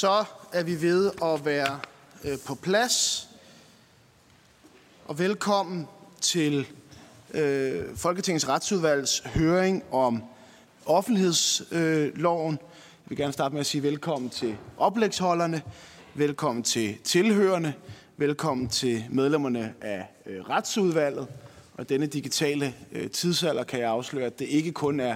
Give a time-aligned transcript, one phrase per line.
[0.00, 1.80] Så er vi ved at være
[2.24, 3.28] øh, på plads.
[5.06, 5.88] Og velkommen
[6.20, 6.66] til
[7.34, 10.22] øh, Folketingets retsudvalgs høring om
[10.86, 12.58] offentlighedsloven.
[12.60, 15.62] Jeg vil gerne starte med at sige velkommen til oplægsholderne,
[16.14, 17.72] velkommen til tilhørende,
[18.16, 21.26] velkommen til medlemmerne af øh, retsudvalget.
[21.74, 25.14] Og denne digitale øh, tidsalder kan jeg afsløre, at det ikke kun er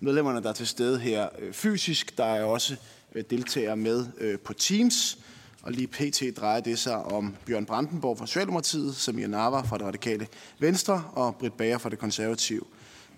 [0.00, 2.18] medlemmerne, der er til stede her øh, fysisk.
[2.18, 2.76] Der er også
[3.14, 5.18] Øh, deltager med øh, på Teams.
[5.62, 6.22] Og lige pt.
[6.36, 10.26] drejer det sig om Bjørn Brandenborg fra Socialdemokratiet, Samir Nava fra det radikale
[10.58, 12.62] Venstre og Britt Bager fra det konservative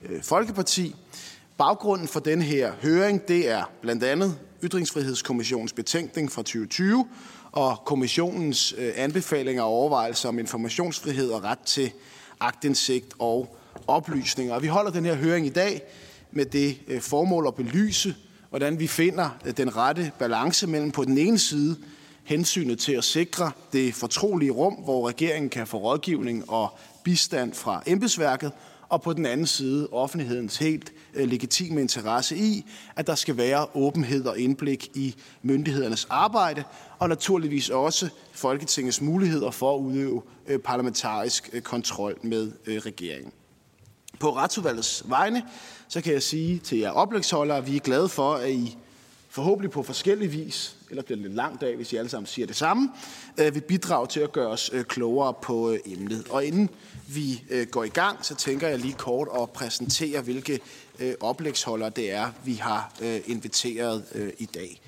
[0.02, 0.94] øh, Folkeparti.
[1.58, 7.08] Baggrunden for den her høring, det er blandt andet Ytringsfrihedskommissionens betænkning fra 2020
[7.52, 11.92] og kommissionens anbefalinger og overvejelser om informationsfrihed og ret til
[12.41, 14.54] agtindsigt og oplysninger.
[14.54, 15.82] Og vi holder den her høring i dag
[16.32, 18.14] med det formål at belyse,
[18.55, 21.77] hvordan vi finder øh, den rette balance mellem på den ene side
[22.24, 27.82] hensynet til at sikre det fortrolige rum, hvor regeringen kan få rådgivning og bistand fra
[27.86, 28.52] embedsværket,
[28.88, 32.64] og på den anden side offentlighedens helt øh, legitime interesse i,
[32.97, 36.64] at der skal være åbenhed og indblik i myndighedernes arbejde,
[36.98, 43.32] og naturligvis også Folketingets muligheder for at udøve øh, parlamentarisk kontrol med regeringen.
[44.25, 45.42] På retsudvalgets vegne,
[45.89, 48.77] så kan jeg sige til jer oplægsholdere, at vi er glade for, at I
[49.28, 52.47] forhåbentlig på forskellig vis, eller bliver det en lang dag, hvis I alle sammen siger
[52.47, 52.91] det samme,
[53.39, 56.27] øh, vil bidrage til at gøre os øh, klogere på øh, emnet.
[56.31, 56.70] Og inden
[57.08, 60.61] vi går i gang, så tænker jeg lige kort at præsentere, hvilke
[61.20, 62.92] oplægsholdere det er, vi har
[63.27, 64.05] inviteret
[64.38, 64.81] i dag.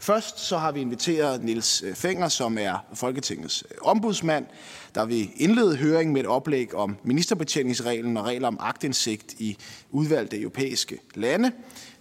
[0.00, 4.46] Først så har vi inviteret Nils Fenger, som er Folketingets ombudsmand,
[4.94, 9.56] der vil indlede høring med et oplæg om ministerbetjeningsreglen og regler om agtindsigt i
[9.90, 11.52] udvalgte europæiske lande.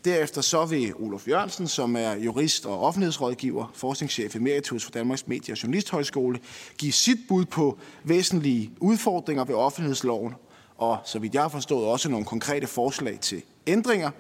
[0.06, 5.54] Derefter så vil Olof Jørgensen, som er jurist og offentlighedsrådgiver, forskningschef emeritus for Danmarks Medie-
[5.54, 6.40] og Journalisthøjskole,
[6.78, 10.34] give sit bud på væsentlige udfordringer ved offentlighedsloven,
[10.78, 14.12] og så vidt jeg har forstået også nogle konkrete forslag til ændringer.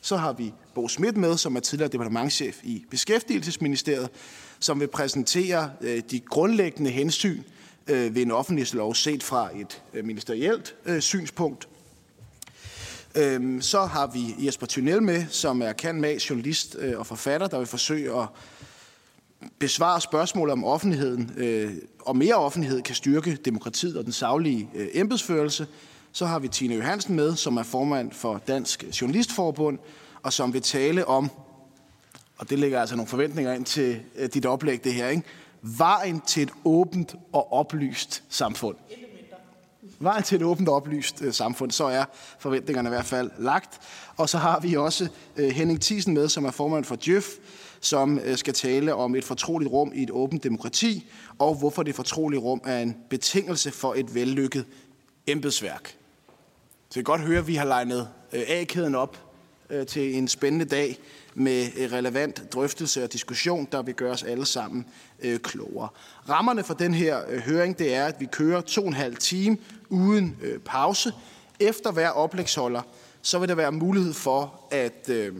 [0.00, 4.08] Så har vi Bo Schmidt med, som er tidligere departementchef i Beskæftigelsesministeriet,
[4.60, 7.42] som vil præsentere øh, de grundlæggende hensyn
[7.86, 11.68] øh, ved en offentlighedslov set fra et øh, ministerielt øh, synspunkt.
[13.14, 17.46] Øhm, så har vi Jesper Thunel med, som er kan med journalist øh, og forfatter,
[17.46, 18.28] der vil forsøge at
[19.58, 24.88] besvare spørgsmål om offentligheden øh, og mere offentlighed kan styrke demokratiet og den savlige øh,
[24.92, 25.66] embedsførelse.
[26.12, 29.78] Så har vi Tine Johansen med, som er formand for Dansk Journalistforbund,
[30.22, 31.30] og som vil tale om,
[32.38, 35.22] og det lægger altså nogle forventninger ind til øh, dit oplæg det her, ikke?
[35.62, 38.76] Vejen til et åbent og oplyst samfund
[39.98, 42.04] vejen til et åbent og oplyst øh, samfund, så er
[42.38, 43.80] forventningerne i hvert fald lagt.
[44.16, 47.28] Og så har vi også øh, Henning Thiesen med, som er formand for Djøf,
[47.80, 51.06] som øh, skal tale om et fortroligt rum i et åbent demokrati,
[51.38, 54.64] og hvorfor det fortrolige rum er en betingelse for et vellykket
[55.26, 55.96] embedsværk.
[56.90, 59.18] Så jeg kan godt høre, at vi har legnet øh, A-kæden op
[59.70, 60.98] øh, til en spændende dag
[61.38, 64.86] med øh, relevant drøftelse og diskussion, der vil gøre os alle sammen
[65.22, 65.88] øh, klogere.
[66.28, 69.16] Rammerne for den her øh, høring, det er, at vi kører to og en halv
[69.16, 69.56] time
[69.88, 71.12] uden øh, pause.
[71.60, 72.82] Efter hver oplægsholder,
[73.22, 75.34] så vil der være mulighed for at øh,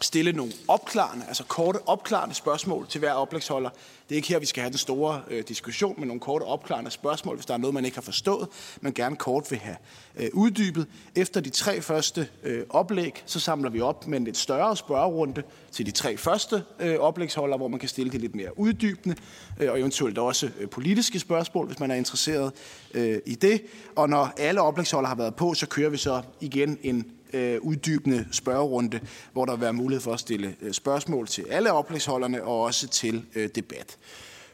[0.00, 3.70] stille nogle opklarende, altså korte opklarende spørgsmål til hver oplægsholder.
[4.08, 6.90] Det er ikke her, vi skal have den store øh, diskussion men nogle korte opklarende
[6.90, 8.48] spørgsmål, hvis der er noget, man ikke har forstået,
[8.80, 9.76] men gerne kort vil have
[10.16, 10.86] øh, uddybet.
[11.16, 15.42] Efter de tre første øh, oplæg, så samler vi op med en lidt større spørgerunde
[15.72, 19.16] til de tre første øh, oplægsholder, hvor man kan stille de lidt mere uddybende,
[19.60, 22.52] øh, og eventuelt også øh, politiske spørgsmål, hvis man er interesseret
[22.94, 23.62] øh, i det.
[23.96, 28.26] Og når alle oplægsholdere har været på, så kører vi så igen en øh, uddybende
[28.32, 29.00] spørgerunde,
[29.32, 32.88] hvor der vil være mulighed for at stille øh, spørgsmål til alle oplægsholderne og også
[32.88, 33.98] til øh, debat.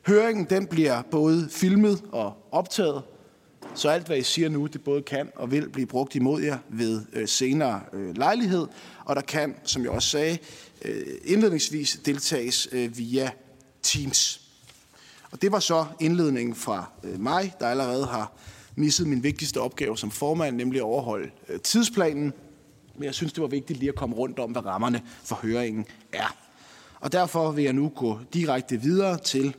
[0.06, 3.02] Høringen den bliver både filmet og optaget,
[3.74, 6.58] så alt hvad I siger nu, det både kan og vil blive brugt imod jer
[6.68, 8.66] ved øh, senere øh, lejlighed,
[9.04, 10.38] og der kan, som jeg også sagde,
[10.82, 13.30] øh, indledningsvis deltages øh, via
[13.82, 14.40] Teams.
[15.30, 18.32] Og det var så indledningen fra øh, mig, der allerede har
[18.76, 22.32] misset min vigtigste opgave som formand, nemlig at overholde øh, tidsplanen
[22.98, 25.86] men jeg synes, det var vigtigt lige at komme rundt om, hvad rammerne for høringen
[26.12, 26.36] er.
[27.00, 29.56] Og derfor vil jeg nu gå direkte videre til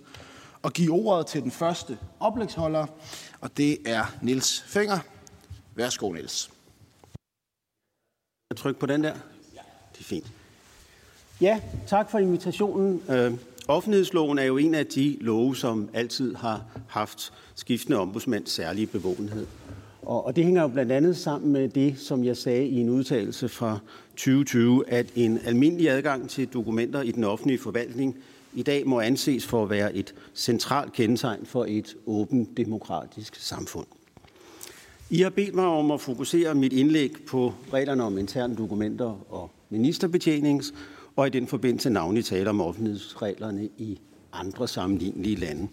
[0.63, 2.85] at give ordet til den første oplægsholder,
[3.41, 4.99] og det er Nils Fenger.
[5.75, 6.51] Værsgo, Nils.
[8.49, 9.13] Jeg trykker på den der.
[9.93, 10.31] Det er fint.
[11.41, 13.01] Ja, tak for invitationen.
[13.09, 13.33] Øh,
[13.67, 19.47] offentlighedsloven er jo en af de love, som altid har haft skiftende ombudsmænds særlige bevågenhed.
[20.07, 22.89] Og, og det hænger jo blandt andet sammen med det, som jeg sagde i en
[22.89, 28.17] udtalelse fra 2020, at en almindelig adgang til dokumenter i den offentlige forvaltning
[28.53, 33.85] i dag må anses for at være et centralt kendetegn for et åbent demokratisk samfund.
[35.09, 39.51] I har bedt mig om at fokusere mit indlæg på reglerne om interne dokumenter og
[39.69, 40.73] ministerbetjenings,
[41.15, 43.99] og i den forbindelse navnlig tale om offentlighedsreglerne i
[44.33, 45.67] andre sammenlignelige lande.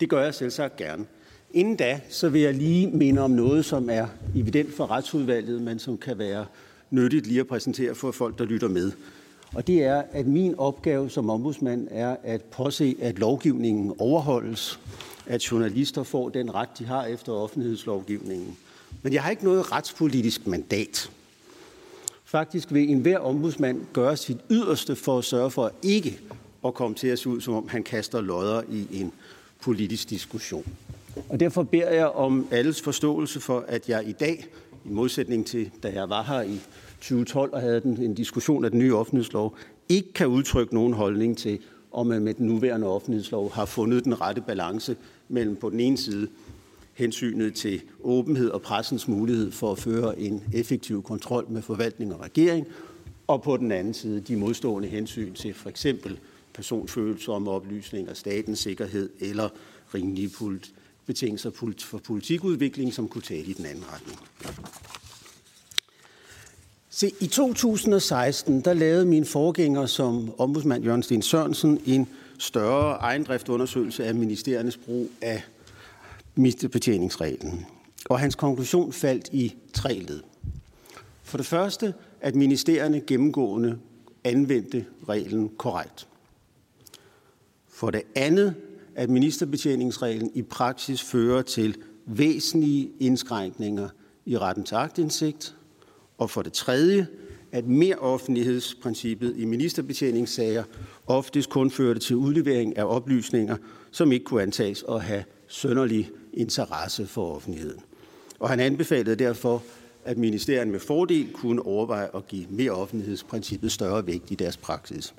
[0.00, 1.06] Det gør jeg selv sagt gerne.
[1.52, 4.06] Inden da, så vil jeg lige minde om noget, som er
[4.36, 6.46] evident for retsudvalget, men som kan være
[6.90, 8.92] nyttigt lige at præsentere for folk, der lytter med.
[9.54, 14.80] Og det er, at min opgave som ombudsmand er at påse, at lovgivningen overholdes,
[15.26, 18.56] at journalister får den ret, de har efter offentlighedslovgivningen.
[19.02, 21.10] Men jeg har ikke noget retspolitisk mandat.
[22.24, 26.20] Faktisk vil enhver ombudsmand gøre sit yderste for at sørge for ikke
[26.64, 29.12] at komme til at se ud, som om han kaster lodder i en
[29.60, 30.64] politisk diskussion.
[31.28, 34.46] Og derfor beder jeg om alles forståelse for, at jeg i dag,
[34.84, 36.60] i modsætning til da jeg var her i
[37.00, 39.56] 2012 og havde den, en diskussion af den nye offentlighedslov,
[39.88, 41.58] ikke kan udtrykke nogen holdning til,
[41.92, 44.96] om man med den nuværende offentlighedslov har fundet den rette balance
[45.28, 46.28] mellem på den ene side
[46.94, 52.20] hensynet til åbenhed og pressens mulighed for at føre en effektiv kontrol med forvaltning og
[52.20, 52.66] regering,
[53.26, 56.18] og på den anden side de modstående hensyn til for eksempel
[56.54, 59.48] personfølsomme oplysninger, statens sikkerhed eller
[59.94, 60.30] rimelige
[61.10, 64.18] betingelser for politikudvikling, som kunne tale i den anden retning.
[66.90, 72.08] Se, i 2016, der lavede min forgænger som ombudsmand Jørgen Sten Sørensen en
[72.38, 75.42] større ejendriftundersøgelse af ministeriernes brug af
[76.34, 77.66] ministerbetjeningsreglen.
[78.04, 80.20] Og hans konklusion faldt i tre led.
[81.22, 83.78] For det første, at ministerierne gennemgående
[84.24, 86.08] anvendte reglen korrekt.
[87.68, 88.54] For det andet,
[88.94, 91.76] at ministerbetjeningsreglen i praksis fører til
[92.06, 93.88] væsentlige indskrænkninger
[94.26, 95.56] i retten til agtindsigt.
[96.18, 97.06] Og for det tredje,
[97.52, 100.64] at mere offentlighedsprincippet i ministerbetjeningssager
[101.06, 103.56] oftest kun førte til udlevering af oplysninger,
[103.90, 107.80] som ikke kunne antages at have sønderlig interesse for offentligheden.
[108.38, 109.62] Og han anbefalede derfor,
[110.04, 115.14] at ministerierne med fordel kunne overveje at give mere offentlighedsprincippet større vægt i deres praksis.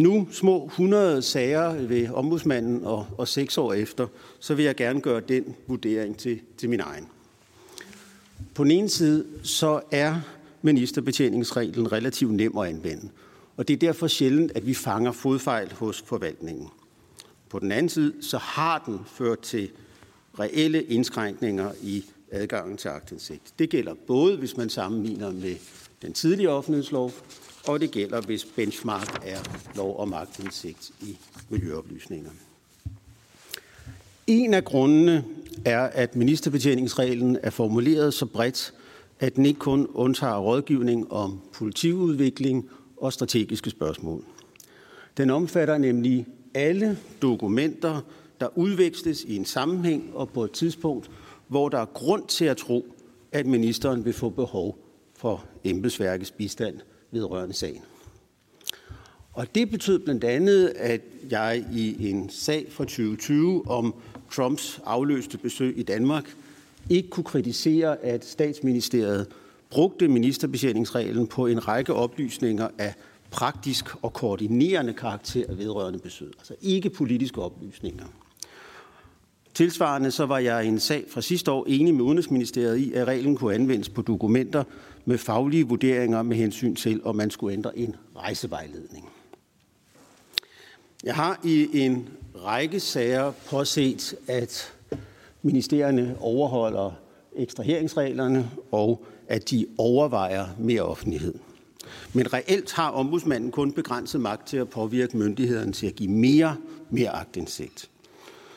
[0.00, 4.06] Nu, små 100 sager ved ombudsmanden og, og seks år efter,
[4.38, 7.08] så vil jeg gerne gøre den vurdering til, til min egen.
[8.54, 10.20] På den ene side, så er
[10.62, 13.08] ministerbetjeningsreglen relativt nem at anvende,
[13.56, 16.68] og det er derfor sjældent, at vi fanger fodfejl hos forvaltningen.
[17.48, 19.70] På den anden side, så har den ført til
[20.38, 23.42] reelle indskrænkninger i adgangen til aktindsigt.
[23.58, 25.56] Det gælder både, hvis man sammenligner med
[26.02, 27.12] den tidlige offentlighedslov,
[27.70, 29.38] og det gælder, hvis benchmark er
[29.76, 31.18] lov og magtindsigt i
[31.48, 32.30] miljøoplysninger.
[34.26, 35.24] En af grundene
[35.64, 38.74] er, at ministerbetjeningsreglen er formuleret så bredt,
[39.20, 44.24] at den ikke kun undtager rådgivning om politiudvikling og strategiske spørgsmål.
[45.16, 48.00] Den omfatter nemlig alle dokumenter,
[48.40, 51.10] der udveksles i en sammenhæng og på et tidspunkt,
[51.48, 52.86] hvor der er grund til at tro,
[53.32, 54.78] at ministeren vil få behov
[55.16, 57.82] for embedsværkets bistand vedrørende sagen.
[59.32, 61.00] Og det betød blandt andet, at
[61.30, 63.94] jeg i en sag fra 2020 om
[64.32, 66.36] Trumps afløste besøg i Danmark
[66.90, 69.26] ikke kunne kritisere, at statsministeriet
[69.70, 72.94] brugte ministerbetjeningsreglen på en række oplysninger af
[73.30, 78.04] praktisk og koordinerende karakter vedrørende besøg, altså ikke politiske oplysninger.
[79.54, 83.08] Tilsvarende så var jeg i en sag fra sidste år enig med Udenrigsministeriet i, at
[83.08, 84.64] reglen kunne anvendes på dokumenter
[85.10, 89.08] med faglige vurderinger med hensyn til, om man skulle ændre en rejsevejledning.
[91.04, 92.08] Jeg har i en
[92.44, 94.72] række sager påset, at
[95.42, 96.92] ministerierne overholder
[97.36, 101.34] ekstraheringsreglerne og at de overvejer mere offentlighed.
[102.12, 106.56] Men reelt har ombudsmanden kun begrænset magt til at påvirke myndighederne til at give mere,
[106.90, 107.90] mere agtindsigt.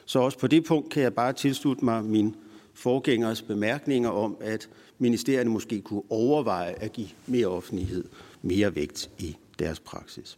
[0.06, 2.36] Så også på det punkt kan jeg bare tilslutte mig min
[2.74, 8.04] forgængers bemærkninger om, at ministerierne måske kunne overveje at give mere offentlighed,
[8.42, 10.36] mere vægt i deres praksis.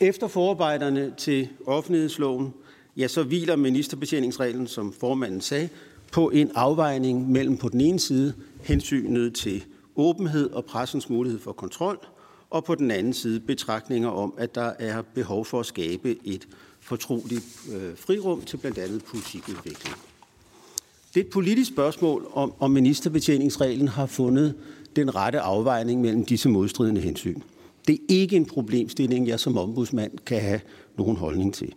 [0.00, 2.54] Efter forarbejderne til offentlighedsloven,
[2.96, 5.68] ja, så hviler ministerbetjeningsreglen, som formanden sagde,
[6.12, 9.64] på en afvejning mellem på den ene side hensynet til
[9.96, 12.06] åbenhed og pressens mulighed for kontrol,
[12.50, 16.48] og på den anden side betragtninger om, at der er behov for at skabe et
[16.80, 19.96] fortroligt øh, frirum til blandt andet politikudvikling.
[21.14, 24.54] Det er et politisk spørgsmål, om, om ministerbetjeningsreglen har fundet
[24.96, 27.40] den rette afvejning mellem disse modstridende hensyn.
[27.86, 30.60] Det er ikke en problemstilling, jeg som ombudsmand kan have
[30.96, 31.74] nogen holdning til.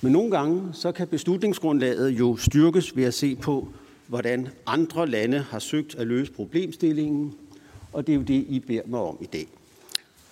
[0.00, 3.68] Men nogle gange så kan beslutningsgrundlaget jo styrkes ved at se på,
[4.06, 7.34] hvordan andre lande har søgt at løse problemstillingen,
[7.92, 9.46] og det er jo det, I beder mig om i dag.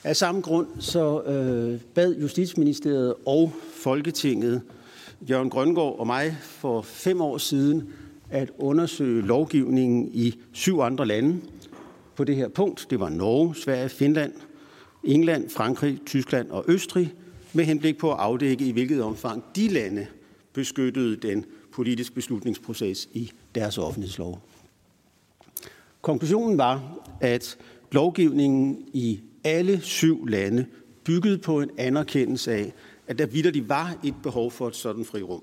[0.04, 4.62] Af samme grund så øh, bad Justitsministeriet og Folketinget
[5.20, 7.92] Jørgen Grøngård og mig for fem år siden
[8.30, 11.40] at undersøge lovgivningen i syv andre lande
[12.16, 12.86] på det her punkt.
[12.90, 14.32] Det var Norge, Sverige, Finland,
[15.04, 17.14] England, Frankrig, Tyskland og Østrig,
[17.52, 20.06] med henblik på at afdække, i hvilket omfang de lande
[20.52, 24.40] beskyttede den politiske beslutningsproces i deres offentlighedslov.
[26.02, 27.58] Konklusionen var, at
[27.92, 30.66] lovgivningen i alle syv lande
[31.04, 32.72] byggede på en anerkendelse af,
[33.08, 35.42] at der vidderligt var et behov for et sådan frirum,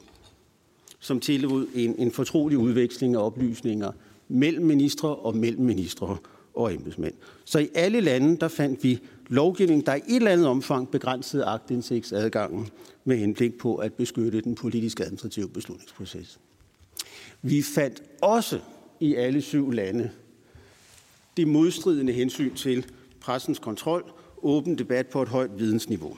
[0.99, 3.91] som tillod en, en fortrolig udveksling af oplysninger
[4.27, 6.17] mellem ministre og mellem ministre
[6.53, 7.13] og embedsmænd.
[7.45, 11.45] Så i alle lande, der fandt vi lovgivning, der i et eller andet omfang begrænsede
[11.45, 12.69] aktindsigtsadgangen
[13.05, 16.39] med henblik på at beskytte den politiske administrative beslutningsproces.
[17.41, 18.59] Vi fandt også
[18.99, 20.11] i alle syv lande
[21.37, 22.85] det modstridende hensyn til
[23.19, 24.11] pressens kontrol,
[24.43, 26.17] åben debat på et højt vidensniveau.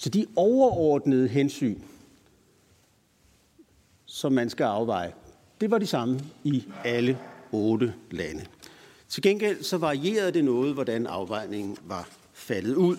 [0.00, 1.78] Så de overordnede hensyn,
[4.06, 5.12] som man skal afveje,
[5.60, 7.18] det var de samme i alle
[7.52, 8.46] otte lande.
[9.08, 12.96] Til gengæld så varierede det noget, hvordan afvejningen var faldet ud.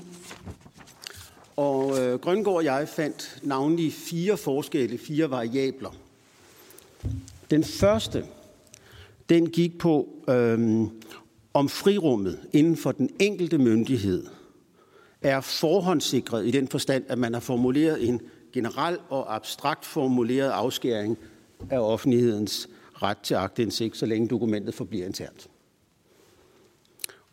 [1.56, 5.96] Og øh, Grøngård og jeg fandt navnlig fire forskelle, fire variabler.
[7.52, 8.26] Den første,
[9.30, 10.88] den gik på, øh,
[11.54, 14.28] om frirummet inden for den enkelte myndighed
[15.22, 18.22] er forhåndssikret i den forstand, at man har formuleret en
[18.54, 21.18] generel og abstrakt formuleret afskæring
[21.70, 22.70] af offentlighedens
[23.02, 25.48] ret til agtindsigt, så længe dokumentet forbliver internt.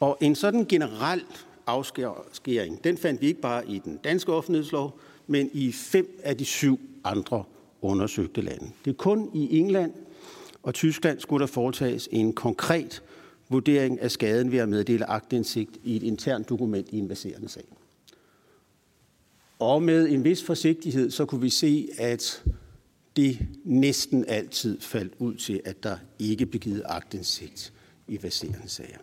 [0.01, 1.23] Og en sådan generel
[1.67, 6.45] afskæring, den fandt vi ikke bare i den danske offentlighedslov, men i fem af de
[6.45, 7.45] syv andre
[7.83, 8.71] undersøgte lande.
[8.85, 9.93] Det er kun i England
[10.63, 13.03] og Tyskland skulle der foretages en konkret
[13.49, 17.65] vurdering af skaden ved at meddele agtindsigt i et internt dokument i en baserende sag.
[19.59, 22.45] Og med en vis forsigtighed, så kunne vi se, at
[23.17, 27.73] det næsten altid faldt ud til, at der ikke blev givet agtindsigt
[28.09, 28.99] i baserende sager.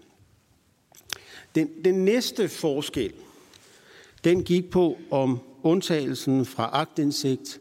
[1.55, 3.13] Den, den næste forskel,
[4.23, 7.59] den gik på, om undtagelsen fra agtindsigt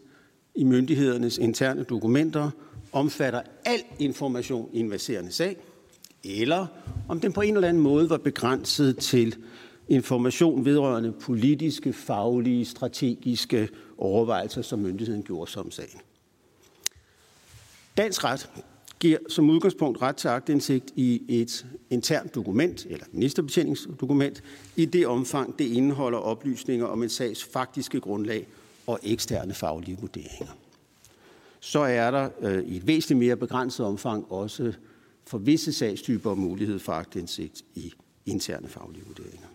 [0.55, 2.50] i myndighedernes interne dokumenter
[2.93, 5.57] omfatter al information i en baserende sag–
[6.25, 6.66] eller
[7.09, 9.37] om den på en eller anden måde var begrænset til
[9.88, 16.00] information vedrørende politiske, faglige, strategiske overvejelser, som myndigheden gjorde som sagen.
[17.97, 18.50] Dansk ret
[19.00, 24.43] giver som udgangspunkt ret til agtindsigt i et internt dokument eller ministerbetjeningsdokument
[24.76, 28.47] i det omfang, det indeholder oplysninger om en sags faktiske grundlag
[28.87, 30.57] og eksterne faglige vurderinger.
[31.61, 34.73] Så er der øh, i et væsentligt mere begrænset omfang også
[35.26, 37.93] for visse sagstyper mulighed for agtindsigt i
[38.26, 39.47] interne faglige vurderinger.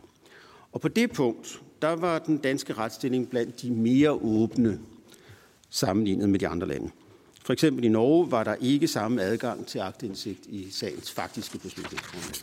[0.71, 4.79] Og på det punkt, der var den danske retsstilling blandt de mere åbne
[5.69, 6.89] sammenlignet med de andre lande.
[7.43, 12.35] For eksempel i Norge var der ikke samme adgang til agtindsigt i sagens faktiske beslutningsgrundlag.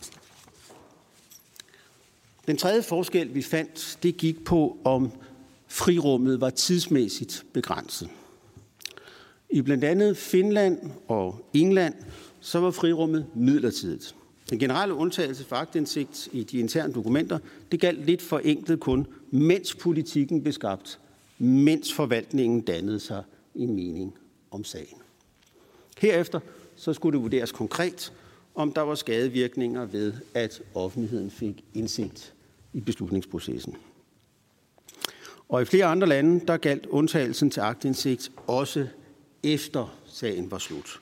[2.47, 5.11] Den tredje forskel, vi fandt, det gik på, om
[5.67, 8.09] frirummet var tidsmæssigt begrænset.
[9.51, 11.95] I blandt andet Finland og England
[12.47, 14.15] så var frirummet midlertidigt.
[14.51, 17.39] Den generelle undtagelse for agtindsigt i de interne dokumenter,
[17.73, 20.99] det galt lidt for enkelt kun, mens politikken blev skabt,
[21.39, 23.23] mens forvaltningen dannede sig
[23.55, 24.15] i mening
[24.51, 24.99] om sagen.
[25.99, 26.41] Herefter
[26.77, 28.13] så skulle det vurderes konkret,
[28.55, 32.35] om der var skadevirkninger ved, at offentligheden fik indsigt
[32.73, 33.77] i beslutningsprocessen.
[35.49, 38.87] Og i flere andre lande, der galt undtagelsen til agtindsigt også
[39.43, 41.01] efter sagen var slut.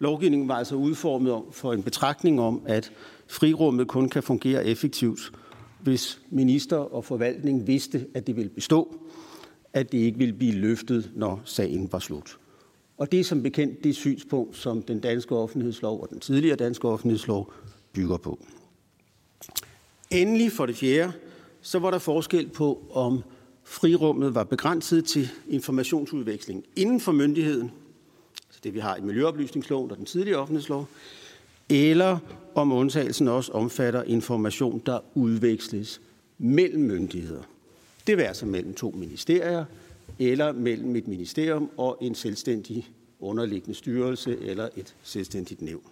[0.00, 2.92] Lovgivningen var altså udformet for en betragtning om, at
[3.26, 5.32] frirummet kun kan fungere effektivt,
[5.80, 8.96] hvis minister og forvaltning vidste, at det ville bestå,
[9.72, 12.38] at det ikke ville blive løftet, når sagen var slut.
[12.98, 16.88] Og det er som bekendt det synspunkt, som den danske offentlighedslov og den tidligere danske
[16.88, 17.52] offentlighedslov
[17.92, 18.38] bygger på.
[20.10, 21.12] Endelig for det fjerde,
[21.60, 23.22] så var der forskel på, om
[23.64, 27.70] frirummet var begrænset til informationsudveksling inden for myndigheden,
[28.64, 30.88] det vi har i Miljøoplysningsloven og den tidligere offentlighedslov,
[31.68, 32.18] eller
[32.54, 36.00] om undtagelsen også omfatter information, der udveksles
[36.38, 37.42] mellem myndigheder.
[38.06, 39.64] Det vil altså mellem to ministerier,
[40.18, 42.90] eller mellem et ministerium og en selvstændig
[43.20, 45.82] underliggende styrelse eller et selvstændigt nævn.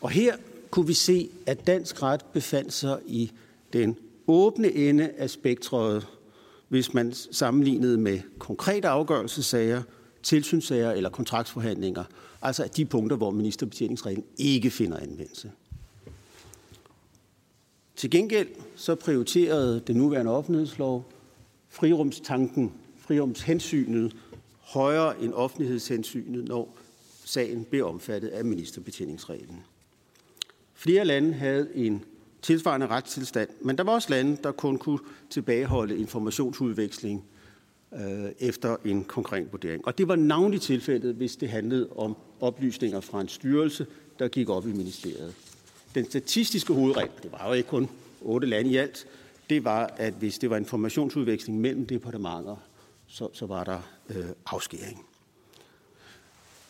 [0.00, 0.36] Og her
[0.70, 3.32] kunne vi se, at dansk ret befandt sig i
[3.72, 3.96] den
[4.26, 6.06] åbne ende af spektret,
[6.68, 9.82] hvis man sammenlignede med konkrete afgørelsessager
[10.22, 12.04] tilsynssager eller kontraktsforhandlinger,
[12.42, 15.52] altså de punkter, hvor ministerbetjeningsreglen ikke finder anvendelse.
[17.96, 21.12] Til gengæld så prioriterede den nuværende offentlighedslov
[21.68, 24.16] frirumstanken, frirumshensynet
[24.60, 26.76] højere end offentlighedshensynet, når
[27.24, 29.60] sagen blev omfattet af ministerbetjeningsreglen.
[30.74, 32.04] Flere lande havde en
[32.42, 34.98] tilsvarende retstilstand, men der var også lande, der kun kunne
[35.30, 37.24] tilbageholde informationsudveksling
[38.00, 39.86] øh, efter en konkret vurdering.
[39.86, 43.86] Og det var navnligt tilfældet, hvis det handlede om oplysninger fra en styrelse,
[44.18, 45.34] der gik op i ministeriet.
[45.94, 47.88] Den statistiske hovedregel, det var jo ikke kun
[48.20, 49.06] otte lande i alt,
[49.50, 52.56] det var, at hvis det var informationsudveksling mellem departementer,
[53.06, 55.06] så, så var der øh, afskæring.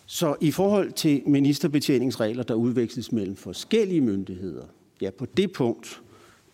[0.07, 4.65] Så i forhold til ministerbetjeningsregler, der udveksles mellem forskellige myndigheder,
[5.01, 6.03] ja, på det punkt,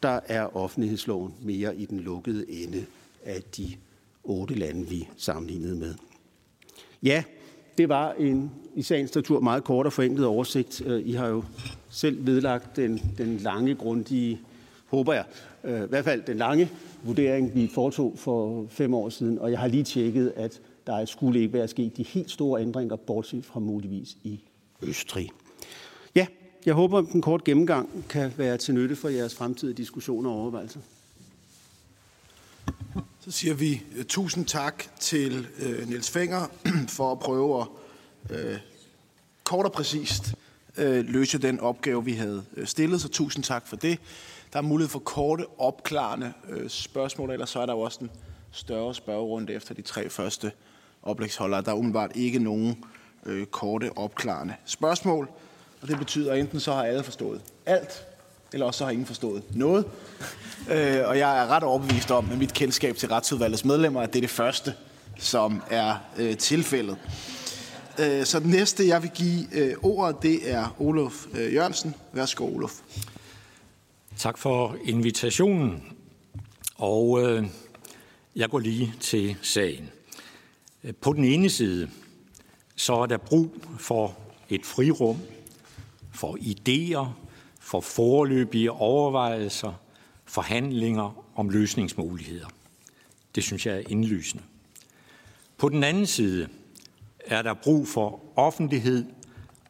[0.02, 2.86] der er offentlighedsloven mere i den lukkede ende
[3.24, 3.76] af de
[4.28, 5.94] otte lande, vi sammenlignede med.
[7.02, 7.22] Ja,
[7.78, 10.82] det var en i sagens natur meget kort og forenklet oversigt.
[10.86, 11.44] Øh, I har jo
[11.90, 14.40] selv vedlagt den, den lange, grundige,
[14.86, 15.24] håber jeg,
[15.64, 16.70] øh, i hvert fald den lange
[17.02, 21.40] vurdering, vi foretog for fem år siden, og jeg har lige tjekket, at der skulle
[21.40, 24.40] ikke være sket de helt store ændringer, bortset fra muligvis i
[24.82, 25.30] Østrig.
[26.14, 26.26] Ja,
[26.66, 30.36] jeg håber, at den kort gennemgang kan være til nytte for jeres fremtidige diskussioner og
[30.36, 30.80] overvejelser.
[33.20, 36.46] Så siger vi uh, tusind tak til uh, Niels Fenger
[36.96, 37.66] for at prøve at
[38.30, 38.56] uh,
[39.44, 40.34] kort og præcist
[40.78, 43.00] uh, løse den opgave, vi havde stillet.
[43.00, 43.98] Så tusind tak for det.
[44.52, 48.10] Der er mulighed for korte, opklarende uh, spørgsmål, eller så er der jo også en
[48.52, 50.52] større spørgerunde efter de tre første
[51.02, 51.62] oplægsholdere.
[51.62, 52.84] Der er umiddelbart ikke nogen
[53.26, 55.28] uh, korte, opklarende spørgsmål.
[55.82, 58.04] Og det betyder, at enten så har alle forstået alt,
[58.52, 59.84] eller også så har ingen forstået noget.
[60.70, 64.18] Øh, og jeg er ret overbevist om, med mit kendskab til retsudvalgets medlemmer, at det
[64.18, 64.74] er det første,
[65.18, 66.96] som er øh, tilfældet.
[67.98, 71.94] Øh, så den næste, jeg vil give øh, ordet, det er Olof øh, Jørgensen.
[72.12, 72.72] Værsgo, Olof.
[74.16, 75.82] Tak for invitationen.
[76.76, 77.46] Og øh,
[78.36, 79.90] jeg går lige til sagen.
[80.84, 81.90] Øh, på den ene side,
[82.76, 84.16] så er der brug for
[84.48, 85.18] et frirum
[86.12, 87.06] for idéer,
[87.60, 89.72] for forløbige overvejelser,
[90.28, 92.46] forhandlinger om løsningsmuligheder.
[93.34, 94.44] Det synes jeg er indlysende.
[95.58, 96.48] På den anden side
[97.20, 99.04] er der brug for offentlighed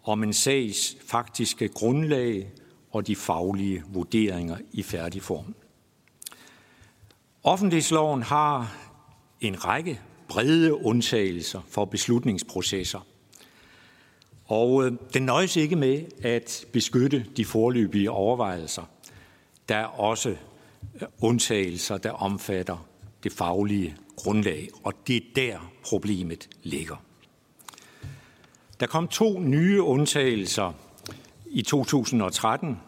[0.05, 2.51] om en sags faktiske grundlag
[2.91, 5.55] og de faglige vurderinger i færdig form.
[7.43, 8.77] Offentlighedsloven har
[9.41, 13.07] en række brede undtagelser for beslutningsprocesser–
[14.49, 18.83] og øh, den nøjes ikke med at beskytte de forløbige overvejelser.
[19.69, 20.37] Der er også
[21.21, 22.87] undtagelser, der omfatter
[23.23, 26.97] det faglige grundlag, og det er der problemet ligger.
[28.81, 30.73] Der kom to nye undtagelser
[31.47, 32.79] i 2013.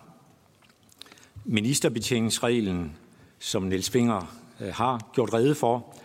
[1.45, 2.97] Ministerbetjeningsreglen,
[3.39, 5.97] som Niels Finger øh, har gjort rede for,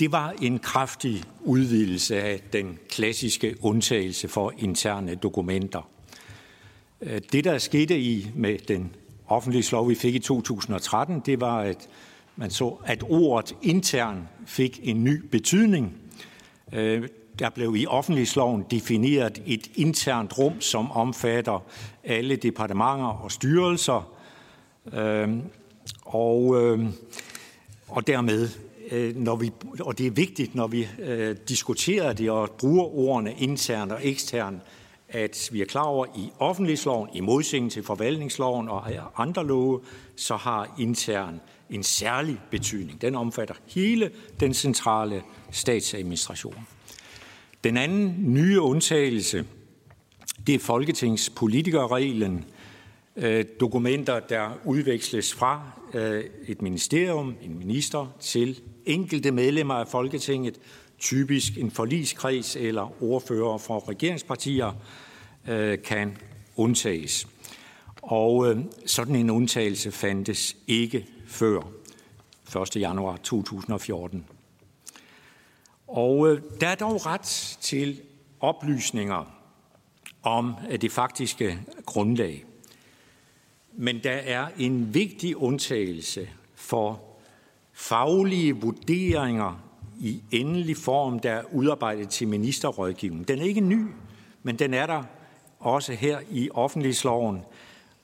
[0.00, 5.90] det var en kraftig udvidelse af den klassiske undtagelse for interne dokumenter.
[7.00, 8.94] Øh, det, der skete i med den
[9.28, 11.88] offentlighedslov, vi fik i 2013, det var, at
[12.36, 15.96] man så, at ordet intern fik en ny betydning.
[16.72, 21.64] Øh, der blev i offentlighedsloven defineret et internt rum, som omfatter
[22.04, 24.12] alle departementer og styrelser,
[24.92, 25.28] øh,
[26.02, 26.86] og, øh,
[27.88, 28.48] og dermed
[29.14, 33.90] når vi, og det er vigtigt, når vi øh, diskuterer det og bruger ordene intern
[33.90, 34.60] og ekstern,
[35.08, 38.82] at vi er klar over, at i offentlighedsloven, i modsætning til forvaltningsloven og
[39.22, 39.80] andre love,
[40.16, 41.40] så har intern
[41.70, 43.00] en særlig betydning.
[43.00, 46.66] Den omfatter hele den centrale statsadministration.
[47.64, 49.44] Den anden nye undtagelse,
[50.46, 52.44] det er folketingspolitikerreglen,
[53.16, 55.62] øh, dokumenter, der udveksles fra
[55.94, 60.58] øh, et ministerium, en minister, til enkelte medlemmer af Folketinget,
[60.98, 64.72] typisk en forligskreds eller ordfører fra regeringspartier,
[65.48, 66.16] øh, kan
[66.56, 67.28] undtages.
[68.02, 71.60] Og øh, sådan en undtagelse fandtes ikke før
[72.62, 72.76] 1.
[72.76, 74.24] januar 2014.
[75.86, 78.00] Og øh, der er dog ret til
[78.40, 79.34] oplysninger
[80.22, 82.44] om øh, det faktiske grundlag.
[83.72, 87.02] Men der er en vigtig undtagelse for
[87.72, 89.67] faglige vurderinger
[90.00, 93.28] i endelig form, der er udarbejdet til ministerrådgivning.
[93.28, 93.86] Den er ikke ny,
[94.42, 95.02] men den er der
[95.58, 97.40] også her i offentlighedsloven,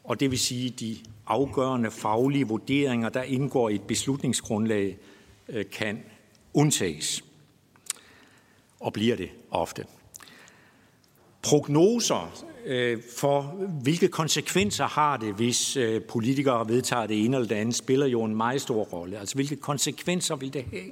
[0.05, 4.99] og det vil sige de afgørende faglige vurderinger, der indgår i et beslutningsgrundlag,
[5.49, 6.03] øh, kan
[6.55, 7.25] undtages.
[8.81, 9.85] Og bliver det ofte.
[11.43, 13.43] Prognoser øh, for,
[13.83, 18.25] hvilke konsekvenser har det, hvis øh, politikere vedtager det ene eller det andet, spiller jo
[18.25, 19.19] en meget stor rolle.
[19.19, 20.91] Altså, hvilke konsekvenser vil det have?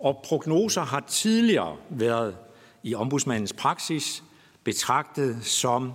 [0.00, 2.36] Og prognoser har tidligere været
[2.82, 4.22] i ombudsmandens praksis
[4.64, 5.92] betragtet som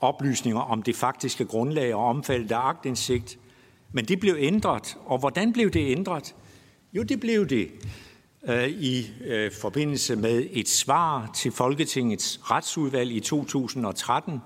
[0.00, 3.38] oplysninger om det faktiske grundlag og omfattet af agtindsigt.
[3.92, 4.96] Men det blev ændret.
[5.06, 6.34] Og hvordan blev det ændret?
[6.92, 7.68] Jo, det blev det
[8.48, 14.40] øh, i øh, forbindelse med et svar til Folketingets retsudvalg i 2013.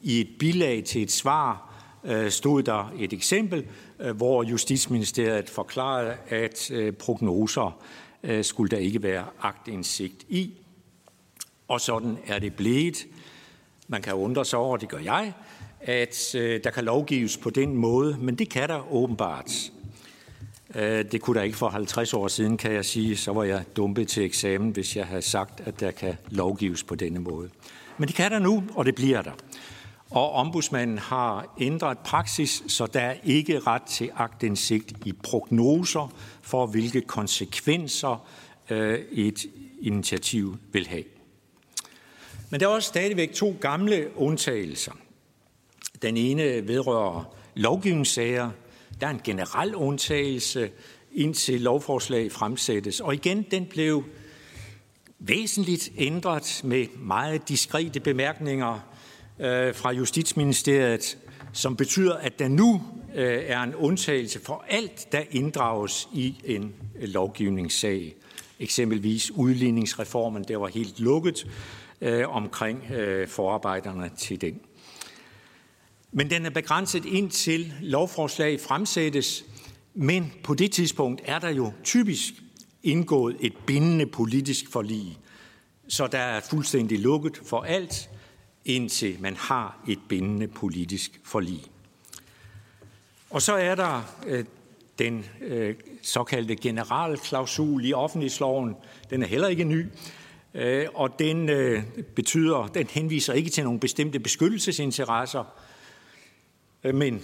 [0.00, 3.66] I et bilag til et svar øh, stod der et eksempel,
[4.00, 7.82] øh, hvor Justitsministeriet forklarede, at øh, prognoser
[8.22, 10.52] Øh, skulle der ikke være agtindsigt i.
[11.68, 13.06] Og sådan er det blevet.
[13.88, 15.32] Man kan undre sig over, det gør jeg,
[15.80, 19.72] at øh, der kan lovgives på den måde, men det kan der åbenbart.
[20.74, 23.16] Øh, det kunne der ikke for 50 år siden, kan jeg sige.
[23.16, 26.94] Så var jeg dumpet til eksamen, hvis jeg havde sagt, at der kan lovgives på
[26.94, 27.50] denne måde.
[27.98, 29.32] Men det kan der nu, og det bliver der.
[30.10, 36.66] Og ombudsmanden har ændret praksis, så der er ikke ret til agtindsigt i prognoser for,
[36.66, 38.26] hvilke konsekvenser
[38.70, 39.46] øh, et
[39.80, 41.04] initiativ vil have.
[42.50, 44.92] Men der er også stadigvæk to gamle undtagelser.
[46.02, 48.50] Den ene vedrører lovgivningssager,
[49.00, 50.70] der er en generel undtagelse,
[51.12, 53.00] indtil lovforslag fremsættes.
[53.00, 54.04] Og igen, den blev
[55.18, 58.89] væsentligt ændret med meget diskrete bemærkninger
[59.40, 61.18] øh, fra Justitsministeriet,
[61.52, 62.82] som betyder, at der nu
[63.14, 68.16] øh, er en undtagelse for alt, der inddrages i en øh, lovgivningssag.
[68.60, 71.46] Eksempelvis udligningsreformen, der var helt lukket
[72.00, 74.60] øh, omkring øh, forarbejderne til den.
[76.12, 79.44] Men den er begrænset indtil lovforslag fremsættes,
[79.94, 82.34] men på det tidspunkt er der jo typisk
[82.82, 85.18] indgået et bindende politisk forlig,
[85.88, 88.09] så der er fuldstændig lukket for alt,
[88.64, 91.64] indtil man har et bindende politisk forlig.
[93.30, 94.44] Og så er der øh,
[94.98, 98.76] den øh, såkaldte generalklausul i offentlighedsloven.
[99.10, 99.86] Den er heller ikke ny,
[100.54, 101.82] øh, og den øh,
[102.14, 105.44] betyder, den henviser ikke til nogle bestemte beskyttelsesinteresser,
[106.84, 107.22] Øh, men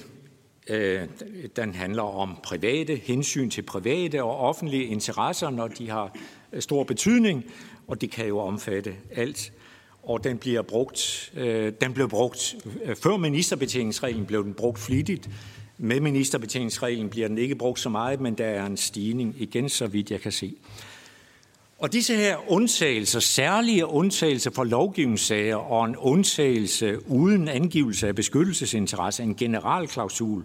[0.69, 1.09] øh,
[1.57, 6.17] den handler om private, hensyn til private og offentlige interesser, når de har
[6.53, 7.45] øh, stor betydning,
[7.87, 9.53] og det kan jo omfatte alt.
[10.07, 15.31] Og den bliver brugt, øh, den blev brugt øh, før ministerbetjeningsreglen blev den brugt flittigt.
[15.79, 19.87] Med ministerbetjeningsreglen bliver den ikke brugt så meget, men der er en stigning igen, så
[19.87, 20.55] vidt jeg kan se.
[21.79, 29.23] Og disse her undtagelser, særlige undtagelser for lovgivningssager og en undtagelse uden angivelse af beskyttelsesinteresse,
[29.23, 30.45] en generalklausul,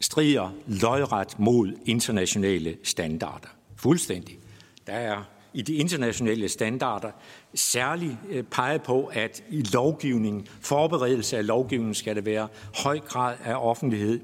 [0.00, 3.48] strider løjret mod internationale standarder.
[3.76, 4.38] Fuldstændig.
[4.86, 7.10] Der er i de internationale standarder
[7.54, 13.36] særligt øh, peget på, at i lovgivningen, forberedelse af lovgivningen, skal der være høj grad
[13.44, 14.20] af offentlighed,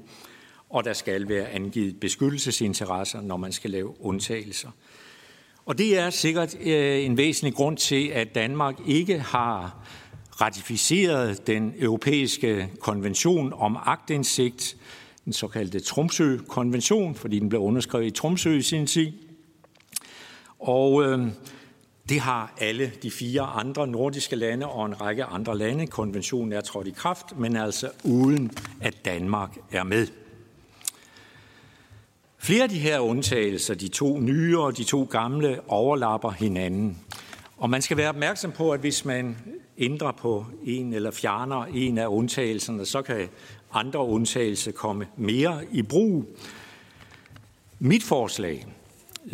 [0.69, 4.69] og der skal være angivet beskyttelsesinteresser, når man skal lave undtagelser.
[5.65, 9.85] Og det er sikkert øh, en væsentlig grund til, at Danmark ikke har
[10.41, 14.77] ratificeret den europæiske konvention om agtindsigt,
[15.25, 19.11] den såkaldte Tromsø-konvention, fordi den blev underskrevet i Tromsø i sin tid.
[20.63, 21.27] Og øh,
[22.09, 25.87] det har alle de fire andre nordiske lande og en række andre lande.
[25.87, 30.07] Konventionen er trådt i kraft, men altså uden at Danmark er med.
[32.37, 36.97] Flere af de her undtagelser, de to nye og de to gamle, overlapper hinanden.
[37.57, 39.37] Og man skal være opmærksom på, at hvis man
[39.77, 43.29] ændrer på en eller fjerner en af undtagelserne, så kan
[43.73, 46.25] andre undtagelser komme mere i brug.
[47.79, 48.65] Mit forslag,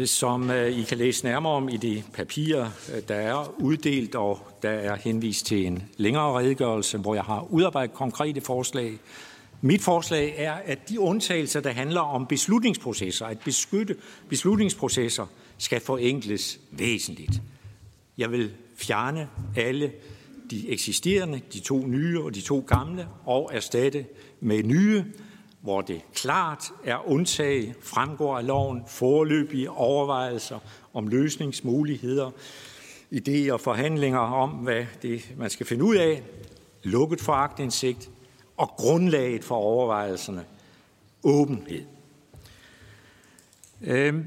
[0.06, 4.48] som øh, I kan læse nærmere om i de papirer, øh, der er uddelt, og
[4.62, 9.00] der er henvist til en længere redegørelse, hvor jeg har udarbejdet konkrete forslag,
[9.62, 13.96] mit forslag er, at de undtagelser, der handler om beslutningsprocesser, at beskytte
[14.30, 15.26] beslutningsprocesser,
[15.58, 17.42] skal forenkles væsentligt.
[18.18, 19.92] Jeg vil fjerne alle
[20.52, 24.06] de eksisterende, de to nye og de to gamle, og erstatte
[24.40, 25.06] med nye,
[25.62, 30.60] hvor det klart er undtaget, fremgår af loven, foreløbige overvejelser
[30.94, 32.32] om løsningsmuligheder,
[33.14, 36.24] idéer og forhandlinger om, hvad det, man skal finde ud af,
[36.84, 38.10] lukket for agtindsigt,
[38.58, 40.46] og grundlaget for overvejelserne
[41.24, 41.84] åbenhed.
[43.82, 44.26] Øhm,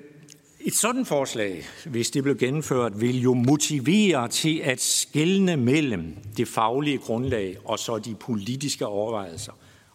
[0.61, 6.49] et sådan forslag, hvis det blev gennemført, vil jo motivere til at skelne mellem det
[6.49, 9.53] faglige grundlag og så de politiske overvejelser.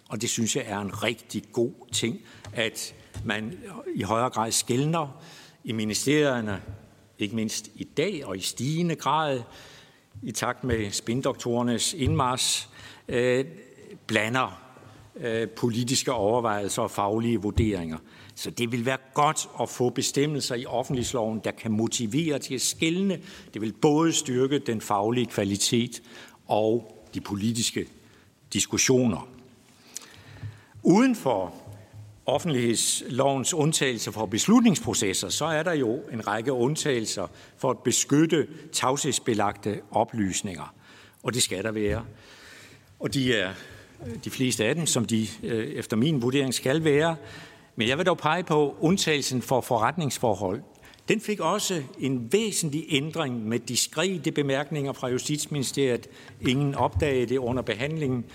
[0.10, 2.22] Og det synes jeg er en rigtig god ting,
[2.54, 3.60] at man
[3.96, 5.22] i højere grad skældner
[5.64, 6.62] i ministerierne,
[7.20, 9.42] ikke mindst i dag og i stigende grad,
[10.24, 12.70] i takt med spindoktorernes indmars,
[13.08, 13.46] øh,
[14.08, 14.62] blander
[15.16, 17.98] øh, politiske overvejelser og faglige vurderinger.
[18.36, 22.62] Så det vil være godt at få bestemmelser i offentlighedsloven, der kan motivere til at
[22.62, 23.22] skille.
[23.54, 26.02] Det vil både styrke den faglige kvalitet
[26.48, 27.86] og de politiske
[28.54, 29.37] diskussioner.
[30.90, 31.54] Uden for
[32.26, 39.82] offentlighedslovens undtagelse for beslutningsprocesser, så er der jo en række undtagelser for at beskytte tavshedsbelagte
[39.92, 40.76] oplysninger.
[41.24, 42.06] Og det skal der være.
[43.00, 43.54] Og de er
[44.08, 47.16] øh, de fleste af dem, som de øh, efter min vurdering skal være.
[47.76, 50.62] Men jeg vil dog pege på undtagelsen for forretningsforhold.
[51.08, 56.08] Den fik også en væsentlig ændring med diskrete bemærkninger fra Justitsministeriet.
[56.48, 58.26] Ingen opdagede det under behandlingen,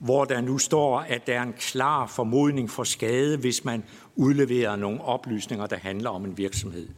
[0.00, 3.84] hvor der nu står, at der er en klar formodning for skade, hvis man
[4.16, 6.88] udleverer nogle oplysninger, der handler om en virksomhed.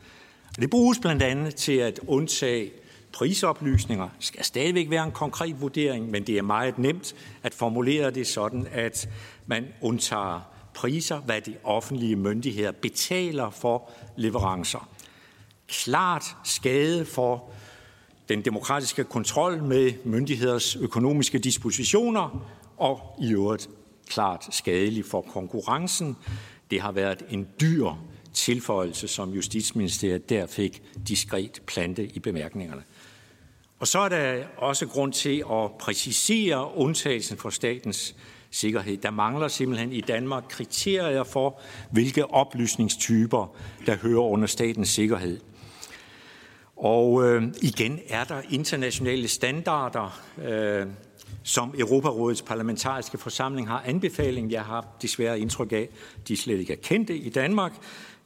[0.61, 2.71] Det bruges blandt andet til at undtage
[3.13, 4.09] prisoplysninger.
[4.19, 8.27] Det skal stadigvæk være en konkret vurdering, men det er meget nemt at formulere det
[8.27, 9.09] sådan, at
[9.47, 10.41] man undtager
[10.75, 14.89] priser, hvad de offentlige myndigheder betaler for leverancer.
[15.69, 17.45] Klart skade for
[18.29, 22.47] den demokratiske kontrol med myndigheders økonomiske dispositioner,
[22.83, 23.69] og i øvrigt
[24.09, 26.17] klart skadelig for konkurrencen.
[26.71, 27.91] Det har været en dyr
[28.33, 32.83] tilføjelse, som Justitsministeriet der fik diskret plante i bemærkningerne.
[33.79, 38.17] Og så er der også grund til at præcisere undtagelsen for statens
[38.51, 38.97] sikkerhed.
[38.97, 45.41] Der mangler simpelthen i Danmark kriterier for, hvilke oplysningstyper, der hører under statens sikkerhed.
[46.77, 50.87] Og øh, igen er der internationale standarder, øh,
[51.43, 54.53] som Europarådets parlamentariske forsamling har anbefaling.
[54.53, 55.89] Jeg har desværre indtryk af,
[56.21, 57.73] at de slet ikke er kendte i Danmark.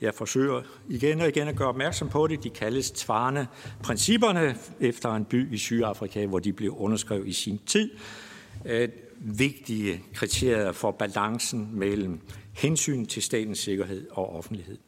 [0.01, 2.45] Jeg forsøger igen og igen at gøre opmærksom på det.
[2.45, 7.91] De kaldes Tvarne-principperne efter en by i Sydafrika, hvor de blev underskrevet i sin tid.
[8.65, 12.21] Et vigtige kriterier for balancen mellem
[12.53, 14.79] hensyn til statens sikkerhed og offentlighed.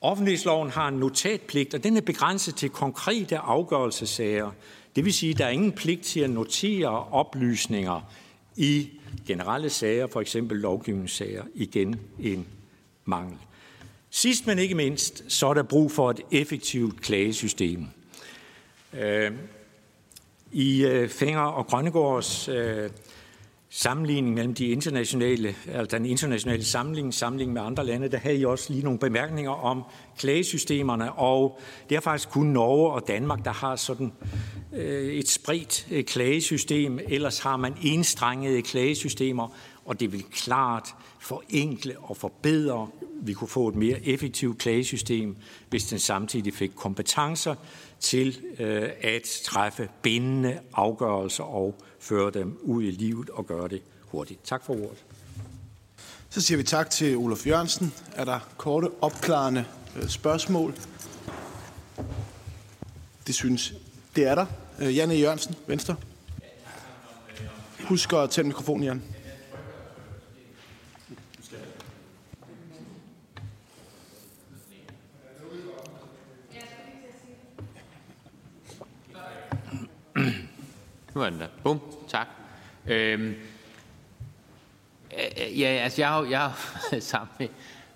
[0.00, 4.50] Offentlighedsloven har en notatpligt, og den er begrænset til konkrete afgørelsesager.
[4.96, 8.12] Det vil sige, at der er ingen pligt til at notere oplysninger
[8.56, 8.90] i
[9.26, 12.46] generelle sager, for eksempel lovgivningssager, igen en
[13.04, 13.38] mangel.
[14.10, 17.86] Sidst men ikke mindst, så er der brug for et effektivt klagesystem.
[18.92, 19.32] Øh,
[20.52, 22.90] I øh, Fænger Fenger og Grønnegårds øh,
[23.76, 28.44] sammenligning mellem de internationale, altså den internationale sammenligning, sammenligning med andre lande, der havde I
[28.44, 29.82] også lige nogle bemærkninger om
[30.18, 34.12] klagesystemerne, og det er faktisk kun Norge og Danmark, der har sådan
[34.72, 36.98] øh, et spredt øh, klagesystem.
[37.08, 39.48] Ellers har man enstrengede klagesystemer,
[39.84, 42.88] og det vil klart forenkle og forbedre.
[43.22, 45.36] Vi kunne få et mere effektivt klagesystem,
[45.70, 47.54] hvis den samtidig fik kompetencer
[48.00, 53.82] til øh, at træffe bindende afgørelser og føre dem ud i livet og gøre det
[54.00, 54.44] hurtigt.
[54.44, 55.04] Tak for ordet.
[56.30, 57.94] Så siger vi tak til Olof Jørgensen.
[58.12, 59.64] Er der korte, opklarende
[59.96, 60.74] øh, spørgsmål?
[63.26, 63.74] Det synes,
[64.16, 64.46] det er der.
[64.78, 65.96] Øh, Janne Jørgensen, Venstre.
[67.88, 69.02] Husk at tænde mikrofonen, Jan.
[81.14, 81.48] Nu er den der.
[81.62, 81.80] Bum,
[82.14, 82.28] tak.
[82.86, 83.34] Øhm, øh,
[85.12, 87.48] øh, ja, altså jeg har, jeg har sammen med,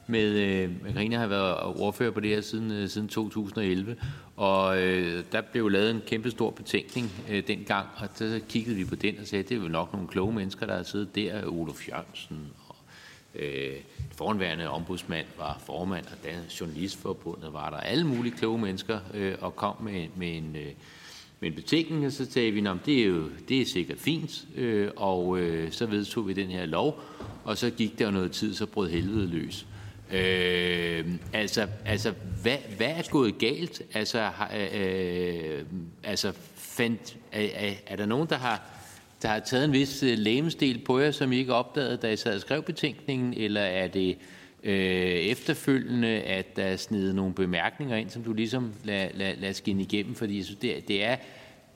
[0.07, 3.97] med, øh, med Karina har været ordfører på det her siden, siden 2011,
[4.37, 8.85] og øh, der blev lavet en kæmpe stor betænkning øh, dengang, og så kiggede vi
[8.85, 11.15] på den og sagde, at det er jo nok nogle kloge mennesker, der har siddet
[11.15, 12.77] der, Olof Jørgensen og
[13.35, 13.77] øh,
[14.17, 19.57] foranværende ombudsmand var formand, og den journalistforbundet var der, alle mulige kloge mennesker, øh, og
[19.57, 20.57] kom med, med en...
[20.57, 20.73] Øh,
[21.40, 24.90] men betænkningen, betænkning, så sagde vi, at det er jo det er sikkert fint, øh,
[24.96, 27.01] og øh, så vedtog vi den her lov,
[27.44, 29.66] og så gik der noget tid, så brød helvede løs.
[30.12, 33.83] Øh, altså, altså hvad, hvad er gået galt?
[33.94, 34.31] Altså,
[34.74, 35.64] øh,
[36.05, 38.62] altså fandt, er, er, er der nogen, der har,
[39.22, 42.16] der har taget en vis øh, lægemestil på jer, som I ikke opdagede, da I
[42.16, 44.18] sad og skrev betænkningen, eller er det
[44.62, 49.55] øh, efterfølgende, at der er snedet nogle bemærkninger ind, som du ligesom lader lad, lad
[49.55, 51.16] skinne igennem, fordi jeg synes, det, det er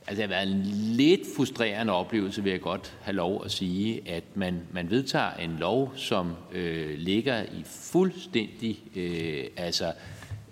[0.07, 0.63] Altså, det har været en
[0.97, 5.57] lidt frustrerende oplevelse, vil jeg godt have lov at sige, at man, man vedtager en
[5.61, 9.93] lov, som øh, ligger i fuldstændig øh, altså,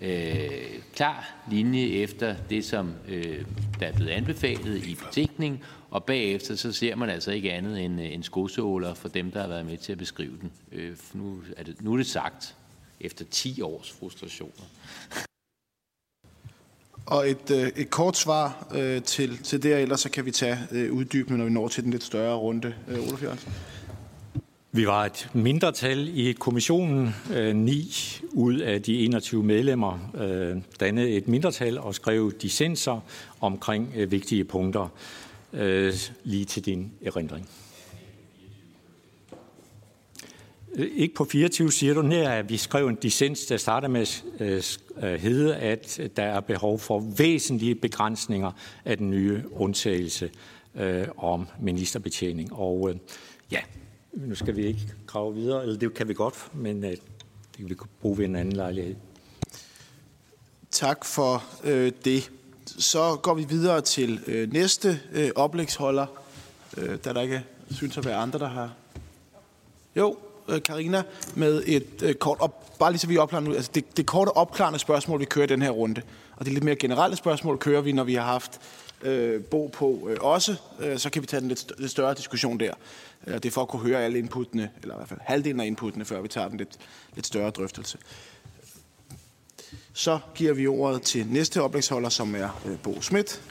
[0.01, 0.49] øh,
[0.95, 3.45] klar linje efter det, som øh,
[3.79, 5.61] der er blevet anbefalet i betænkningen,
[5.91, 9.41] og bagefter så ser man altså ikke andet end, øh, en skosåler for dem, der
[9.41, 10.51] har været med til at beskrive den.
[10.71, 12.55] Øh, nu, er det, nu er det sagt
[13.01, 14.65] efter 10 års frustrationer.
[17.05, 20.57] Og et, øh, et kort svar øh, til, til det, ellers så kan vi tage
[20.71, 22.73] øh, uddybende, når vi når til den lidt større runde.
[22.87, 23.51] Øh, Olof Jørgensen.
[24.73, 27.15] Vi var et mindretal i kommissionen.
[27.33, 27.93] Øh, ni
[28.31, 32.99] ud af de 21 medlemmer øh, dannede et mindretal og skrev dissenser
[33.41, 34.87] omkring øh, vigtige punkter.
[35.53, 37.49] Øh, lige til din erindring.
[40.75, 44.05] Øh, ikke på 24 siger du nær, at vi skrev en dissens, der starter med
[44.39, 44.57] øh,
[44.97, 48.51] at øh, hedde, at der er behov for væsentlige begrænsninger
[48.85, 50.31] af den nye undtagelse
[50.75, 52.53] øh, om ministerbetjening.
[52.53, 52.95] Og øh,
[53.51, 53.59] ja,
[54.13, 56.99] nu skal vi ikke grave videre, eller det kan vi godt, men øh, det
[57.57, 58.95] kan vi bruge ved en anden lejlighed.
[60.71, 62.31] Tak for øh, det.
[62.79, 66.05] Så går vi videre til øh, næste øh, oplægsholder,
[66.77, 68.73] øh, da der ikke synes at være andre, der har...
[69.95, 71.03] Jo, øh, Karina,
[71.35, 74.29] med et øh, kort op, bare lige så vi opklarer nu, altså det, det korte
[74.29, 76.01] opklarende spørgsmål, vi kører i den her runde,
[76.35, 78.61] og det lidt mere generelle spørgsmål kører vi, når vi har haft
[79.01, 82.59] øh, Bo på øh, også, øh, så kan vi tage den lidt, lidt større diskussion
[82.59, 82.73] der.
[83.27, 85.65] Øh, det er for at kunne høre alle inputtene, eller i hvert fald halvdelen af
[85.65, 86.77] inputtene, før vi tager den lidt,
[87.15, 87.97] lidt større drøftelse.
[90.01, 93.41] Så giver vi ordet til næste oplægsholder, som er øh, Bo Schmidt.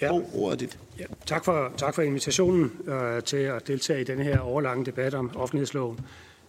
[0.00, 0.08] Ja.
[0.08, 0.78] Bo, ordet dit.
[0.98, 5.14] Ja, tak, for, tak for invitationen øh, til at deltage i denne her overlange debat
[5.14, 6.00] om offentlighedsloven.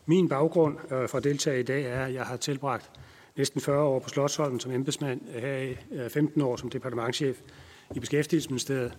[0.05, 2.89] Min baggrund øh, for at deltage i dag er, at jeg har tilbragt
[3.37, 7.37] næsten 40 år på Slottsholmen som embedsmand, her i øh, 15 år som departementchef
[7.95, 8.93] i Beskæftigelsesministeriet.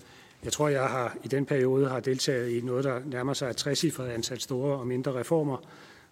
[0.44, 3.56] Jeg tror, jeg har i den periode har deltaget i noget, der nærmer sig et
[3.56, 5.56] 60 antal store og mindre reformer,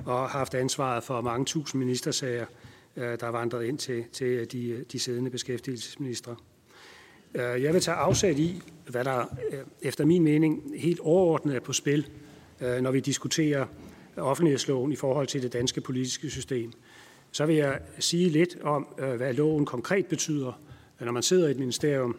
[0.04, 4.04] og har haft ansvaret for mange tusind ministersager, øh, Øh, der er vandret ind til,
[4.12, 6.36] til øh, de, øh, de siddende beskæftigelsesministre.
[7.34, 9.36] Jeg vil tage afsæt i, hvad der
[9.82, 12.08] efter min mening helt overordnet er på spil,
[12.60, 13.66] når vi diskuterer
[14.16, 16.72] offentlighedsloven i forhold til det danske politiske system.
[17.32, 18.82] Så vil jeg sige lidt om,
[19.16, 20.60] hvad loven konkret betyder,
[21.00, 22.16] når man sidder i et ministerium.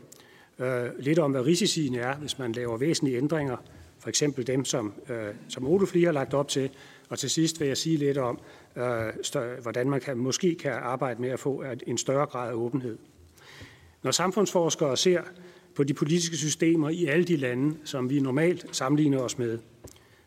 [1.00, 3.58] Lidt om, hvad risiciene er, hvis man laver væsentlige ændringer,
[4.00, 4.94] for eksempel dem, som,
[5.50, 6.70] som Olof lige har lagt op til.
[7.10, 8.40] Og til sidst vil jeg sige lidt om,
[8.78, 12.98] Øh, hvordan man kan, måske kan arbejde med at få en større grad af åbenhed.
[14.04, 15.22] Når samfundsforskere ser
[15.76, 19.60] på de politiske systemer i alle de lande, som vi normalt sammenligner os med,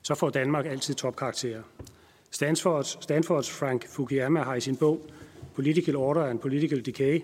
[0.03, 1.63] så får Danmark altid topkarakterer.
[2.31, 5.07] Stanfords, Stanfords Frank Fukuyama har i sin bog
[5.55, 7.21] Political Order and Political Decay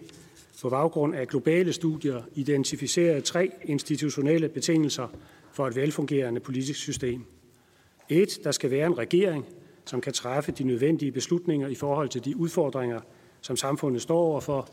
[0.62, 5.08] på baggrund af globale studier identificeret tre institutionelle betingelser
[5.52, 7.24] for et velfungerende politisk system.
[8.08, 9.46] Et, der skal være en regering,
[9.87, 13.01] som kan træffe de nødvendige beslutninger i forhold til de udfordringer,
[13.40, 14.68] som samfundet står overfor.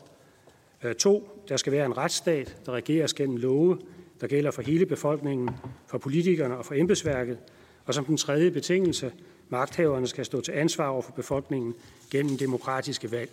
[0.82, 3.78] Øh, to, der skal være en retsstat, der regeres gennem love,
[4.20, 5.50] der gælder for hele befolkningen,
[5.86, 7.38] for politikerne og for embedsværket.
[7.84, 9.12] Og som den tredje betingelse,
[9.48, 11.74] magthaverne skal stå til ansvar over for befolkningen
[12.10, 13.30] gennem demokratiske valg.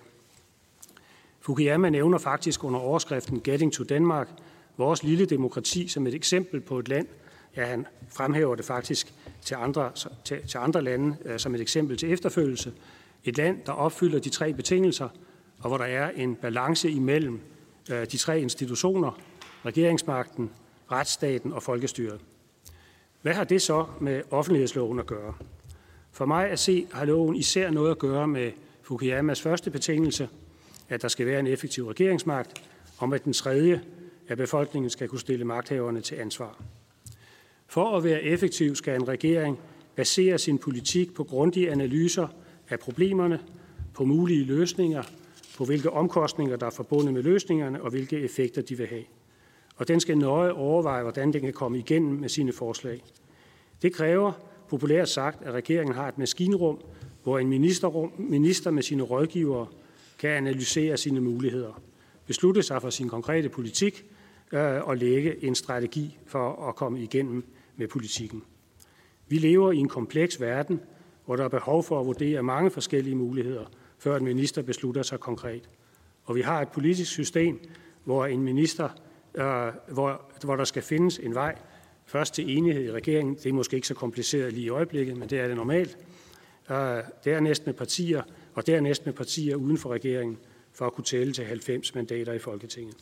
[1.39, 4.29] Fukuyama nævner faktisk under overskriften Getting to Denmark
[4.77, 7.07] vores lille demokrati som et eksempel på et land,
[7.55, 9.91] ja, han fremhæver det faktisk til andre,
[10.25, 12.73] til, til andre lande øh, som et eksempel til efterfølgelse.
[13.23, 15.09] Et land, der opfylder de tre betingelser,
[15.59, 17.39] og hvor der er en balance imellem
[17.91, 19.19] øh, de tre institutioner,
[19.65, 20.51] regeringsmagten,
[20.91, 22.19] retsstaten og folkestyret.
[23.21, 25.33] Hvad har det så med offentlighedsloven at gøre?
[26.11, 30.29] For mig at se har loven især noget at gøre med Fukuyamas første betingelse,
[30.89, 32.63] at der skal være en effektiv regeringsmagt,
[32.97, 33.81] og med den tredje,
[34.27, 36.61] at befolkningen skal kunne stille magthaverne til ansvar.
[37.71, 39.59] For at være effektiv skal en regering
[39.95, 42.27] basere sin politik på grundige analyser
[42.69, 43.39] af problemerne,
[43.93, 45.03] på mulige løsninger,
[45.57, 49.03] på hvilke omkostninger der er forbundet med løsningerne og hvilke effekter de vil have.
[49.75, 53.03] Og den skal nøje overveje, hvordan den kan komme igennem med sine forslag.
[53.81, 54.31] Det kræver,
[54.69, 56.79] populært sagt, at regeringen har et maskinrum,
[57.23, 59.67] hvor en ministerrum, minister med sine rådgivere
[60.19, 61.81] kan analysere sine muligheder,
[62.25, 64.05] beslutte sig for sin konkrete politik
[64.51, 67.43] øh, og lægge en strategi for at komme igennem
[67.81, 68.43] med politikken.
[69.27, 70.81] Vi lever i en kompleks verden,
[71.25, 73.65] hvor der er behov for at vurdere mange forskellige muligheder,
[73.97, 75.69] før en minister beslutter sig konkret.
[76.23, 77.59] Og vi har et politisk system,
[78.03, 78.89] hvor en minister,
[79.35, 81.57] øh, hvor, hvor der skal findes en vej
[82.05, 83.35] først til enighed i regeringen.
[83.35, 85.97] Det er måske ikke så kompliceret lige i øjeblikket, men det er det normalt.
[86.71, 88.21] Øh, dernæst med partier,
[88.53, 90.37] og dernæst med partier uden for regeringen,
[90.73, 92.95] for at kunne tælle til 90 mandater i Folketinget.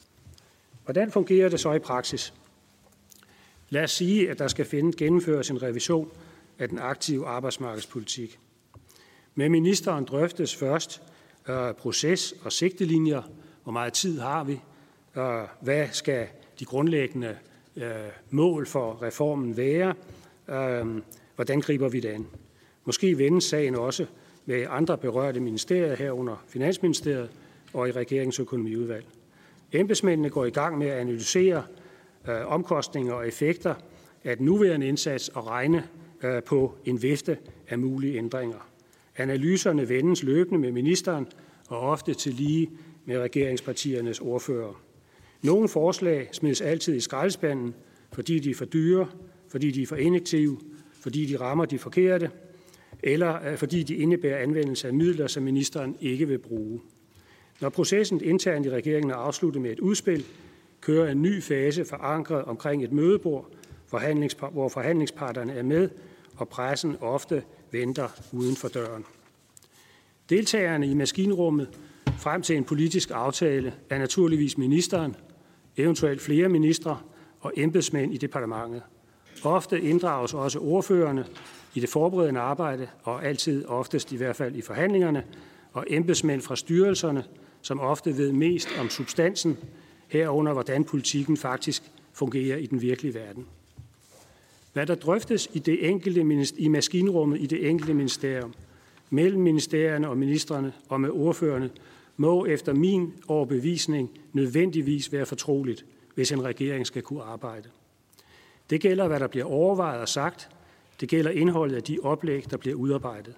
[0.85, 2.33] Hvordan fungerer det så i praksis?
[3.69, 6.11] Lad os sige, at der skal finde, gennemføres en revision
[6.59, 8.39] af den aktive arbejdsmarkedspolitik.
[9.35, 11.01] Med ministeren drøftes først
[11.49, 13.21] øh, proces og sigtelinjer.
[13.63, 14.61] Hvor meget tid har vi?
[15.17, 16.27] Øh, hvad skal
[16.59, 17.37] de grundlæggende
[17.75, 17.85] øh,
[18.29, 19.93] mål for reformen være?
[20.49, 21.01] Øh,
[21.35, 22.27] hvordan griber vi det an?
[22.85, 24.05] Måske vendes sagen også
[24.45, 27.29] med andre berørte ministerier herunder Finansministeriet
[27.73, 29.05] og i regeringsøkonomiudvalg.
[29.71, 31.63] Embedsmændene går i gang med at analysere
[32.27, 33.75] Øh, omkostninger og effekter
[34.23, 35.87] af den nuværende indsats og regne
[36.23, 38.69] øh, på en vifte af mulige ændringer.
[39.17, 41.27] Analyserne vendes løbende med ministeren
[41.67, 42.69] og ofte til lige
[43.05, 44.81] med regeringspartiernes ordfører.
[45.41, 47.75] Nogle forslag smides altid i skraldespanden,
[48.11, 49.07] fordi de er for dyre,
[49.47, 50.57] fordi de er for inaktive,
[50.93, 52.31] fordi de rammer de forkerte,
[53.03, 56.81] eller øh, fordi de indebærer anvendelse af midler, som ministeren ikke vil bruge.
[57.61, 60.25] Når processen internt i regeringen er afsluttet med et udspil,
[60.81, 63.49] kører en ny fase forankret omkring et mødebord,
[64.51, 65.89] hvor forhandlingsparterne er med,
[66.35, 69.05] og pressen ofte venter uden for døren.
[70.29, 71.79] Deltagerne i maskinrummet
[72.17, 75.15] frem til en politisk aftale er naturligvis ministeren,
[75.77, 76.99] eventuelt flere ministre
[77.39, 78.81] og embedsmænd i departementet.
[79.43, 81.25] Ofte inddrages også ordførerne
[81.73, 85.23] i det forberedende arbejde, og altid oftest i hvert fald i forhandlingerne,
[85.73, 87.23] og embedsmænd fra styrelserne,
[87.61, 89.57] som ofte ved mest om substansen,
[90.09, 91.83] herunder hvordan politikken faktisk
[92.13, 93.45] fungerer i den virkelige verden.
[94.73, 98.53] Hvad der drøftes i, det enkelte, i maskinrummet i det enkelte ministerium,
[99.09, 101.69] mellem ministerierne og ministerne og med ordførerne,
[102.17, 105.85] må efter min overbevisning nødvendigvis være fortroligt,
[106.15, 107.69] hvis en regering skal kunne arbejde.
[108.69, 110.49] Det gælder, hvad der bliver overvejet og sagt.
[110.99, 113.33] Det gælder indholdet af de oplæg, der bliver udarbejdet.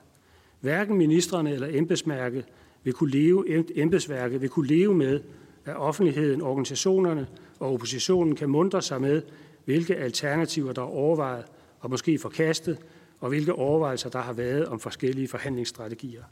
[0.59, 2.45] Hverken ministerne eller embedsmærket
[2.83, 5.19] vil kunne leve, embedsværket vil kunne leve med,
[5.65, 7.27] at offentligheden, organisationerne
[7.59, 9.21] og oppositionen kan mundre sig med,
[9.65, 11.45] hvilke alternativer, der er overvejet
[11.79, 12.77] og måske forkastet,
[13.19, 16.23] og hvilke overvejelser, der har været om forskellige forhandlingsstrategier.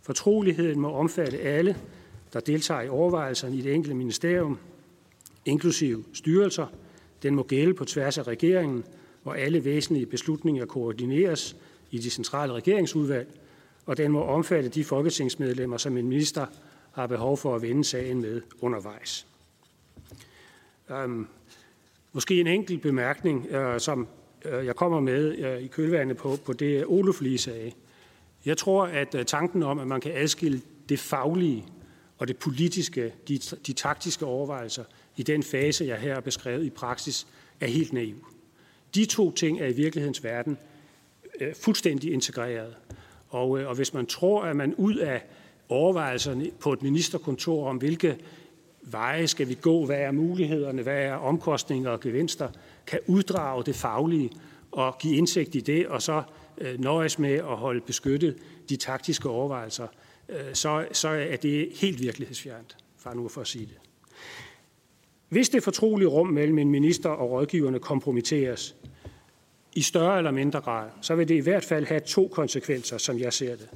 [0.00, 1.76] Fortroligheden må omfatte alle,
[2.32, 4.58] der deltager i overvejelserne i det enkelte ministerium,
[5.44, 6.66] inklusive styrelser.
[7.22, 8.84] Den må gælde på tværs af regeringen,
[9.22, 11.56] hvor alle væsentlige beslutninger koordineres
[11.90, 13.28] i de centrale regeringsudvalg,
[13.86, 16.46] og den må omfatte de folketingsmedlemmer, som en minister
[16.92, 19.26] har behov for at vende sagen med undervejs.
[20.90, 21.26] Øhm,
[22.12, 24.08] måske en enkelt bemærkning, øh, som
[24.44, 27.72] øh, jeg kommer med øh, i kølvandet på, på det, Olof lige sagde.
[28.44, 31.64] Jeg tror, at øh, tanken om, at man kan adskille det faglige
[32.18, 34.84] og det politiske, de, de taktiske overvejelser
[35.16, 37.26] i den fase, jeg her har beskrevet i praksis,
[37.60, 38.26] er helt naiv.
[38.94, 40.58] De to ting er i virkelighedens verden
[41.40, 42.74] øh, fuldstændig integreret.
[43.28, 45.22] Og, øh, og hvis man tror, at man ud af
[45.72, 48.16] overvejelserne på et ministerkontor om, hvilke
[48.82, 52.48] veje skal vi gå, hvad er mulighederne, hvad er omkostninger og gevinster,
[52.86, 54.30] kan uddrage det faglige
[54.72, 56.22] og give indsigt i det, og så
[56.58, 58.36] øh, nøjes med at holde beskyttet
[58.68, 59.86] de taktiske overvejelser,
[60.28, 63.78] øh, så, så er det helt virkelighedsfjernt, for nu for at sige det.
[65.28, 68.76] Hvis det fortrolige rum mellem en minister og rådgiverne kompromitteres
[69.74, 73.18] i større eller mindre grad, så vil det i hvert fald have to konsekvenser, som
[73.18, 73.68] jeg ser det.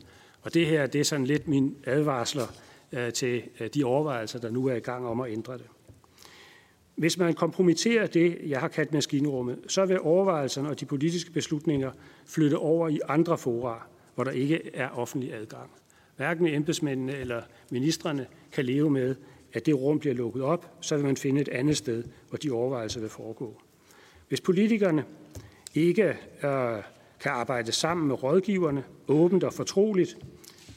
[0.43, 2.47] Og det her det er sådan lidt min advarsler
[2.93, 5.67] øh, til øh, de overvejelser, der nu er i gang om at ændre det.
[6.97, 11.91] Hvis man kompromitterer det, jeg har kaldt maskinrummet, så vil overvejelserne og de politiske beslutninger
[12.27, 15.71] flytte over i andre fora, hvor der ikke er offentlig adgang.
[16.17, 19.15] Hverken embedsmændene eller ministerne kan leve med,
[19.53, 22.51] at det rum bliver lukket op, så vil man finde et andet sted, hvor de
[22.51, 23.61] overvejelser vil foregå.
[24.29, 25.05] Hvis politikerne
[25.75, 26.83] ikke øh,
[27.21, 30.17] kan arbejde sammen med rådgiverne, åbent og fortroligt,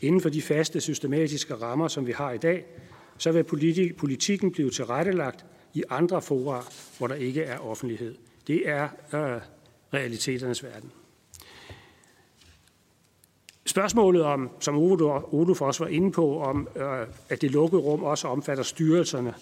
[0.02, 2.66] inden for de faste systematiske rammer, som vi har i dag,
[3.18, 3.44] så vil
[3.98, 6.66] politikken blive tilrettelagt i andre fora,
[6.98, 8.16] hvor der ikke er offentlighed.
[8.48, 8.84] Det er
[9.14, 9.42] øh,
[9.94, 10.92] realiteternes verden.
[13.66, 18.28] Spørgsmålet om, som Oluf også var inde på, om øh, at det lukkede rum også
[18.28, 19.34] omfatter styrelserne.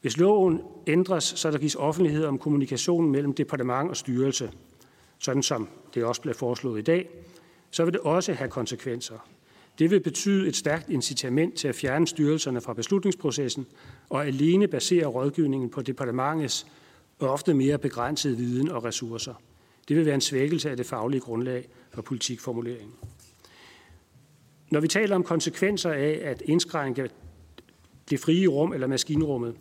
[0.00, 4.50] Hvis loven ændres, så der gives offentlighed om kommunikationen mellem departement og styrelse,
[5.18, 7.08] sådan som det også bliver foreslået i dag,
[7.70, 9.28] så vil det også have konsekvenser.
[9.78, 13.66] Det vil betyde et stærkt incitament til at fjerne styrelserne fra beslutningsprocessen
[14.08, 16.66] og alene basere rådgivningen på departementets
[17.20, 19.34] ofte mere begrænsede viden og ressourcer.
[19.88, 22.94] Det vil være en svækkelse af det faglige grundlag for politikformuleringen.
[24.70, 27.10] Når vi taler om konsekvenser af at indskrænke
[28.10, 29.54] det frie rum eller maskinrummet,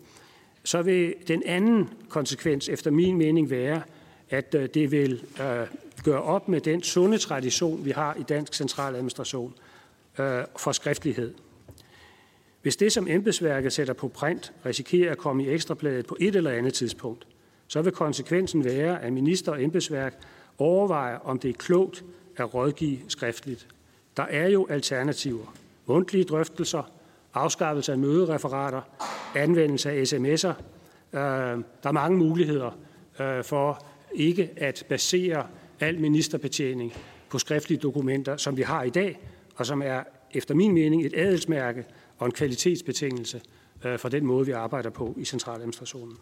[0.64, 3.82] så vil den anden konsekvens efter min mening være,
[4.30, 5.67] at øh, det vil øh,
[6.03, 9.53] gøre op med den sunde tradition, vi har i dansk centraladministration
[10.19, 11.34] øh, for skriftlighed.
[12.61, 16.51] Hvis det, som embedsværket sætter på print, risikerer at komme i ekstrabladet på et eller
[16.51, 17.28] andet tidspunkt,
[17.67, 20.19] så vil konsekvensen være, at minister og embedsværk
[20.57, 22.03] overvejer, om det er klogt
[22.38, 23.67] at rådgive skriftligt.
[24.17, 25.55] Der er jo alternativer.
[25.86, 26.91] Mundtlige drøftelser,
[27.34, 28.82] afskaffelse af mødereferater,
[29.36, 30.53] anvendelse af sms'er.
[31.11, 32.71] Der er mange muligheder
[33.43, 33.86] for
[34.16, 35.47] ikke at basere
[35.80, 36.93] al ministerbetjening
[37.30, 39.20] på skriftlige dokumenter, som vi har i dag,
[39.55, 40.03] og som er
[40.34, 41.86] efter min mening et adelsmærke
[42.18, 43.41] og en kvalitetsbetingelse
[43.86, 46.18] øh, for den måde, vi arbejder på i centraladministrationen.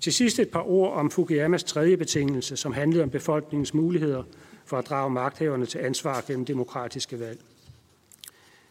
[0.00, 4.22] Til sidst et par ord om Fukuyamas tredje betingelse, som handlede om befolkningens muligheder
[4.64, 7.40] for at drage magthaverne til ansvar gennem demokratiske valg.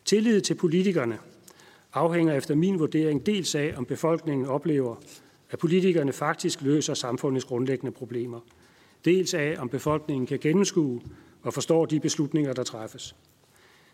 [0.06, 1.18] Tillid til politikerne
[1.93, 4.95] afhænger efter min vurdering dels af, om befolkningen oplever,
[5.54, 8.39] at politikerne faktisk løser samfundets grundlæggende problemer,
[9.06, 11.01] dels af, om befolkningen kan gennemskue
[11.41, 13.16] og forstår de beslutninger, der træffes.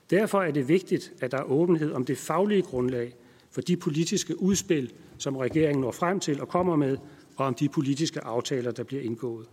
[0.10, 3.16] Derfor er det vigtigt, at der er åbenhed om det faglige grundlag
[3.52, 6.98] for de politiske udspil, som regeringen når frem til og kommer med,
[7.36, 9.48] og om de politiske aftaler, der bliver indgået.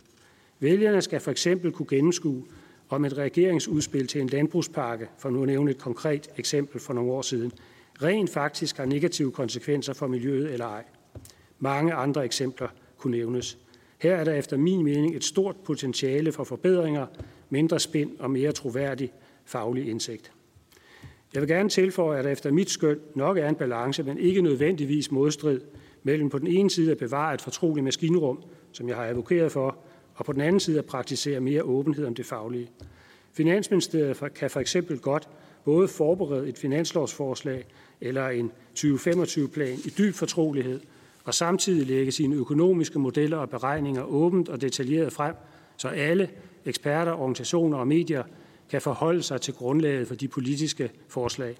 [0.61, 2.45] Vælgerne skal for eksempel kunne gennemskue,
[2.89, 7.13] om et regeringsudspil til en landbrugspakke, for nu at nævne et konkret eksempel for nogle
[7.13, 7.53] år siden,
[8.03, 10.85] rent faktisk har negative konsekvenser for miljøet eller ej.
[11.59, 13.59] Mange andre eksempler kunne nævnes.
[13.99, 17.07] Her er der efter min mening et stort potentiale for forbedringer,
[17.51, 19.13] mindre spind og mere troværdig
[19.45, 20.33] faglig indsigt.
[21.35, 24.43] Jeg vil gerne tilføje, at der efter mit skøn nok er en balance, men ikke
[24.43, 25.61] nødvendigvis modstrid
[26.03, 28.43] mellem på den ene side at bevare et fortroligt maskinrum,
[28.73, 29.79] som jeg har advokeret for,
[30.15, 32.71] og på den anden side at praktisere mere åbenhed om det faglige.
[33.33, 35.29] Finansministeriet kan for eksempel godt
[35.65, 37.65] både forberede et finanslovsforslag
[38.01, 40.81] eller en 2025-plan i dyb fortrolighed,
[41.27, 45.35] og samtidig lægge sine økonomiske modeller og beregninger åbent og detaljeret frem,
[45.77, 46.31] så alle
[46.65, 48.23] eksperter, organisationer og medier
[48.71, 51.57] kan forholde sig til grundlaget for de politiske forslag.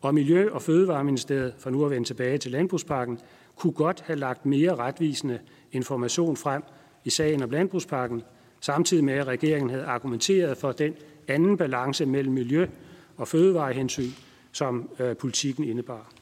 [0.00, 3.18] Og Miljø- og Fødevareministeriet, for nu at vende tilbage til landbrugspakken,
[3.56, 5.38] kunne godt have lagt mere retvisende
[5.72, 6.62] information frem
[7.04, 8.22] i sagen om landbrugspakken,
[8.60, 10.94] samtidig med at regeringen havde argumenteret for den
[11.28, 12.68] anden balance mellem miljø-
[13.16, 14.10] og fødevarehensyn,
[14.52, 16.12] som øh, politikken indebar.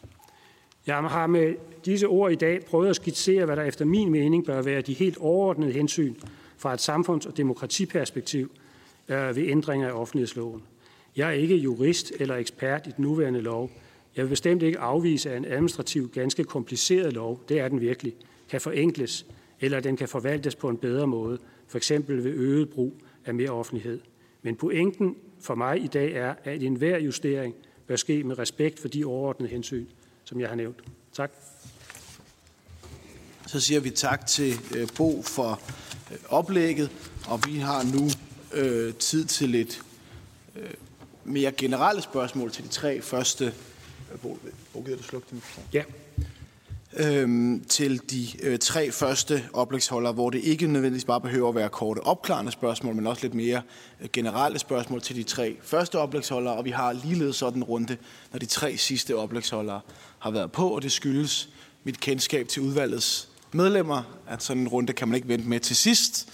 [0.87, 1.55] Jeg har med
[1.85, 4.93] disse ord i dag prøvet at skitsere, hvad der efter min mening bør være de
[4.93, 6.14] helt overordnede hensyn
[6.57, 8.51] fra et samfunds- og demokratiperspektiv
[9.09, 10.62] øh, ved ændringer af offentlighedsloven.
[11.16, 13.70] Jeg er ikke jurist eller ekspert i den nuværende lov.
[14.16, 18.14] Jeg vil bestemt ikke afvise, at en administrativ ganske kompliceret lov, det er den virkelig,
[18.49, 19.26] kan forenkles,
[19.61, 23.51] eller den kan forvaltes på en bedre måde, for eksempel ved øget brug af mere
[23.51, 24.01] offentlighed.
[24.43, 27.55] Men pointen for mig i dag er, at enhver justering
[27.87, 29.87] bør ske med respekt for de overordnede hensyn,
[30.24, 30.85] som jeg har nævnt.
[31.12, 31.32] Tak.
[33.55, 35.61] Så siger vi tak til øh, Bo for
[36.11, 36.90] øh, oplægget,
[37.26, 38.11] og vi har nu
[38.52, 39.82] øh, tid til lidt
[40.57, 40.70] øh,
[41.24, 43.55] mere generelle spørgsmål til de tre første.
[44.22, 44.38] Bo
[44.84, 45.42] gider du slukke din
[45.72, 45.82] Ja.
[46.92, 51.68] Øhm, til de øh, tre første oplægsholdere, hvor det ikke nødvendigvis bare behøver at være
[51.68, 53.62] korte opklarende spørgsmål, men også lidt mere
[54.00, 57.96] øh, generelle spørgsmål til de tre første oplægsholdere, og vi har ligeledes sådan en runde,
[58.32, 59.80] når de tre sidste oplægsholdere
[60.18, 61.48] har været på, og det skyldes
[61.84, 65.76] mit kendskab til udvalgets medlemmer, at sådan en runde kan man ikke vente med til
[65.76, 66.28] sidst.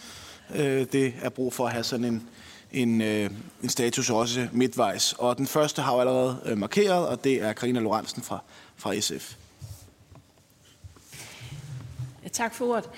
[0.55, 2.29] Øh, det er brug for at have sådan en,
[2.73, 3.31] en, øh,
[3.63, 5.13] en status også midtvejs.
[5.19, 8.43] Og den første har jo allerede øh, markeret, og det er Karina Lorentzen fra,
[8.77, 9.35] fra SF.
[12.33, 12.91] Tak for ordet.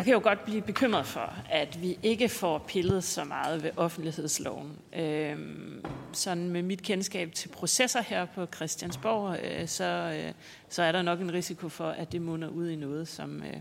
[0.00, 3.70] Jeg kan jo godt blive bekymret for, at vi ikke får pillet så meget ved
[3.76, 4.78] offentlighedsloven.
[4.92, 10.32] Øhm, sådan med mit kendskab til processer her på Christiansborg, øh, så, øh,
[10.68, 13.56] så er der nok en risiko for, at det munder ud i noget, som øh,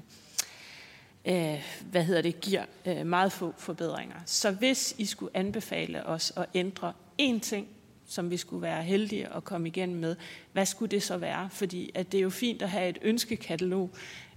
[1.26, 4.16] øh, hvad hedder det, giver øh, meget få forbedringer.
[4.26, 7.68] Så hvis I skulle anbefale os at ændre én ting,
[8.06, 10.16] som vi skulle være heldige at komme igennem med,
[10.54, 11.50] hvad skulle det så være?
[11.52, 13.90] Fordi at det er jo fint at have et ønskekatalog,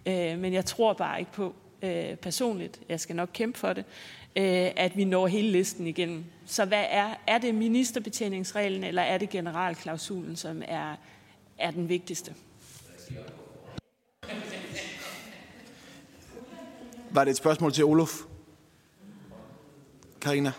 [0.06, 3.84] øh, men jeg tror bare ikke på, øh, personligt, jeg skal nok kæmpe for det,
[4.36, 6.24] øh, at vi når hele listen igennem.
[6.46, 10.96] Så hvad er, er det ministerbetjeningsreglen, eller er det generalklausulen, som er,
[11.58, 12.34] er den vigtigste?
[17.10, 18.20] Var det et spørgsmål til Olof?
[20.20, 20.52] Karina?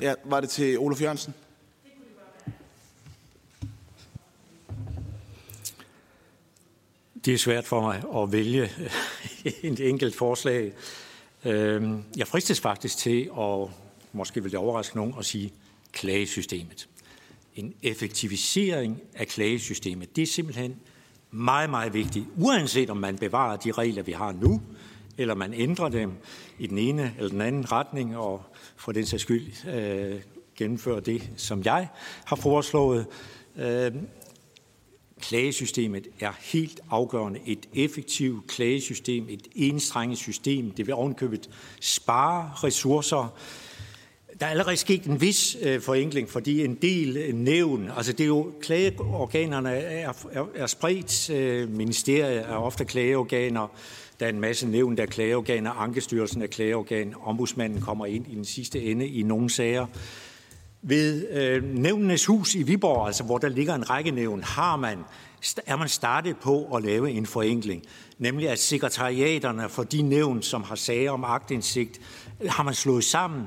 [0.00, 1.34] Ja, var det til Olof Jørgensen?
[7.24, 8.70] Det er svært for mig at vælge
[9.62, 10.72] et enkelt forslag.
[11.44, 13.70] Øhm, jeg fristes faktisk til, og
[14.12, 15.52] måske vil det overraske nogen, at sige
[15.92, 16.88] klagesystemet.
[17.56, 20.76] En effektivisering af klagesystemet, det er simpelthen
[21.30, 24.62] meget, meget vigtigt, uanset om man bevarer de regler, vi har nu,
[25.18, 26.12] eller man ændrer dem
[26.58, 28.42] i den ene eller den anden retning, og
[28.76, 30.20] for den sags skyld øh,
[30.56, 31.88] gennemfører det, som jeg
[32.24, 33.06] har foreslået.
[33.56, 33.92] Øh,
[35.28, 37.40] klagesystemet er helt afgørende.
[37.46, 41.50] Et effektivt klagesystem, et enstrenget system, det vil ovenkøbet
[41.80, 43.34] spare ressourcer.
[44.40, 48.28] Der er allerede sket en vis øh, forenkling, fordi en del nævn, altså det er
[48.28, 53.68] jo, klageorganerne er, er, er spredt, øh, ministeriet er ofte klageorganer,
[54.20, 58.34] der er en masse nævn, der er klageorganer, Ankestyrelsen er klageorgan, ombudsmanden kommer ind i
[58.34, 59.86] den sidste ende i nogle sager.
[60.86, 64.98] Ved øh, nævnenes hus i Viborg, altså hvor der ligger en række nævn, har man,
[65.66, 67.82] er man startet på at lave en forenkling,
[68.18, 72.00] nemlig at sekretariaterne for de nævn, som har sager om agtindsigt,
[72.48, 73.46] har man slået sammen,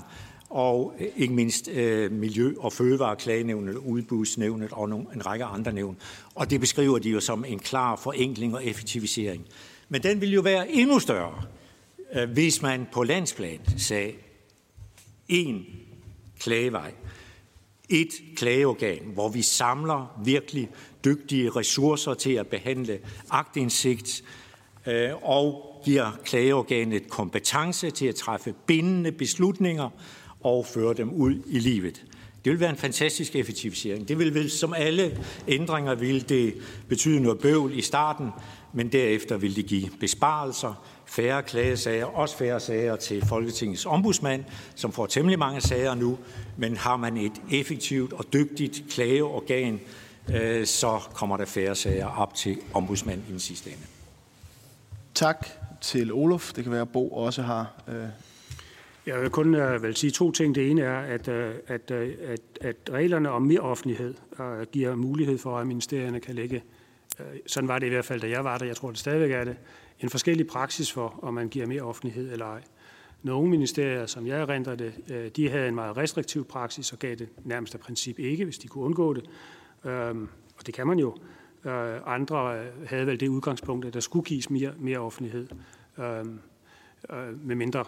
[0.49, 5.97] og øh, ikke mindst øh, Miljø- og Fødevareklagenævnet, Udbudsnævnet og nogle, en række andre nævn.
[6.35, 9.45] Og det beskriver de jo som en klar forenkling og effektivisering.
[9.89, 11.43] Men den vil jo være endnu større,
[12.13, 14.13] øh, hvis man på landsplan sagde
[15.27, 15.65] en
[16.39, 16.91] klagevej,
[17.89, 20.69] et klageorgan, hvor vi samler virkelig
[21.05, 24.23] dygtige ressourcer til at behandle agtindsigt
[24.87, 29.89] øh, og giver klageorganet kompetence til at træffe bindende beslutninger
[30.41, 32.05] og føre dem ud i livet.
[32.45, 34.07] Det vil være en fantastisk effektivisering.
[34.07, 36.53] Det vil, vel som alle ændringer, vil det
[36.87, 38.29] betyde noget bøvl i starten,
[38.73, 44.43] men derefter vil det give besparelser, færre klagesager, også færre sager til Folketingets ombudsmand,
[44.75, 46.17] som får temmelig mange sager nu,
[46.57, 49.79] men har man et effektivt og dygtigt klageorgan,
[50.33, 53.81] øh, så kommer der færre sager op til ombudsmand i den sidste ende.
[55.13, 55.47] Tak
[55.81, 56.53] til Olof.
[56.53, 58.07] Det kan være, at Bo også har øh,
[59.07, 60.55] jeg vil kun uh, vel sige to ting.
[60.55, 61.35] Det ene er, at, uh,
[61.67, 61.97] at, uh,
[62.27, 66.63] at, at reglerne om mere offentlighed uh, giver mulighed for, at ministerierne kan lægge,
[67.19, 69.31] uh, sådan var det i hvert fald, da jeg var der, jeg tror det stadigvæk
[69.31, 69.55] er det,
[69.99, 72.61] en forskellig praksis for, om man giver mere offentlighed eller ej.
[73.23, 77.15] Nogle ministerier, som jeg erindrer det, øh, de havde en meget restriktiv praksis og gav
[77.15, 79.29] det nærmest af princip ikke, hvis de kunne undgå det.
[79.85, 81.17] Øhm, og det kan man jo.
[81.65, 85.47] Øh, andre øh, havde vel det udgangspunkt, at der skulle gives mere, mere offentlighed.
[85.97, 86.39] Øhm,
[87.43, 87.85] med mindre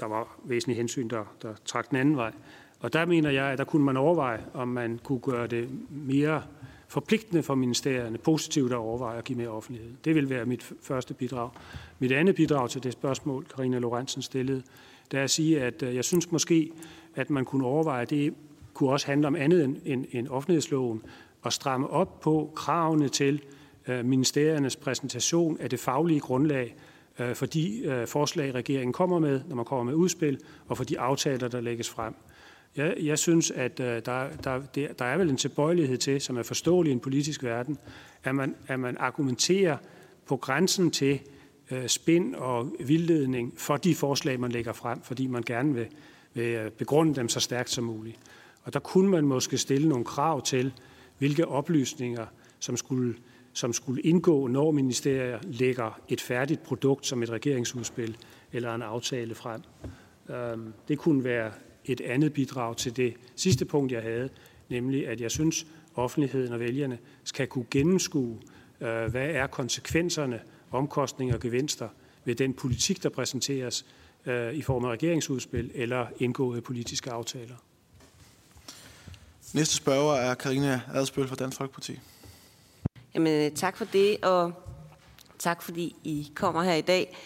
[0.00, 2.32] der var væsentlige hensyn, der, der trak den anden vej.
[2.80, 6.42] Og der mener jeg, at der kunne man overveje, om man kunne gøre det mere
[6.88, 9.92] forpligtende for ministerierne, positivt at overveje at give mere offentlighed.
[10.04, 11.50] Det vil være mit første bidrag.
[11.98, 14.62] Mit andet bidrag til det spørgsmål, Karina Lorentzen stillede,
[15.10, 16.72] det er at sige, at øh, jeg synes måske,
[17.14, 18.34] at man kunne overveje, at det
[18.74, 21.02] kunne også handle om andet end, end, end offentlighedsloven,
[21.42, 23.42] og stramme op på kravene til
[23.88, 26.76] øh, ministeriernes præsentation af det faglige grundlag
[27.18, 30.84] Øh, for de øh, forslag, regeringen kommer med, når man kommer med udspil, og for
[30.84, 32.14] de aftaler, der lægges frem.
[32.76, 34.60] Jeg, jeg synes, at øh, der, der,
[34.98, 37.78] der er vel en tilbøjelighed til, som er forståelig i en politisk verden,
[38.24, 39.76] at man, at man argumenterer
[40.26, 41.20] på grænsen til
[41.70, 45.86] øh, spind og vildledning for de forslag, man lægger frem, fordi man gerne vil,
[46.34, 48.18] vil øh, begrunde dem så stærkt som muligt.
[48.62, 50.72] Og der kunne man måske stille nogle krav til,
[51.18, 52.26] hvilke oplysninger,
[52.58, 53.14] som skulle
[53.52, 58.16] som skulle indgå, når ministerier lægger et færdigt produkt som et regeringsudspil
[58.52, 59.60] eller en aftale frem.
[60.30, 61.52] Øhm, det kunne være
[61.88, 64.28] et andet bidrag til det sidste punkt, jeg havde,
[64.68, 68.38] nemlig at jeg synes, offentligheden og vælgerne skal kunne gennemskue,
[68.80, 71.88] øh, hvad er konsekvenserne, omkostninger og gevinster
[72.24, 73.86] ved den politik, der præsenteres
[74.26, 77.54] øh, i form af regeringsudspil eller indgåede politiske aftaler.
[79.54, 81.98] Næste spørger er Karina Adspøl fra Dansk Folkeparti.
[83.14, 84.52] Jamen, øh, tak for det, og
[85.38, 87.16] tak fordi I kommer her i dag.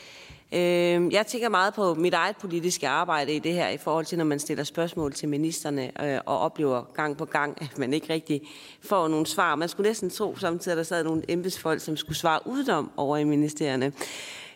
[0.55, 4.19] Øh, jeg tænker meget på mit eget politiske arbejde i det her, i forhold til,
[4.19, 8.13] når man stiller spørgsmål til ministerne øh, og oplever gang på gang, at man ikke
[8.13, 8.43] rigtig
[8.81, 9.55] får nogle svar.
[9.55, 13.17] Man skulle næsten tro samtidig, at der sad nogle embedsfolk, som skulle svare udenom over
[13.17, 13.93] i ministerierne.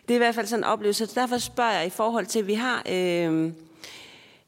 [0.07, 1.07] Det er i hvert fald sådan en oplevelse.
[1.07, 2.83] Så derfor spørger jeg i forhold til, at vi har...
[2.89, 3.51] Øh,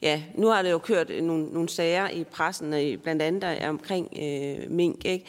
[0.02, 4.18] ja, nu har det jo kørt nogle, nogle sager i pressen, øh, blandt andet omkring
[4.22, 5.26] øh, mink, ikke?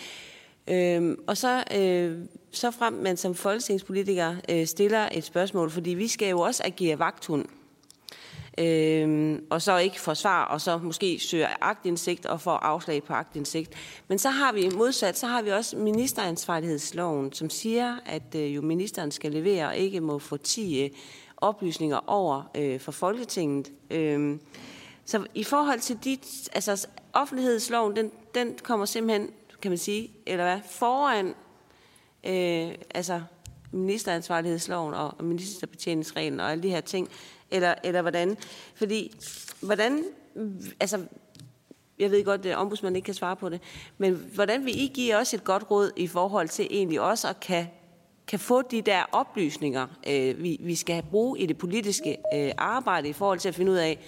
[0.69, 2.19] Øhm, og så, øh,
[2.53, 6.99] så frem man som folketingspolitiker øh, stiller et spørgsmål, fordi vi skal jo også agere
[6.99, 7.47] vagthund.
[8.59, 13.75] Øhm, og så ikke forsvar, og så måske søge agtindsigt og få afslag på agtindsigt.
[14.09, 18.63] Men så har vi modsat, så har vi også ministeransvarlighedsloven, som siger, at øh, jo
[18.63, 20.91] ministeren skal levere og ikke må få 10 øh,
[21.37, 23.73] oplysninger over øh, for Folketinget.
[23.91, 24.41] Øhm,
[25.05, 29.31] så i forhold til dit, altså offentlighedsloven, den, den kommer simpelthen
[29.63, 31.35] kan man sige, eller hvad, foran
[32.27, 33.23] øh, altså
[33.73, 37.09] ministeransvarlighedsloven og ministerbetjeningsreglen og alle de her ting,
[37.51, 38.37] eller, eller hvordan?
[38.75, 39.13] Fordi,
[39.61, 40.05] hvordan,
[40.81, 41.01] altså,
[41.99, 43.61] jeg ved godt, at ombudsmanden ikke kan svare på det,
[43.99, 47.41] men hvordan vil I give os et godt råd i forhold til egentlig også at
[47.41, 47.67] kan,
[48.27, 53.09] kan få de der oplysninger, øh, vi, vi skal bruge i det politiske øh, arbejde
[53.09, 53.99] i forhold til at finde ud af,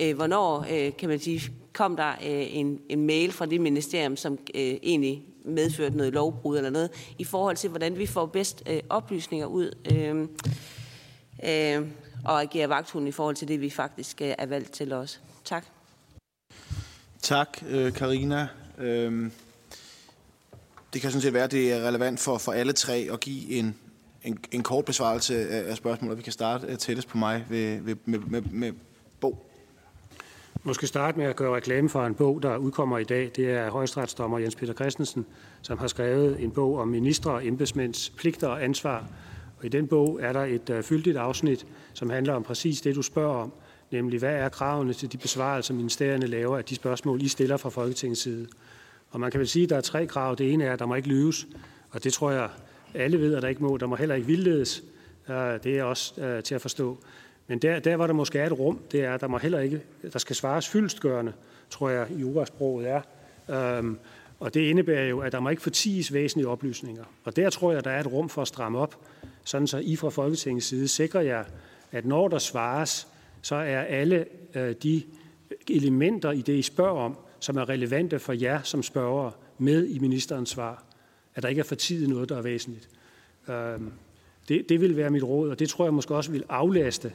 [0.00, 4.16] øh, hvornår, øh, kan man sige, kom der øh, en, en mail fra det ministerium,
[4.16, 8.62] som øh, egentlig medført noget lovbrud eller noget, i forhold til, hvordan vi får bedst
[8.66, 10.28] øh, oplysninger ud øh,
[11.44, 11.88] øh,
[12.24, 15.20] og agerer vagthunden i forhold til det, vi faktisk øh, er valgt til os.
[15.44, 15.66] Tak.
[17.22, 18.48] Tak, øh, Karina.
[18.78, 19.30] Øh,
[20.92, 23.50] det kan sådan set være, at det er relevant for, for alle tre at give
[23.50, 23.76] en,
[24.24, 26.18] en, en kort besvarelse af, af spørgsmålet.
[26.18, 28.72] Vi kan starte øh, tættest på mig ved, ved, med, med, med
[29.20, 29.45] Bo
[30.62, 33.30] måske starte med at gøre reklame for en bog, der udkommer i dag.
[33.36, 35.26] Det er højesteretsdommer Jens Peter Christensen,
[35.62, 39.08] som har skrevet en bog om ministre og embedsmænds pligter og ansvar.
[39.58, 42.94] Og i den bog er der et uh, fyldigt afsnit, som handler om præcis det,
[42.94, 43.52] du spørger om,
[43.90, 47.68] nemlig hvad er kravene til de besvarelser, ministerierne laver af de spørgsmål, I stiller fra
[47.68, 48.46] Folketingets side.
[49.10, 50.36] Og man kan vel sige, at der er tre krav.
[50.38, 51.46] Det ene er, at der må ikke lyves,
[51.90, 52.48] og det tror jeg,
[52.94, 53.76] alle ved, at der ikke må.
[53.76, 54.84] Der må heller ikke vildledes.
[55.28, 56.98] Øh, det er også uh, til at forstå.
[57.48, 59.80] Men der, der, var der måske er et rum, det er, der må heller ikke,
[60.12, 61.32] der skal svares fyldstgørende,
[61.70, 63.00] tror jeg, i jurasproget er.
[63.50, 63.98] Øhm,
[64.40, 67.04] og det indebærer jo, at der må ikke fortiges væsentlige oplysninger.
[67.24, 68.96] Og der tror jeg, der er et rum for at stramme op,
[69.44, 71.44] sådan så I fra Folketingets side sikrer jer,
[71.92, 73.08] at når der svares,
[73.42, 75.02] så er alle øh, de
[75.70, 79.98] elementer i det, I spørger om, som er relevante for jer som spørgere, med i
[79.98, 80.84] ministerens svar.
[81.34, 82.88] At der ikke er fortidet noget, der er væsentligt.
[83.48, 83.92] Øhm,
[84.48, 87.12] det, det vil være mit råd, og det tror jeg måske også vil aflaste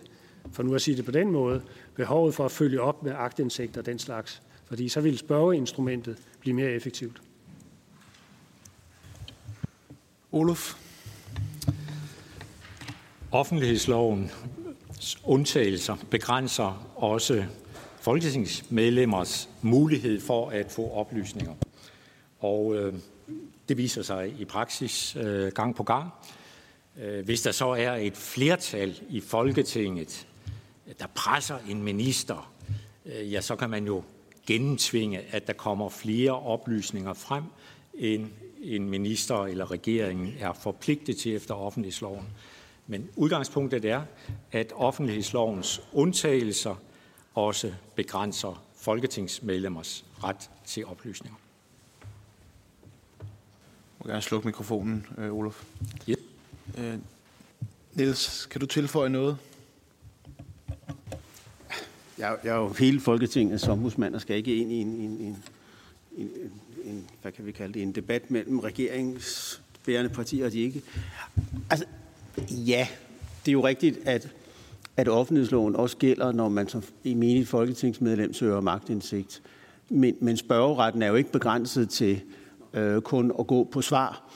[0.52, 1.62] for nu at sige det på den måde,
[1.96, 4.42] behovet for at følge op med agtindsigt og den slags.
[4.66, 7.22] Fordi så vil spørgeinstrumentet blive mere effektivt.
[10.32, 10.76] Olof?
[13.32, 14.32] Offentlighedsloven
[15.24, 17.46] undtagelser begrænser også
[18.02, 21.54] folketingsmedlemmers mulighed for at få oplysninger.
[22.40, 22.94] Og øh,
[23.70, 26.10] det viser sig i praksis øh, gang på gang.
[27.02, 30.28] Øh, hvis der så er et flertal i Folketinget,
[31.00, 32.52] der presser en minister,
[33.06, 34.04] øh, ja, så kan man jo
[34.48, 37.44] gennemtvinge, at der kommer flere oplysninger frem,
[37.94, 38.28] end
[38.62, 42.26] en minister eller regeringen er forpligtet til efter offentlighedsloven.
[42.88, 44.02] Men udgangspunktet er,
[44.52, 46.76] at offentlighedslovens undtagelser
[47.34, 51.38] også begrænser folketingsmedlemmers ret til oplysninger.
[53.20, 53.28] Jeg
[54.00, 55.64] må gerne slukke mikrofonen, øh, Olof.
[56.08, 56.16] Ja.
[56.78, 56.98] Øh,
[57.94, 59.38] Niels, kan du tilføje noget?
[62.22, 65.44] Jeg, jeg er jo hele Folketingets ombudsmand og skal ikke ind i en, en, en,
[66.18, 66.30] en,
[66.84, 70.82] en, hvad kan vi kalde det, en debat mellem regeringsbærende partier og de ikke.
[71.70, 71.86] Altså,
[72.50, 72.88] ja,
[73.46, 74.30] det er jo rigtigt, at,
[74.98, 79.42] at offentlighedsloven også gælder, når man som i menigt folketingsmedlem søger magtindsigt.
[79.90, 82.22] Men, men spørgeretten er jo ikke begrænset til
[82.74, 84.32] øh, kun at gå på svar,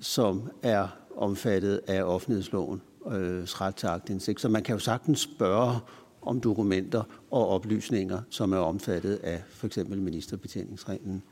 [0.00, 4.40] som er omfattet af offentlighedsloven øh, ret til agtindsigt.
[4.40, 5.78] Så man kan jo sagtens spørge
[6.22, 11.22] om dokumenter og oplysninger, som er omfattet af for eksempel ministerbetjeningsreglen.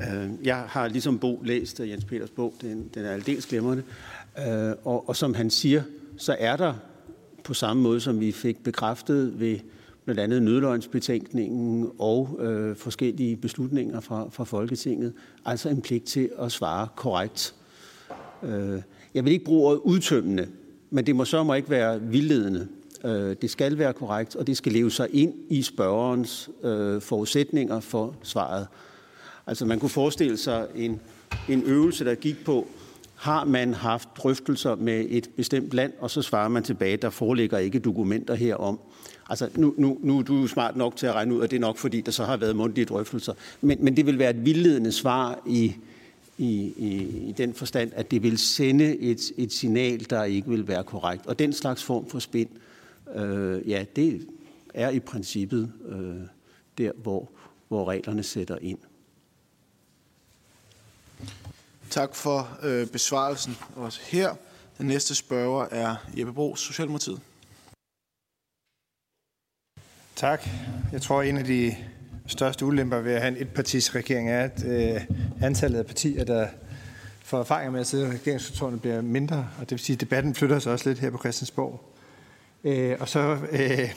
[0.00, 3.82] Øh, jeg har ligesom Bo læst øh, Jens Peters bog, den, den er aldeles glemrende,
[4.38, 5.82] øh, og, og som han siger,
[6.16, 6.74] så er der
[7.44, 9.58] på samme måde, som vi fik bekræftet ved
[10.04, 15.12] blandt andet nødløgnsbetænkningen og øh, forskellige beslutninger fra, fra Folketinget,
[15.44, 17.54] altså en pligt til at svare korrekt.
[18.42, 18.82] Øh,
[19.14, 20.48] jeg vil ikke bruge ordet udtømmende,
[20.90, 22.68] men det må så må ikke være vildledende.
[23.04, 27.80] Øh, det skal være korrekt, og det skal leve sig ind i spørgerens øh, forudsætninger
[27.80, 28.66] for svaret.
[29.46, 31.00] Altså man kunne forestille sig en,
[31.48, 32.66] en øvelse, der gik på,
[33.14, 37.58] har man haft drøftelser med et bestemt land, og så svarer man tilbage, der foreligger
[37.58, 38.78] ikke dokumenter herom.
[39.30, 41.60] Altså, nu, nu, nu er du smart nok til at regne ud, at det er
[41.60, 43.34] nok, fordi der så har været mundtlige drøftelser.
[43.60, 45.74] Men, men det vil være et vildledende svar i,
[46.38, 46.92] i, i,
[47.28, 51.26] i den forstand, at det vil sende et, et signal, der ikke vil være korrekt.
[51.26, 52.73] Og den slags form for spind, øh,
[53.66, 54.28] ja, det
[54.74, 56.20] er i princippet øh,
[56.78, 57.30] der, hvor,
[57.68, 58.78] hvor reglerne sætter ind.
[61.90, 64.34] Tak for øh, besvarelsen også her.
[64.78, 67.20] Den næste spørger er Jeppe Bro, Socialdemokratiet.
[70.16, 70.48] Tak.
[70.92, 71.76] Jeg tror, en af de
[72.26, 75.00] største ulemper ved at have en etpartis regering er, at øh,
[75.42, 76.48] antallet af partier, der
[77.22, 79.36] får erfaringer med at sidde i regeringskontorene, bliver mindre.
[79.36, 81.93] Og det vil sige, at debatten flytter sig også lidt her på Christiansborg.
[82.64, 83.94] Øh, og så, øh,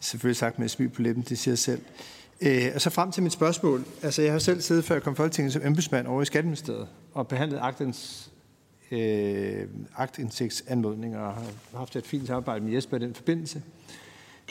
[0.00, 1.80] selvfølgelig sagt med et smil på læben, det siger selv.
[2.40, 3.84] Øh, og så frem til mit spørgsmål.
[4.02, 7.28] Altså, jeg har selv siddet før jeg kom Folketinget som embedsmand over i Skatteministeriet og
[7.28, 8.30] behandlet agtens,
[8.90, 9.66] øh,
[9.96, 11.44] agtindsigtsanmodninger og har
[11.78, 13.62] haft et fint samarbejde med Jesper i den forbindelse.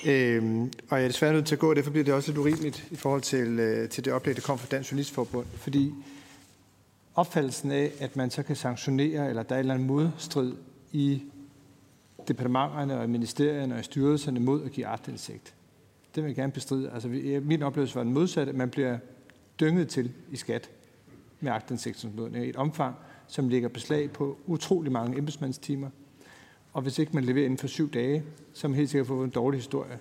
[0.05, 2.38] Øh, og jeg er desværre nødt til at gå, og derfor bliver det også lidt
[2.38, 5.45] urimeligt i forhold til, øh, til det oplæg, der kom fra Dansk Journalistforbund.
[5.57, 5.93] Fordi
[7.15, 10.53] opfattelsen af, at man så kan sanktionere, eller der er en eller anden modstrid
[10.91, 11.24] i
[12.28, 15.55] departementerne og i ministerierne og i styrelserne mod at give artindsigt.
[16.15, 16.89] Det vil jeg gerne bestride.
[16.91, 17.07] Altså,
[17.43, 18.53] min oplevelse var den modsatte.
[18.53, 18.97] Man bliver
[19.59, 20.69] dynget til i skat
[21.39, 22.95] med agtindsigtsområdet i et omfang,
[23.28, 25.89] som ligger beslag på utrolig mange embedsmandstimer.
[26.74, 29.24] Og hvis ikke man leverer inden for syv dage, så er man helt sikkert få
[29.24, 29.99] en dårlig historie.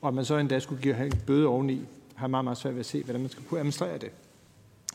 [0.00, 1.80] Og at man så endda skulle give en bøde oveni,
[2.14, 4.10] har meget, meget svært ved at se, hvordan man skal kunne administrere det.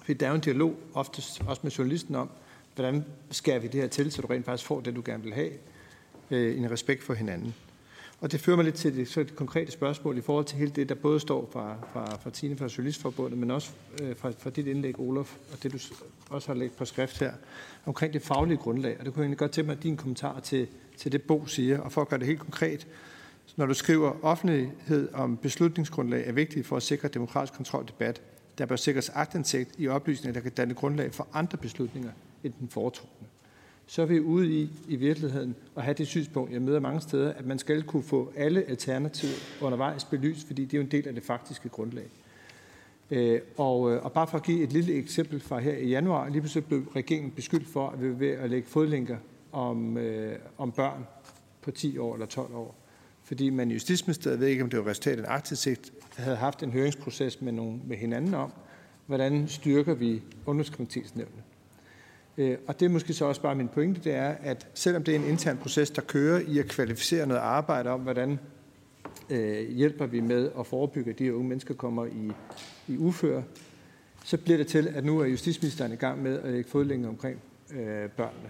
[0.01, 2.30] Fordi der er jo en dialog, oftest også med journalisten om,
[2.75, 5.34] hvordan skærer vi det her til, så du rent faktisk får det, du gerne vil
[5.34, 5.51] have,
[6.32, 7.55] øh, en respekt for hinanden.
[8.21, 10.71] Og det fører mig lidt til det, så det konkrete spørgsmål i forhold til hele
[10.71, 13.71] det, der både står fra, fra, fra Tine fra Journalistforbundet, men også
[14.01, 15.80] øh, fra, fra dit indlæg, Olof, og det du
[16.30, 17.34] også har lagt på skrift her,
[17.86, 18.95] omkring det faglige grundlag.
[18.99, 20.67] Og det kunne jeg egentlig godt tænke mig din kommentar til,
[20.97, 21.80] til det, Bo siger.
[21.80, 22.88] Og for at gøre det helt konkret,
[23.55, 28.21] når du skriver, offentlighed om beslutningsgrundlag er vigtigt for at sikre demokratisk kontrol og debat,
[28.57, 32.11] der bør sikres agtindsigt i oplysninger, der kan danne grundlag for andre beslutninger
[32.43, 33.28] end den foretrukne
[33.88, 37.33] så er vi ude i i virkeligheden at have det synspunkt, jeg møder mange steder,
[37.33, 41.07] at man skal kunne få alle alternativer undervejs belyst, fordi det er jo en del
[41.07, 42.05] af det faktiske grundlag.
[43.11, 46.29] Øh, og, øh, og bare for at give et lille eksempel fra her i januar,
[46.29, 49.17] lige pludselig blev regeringen beskyldt for, at vi var ved at lægge fodlænker
[49.51, 51.07] om, øh, om børn
[51.61, 52.75] på 10 år eller 12 år.
[53.23, 56.63] Fordi man i Justitsministeriet, ved ikke om det var resultat af en aktindsigt, havde haft
[56.63, 58.53] en høringsproces med, nogle, med hinanden om,
[59.05, 61.43] hvordan styrker vi ungdomskriminalitetsnævnet.
[62.38, 65.15] Øh, og det er måske så også bare min pointe, det er, at selvom det
[65.15, 68.39] er en intern proces, der kører i at kvalificere noget arbejde om, hvordan
[69.29, 72.31] øh, hjælper vi med at forebygge, at de unge mennesker kommer i,
[72.88, 73.43] i uføre,
[74.23, 77.41] så bliver det til, at nu er justitsministeren i gang med at lægge fodlænge omkring
[77.71, 78.49] øh, børnene.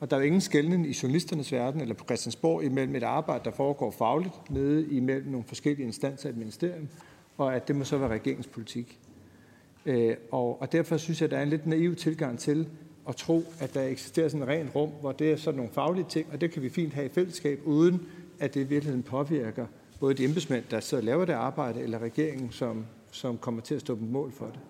[0.00, 3.44] Og der er jo ingen skældning i journalisternes verden eller på Christiansborg imellem et arbejde,
[3.44, 6.88] der foregår fagligt nede imellem nogle forskellige instanser i et ministerium,
[7.36, 8.98] og at det må så være regeringspolitik.
[9.86, 12.68] Øh, og, og derfor synes jeg, at der er en lidt naiv tilgang til,
[13.10, 16.06] at tro, at der eksisterer sådan et rent rum, hvor det er sådan nogle faglige
[16.08, 18.06] ting, og det kan vi fint have i fællesskab, uden
[18.38, 19.66] at det i virkeligheden påvirker
[20.00, 23.74] både de embedsmænd, der sidder og laver det arbejde, eller regeringen, som, som kommer til
[23.74, 24.60] at stå på mål for det.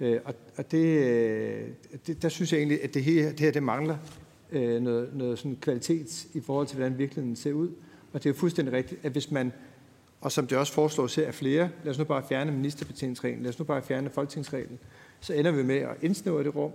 [0.00, 1.68] Øh, og og det, øh,
[2.06, 3.96] det, der synes jeg egentlig, at det her, det her det mangler
[4.52, 7.70] øh, noget, noget sådan kvalitet i forhold til, hvordan virkeligheden ser ud.
[8.12, 9.52] Og det er fuldstændig rigtigt, at hvis man,
[10.20, 13.48] og som det også foreslås her af flere, lad os nu bare fjerne ministerbetjeningsreglen, lad
[13.48, 14.78] os nu bare fjerne folketingsreglen,
[15.20, 16.72] så ender vi med at indsnævre det rum,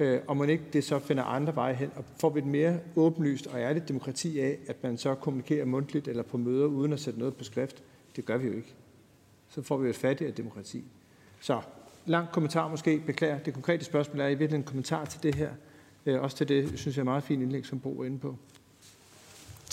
[0.00, 2.80] øh, og man ikke det så finder andre veje hen, og får vi et mere
[2.96, 7.00] åbenlyst og ærligt demokrati af, at man så kommunikerer mundtligt eller på møder uden at
[7.00, 7.82] sætte noget på skrift.
[8.16, 8.74] Det gør vi jo ikke.
[9.48, 10.84] Så får vi et fattigere demokrati.
[11.40, 11.60] Så
[12.06, 13.38] lang kommentar måske, beklager.
[13.38, 15.50] Det konkrete spørgsmål er i virkeligheden en kommentar til det her.
[16.06, 18.36] Øh, også til det, synes jeg, er meget fint indlæg, som Bo er inde på.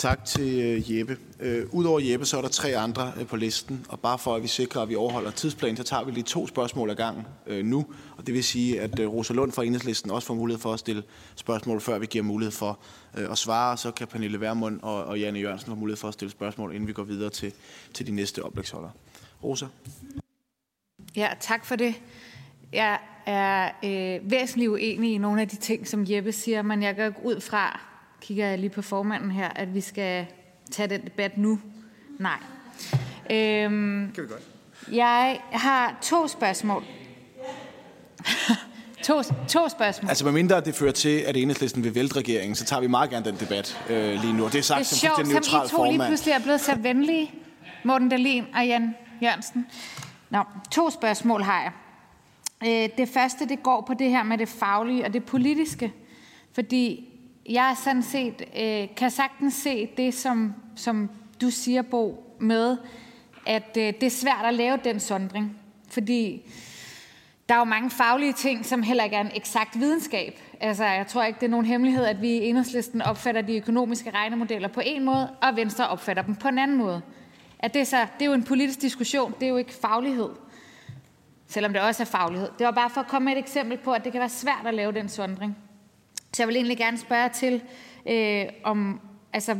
[0.00, 1.16] Tak til øh, Jeppe.
[1.40, 4.42] Øh, udover Jeppe, så er der tre andre øh, på listen, og bare for at
[4.42, 7.86] vi sikrer, at vi overholder tidsplanen, så tager vi lige to spørgsmål ad gangen nu.
[8.16, 11.02] Og det vil sige, at Rosa Lund fra Enhedslisten også får mulighed for at stille
[11.36, 12.78] spørgsmål, før vi giver mulighed for
[13.14, 13.76] at svare.
[13.76, 16.86] Så kan Pernille Vermund og, og Janne Jørgensen få mulighed for at stille spørgsmål, inden
[16.86, 17.52] vi går videre til,
[17.94, 18.92] til de næste oplægsholdere.
[19.44, 19.66] Rosa?
[21.16, 21.94] Ja, tak for det.
[22.72, 26.96] Jeg er øh, væsentligt uenig i nogle af de ting, som Jeppe siger, men jeg
[26.96, 27.89] går ud fra,
[28.20, 30.26] kigger jeg lige på formanden her, at vi skal
[30.70, 31.60] tage den debat nu.
[32.18, 32.38] Nej.
[33.30, 34.42] Øhm, kan vi godt.
[34.92, 36.84] Jeg har to spørgsmål.
[39.06, 40.08] to, to spørgsmål.
[40.08, 43.24] Altså medmindre det fører til, at enhedslisten vil vælte regeringen, så tager vi meget gerne
[43.24, 44.44] den debat øh, lige nu.
[44.44, 45.96] Og det er sagt det er som sjovt, som neutral I to formand.
[45.96, 47.34] lige pludselig er blevet så venlige,
[47.84, 49.66] Morten Dahlin og Jan Jørgensen.
[50.30, 51.72] Nå, to spørgsmål har jeg.
[52.64, 55.92] Øh, det første, det går på det her med det faglige og det politiske.
[56.52, 57.09] Fordi
[57.48, 61.10] jeg sådan set, øh, kan sagtens se det, som, som
[61.40, 62.76] du siger, Bo, med,
[63.46, 65.56] at øh, det er svært at lave den sondring.
[65.88, 66.42] Fordi
[67.48, 70.38] der er jo mange faglige ting, som heller ikke er en eksakt videnskab.
[70.60, 74.10] Altså, jeg tror ikke, det er nogen hemmelighed, at vi i enhedslisten opfatter de økonomiske
[74.10, 77.02] regnemodeller på en måde, og Venstre opfatter dem på en anden måde.
[77.58, 80.28] At det, så, det er jo en politisk diskussion, det er jo ikke faglighed.
[81.46, 82.48] Selvom det også er faglighed.
[82.58, 84.66] Det var bare for at komme med et eksempel på, at det kan være svært
[84.66, 85.56] at lave den sondring.
[86.32, 87.62] Så jeg vil egentlig gerne spørge til,
[88.06, 89.00] øh, om,
[89.32, 89.56] altså,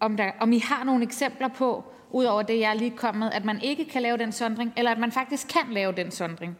[0.00, 3.44] om, der, om I har nogle eksempler på, udover det, jeg lige kom med, at
[3.44, 6.56] man ikke kan lave den sondring, eller at man faktisk kan lave den sondring.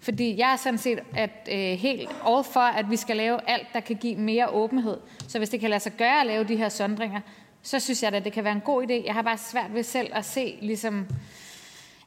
[0.00, 3.66] Fordi jeg er sådan set at, øh, helt over for, at vi skal lave alt,
[3.72, 4.96] der kan give mere åbenhed.
[5.28, 7.20] Så hvis det kan lade sig gøre at lave de her sondringer,
[7.62, 9.06] så synes jeg at det kan være en god idé.
[9.06, 11.06] Jeg har bare svært ved selv at se, ligesom,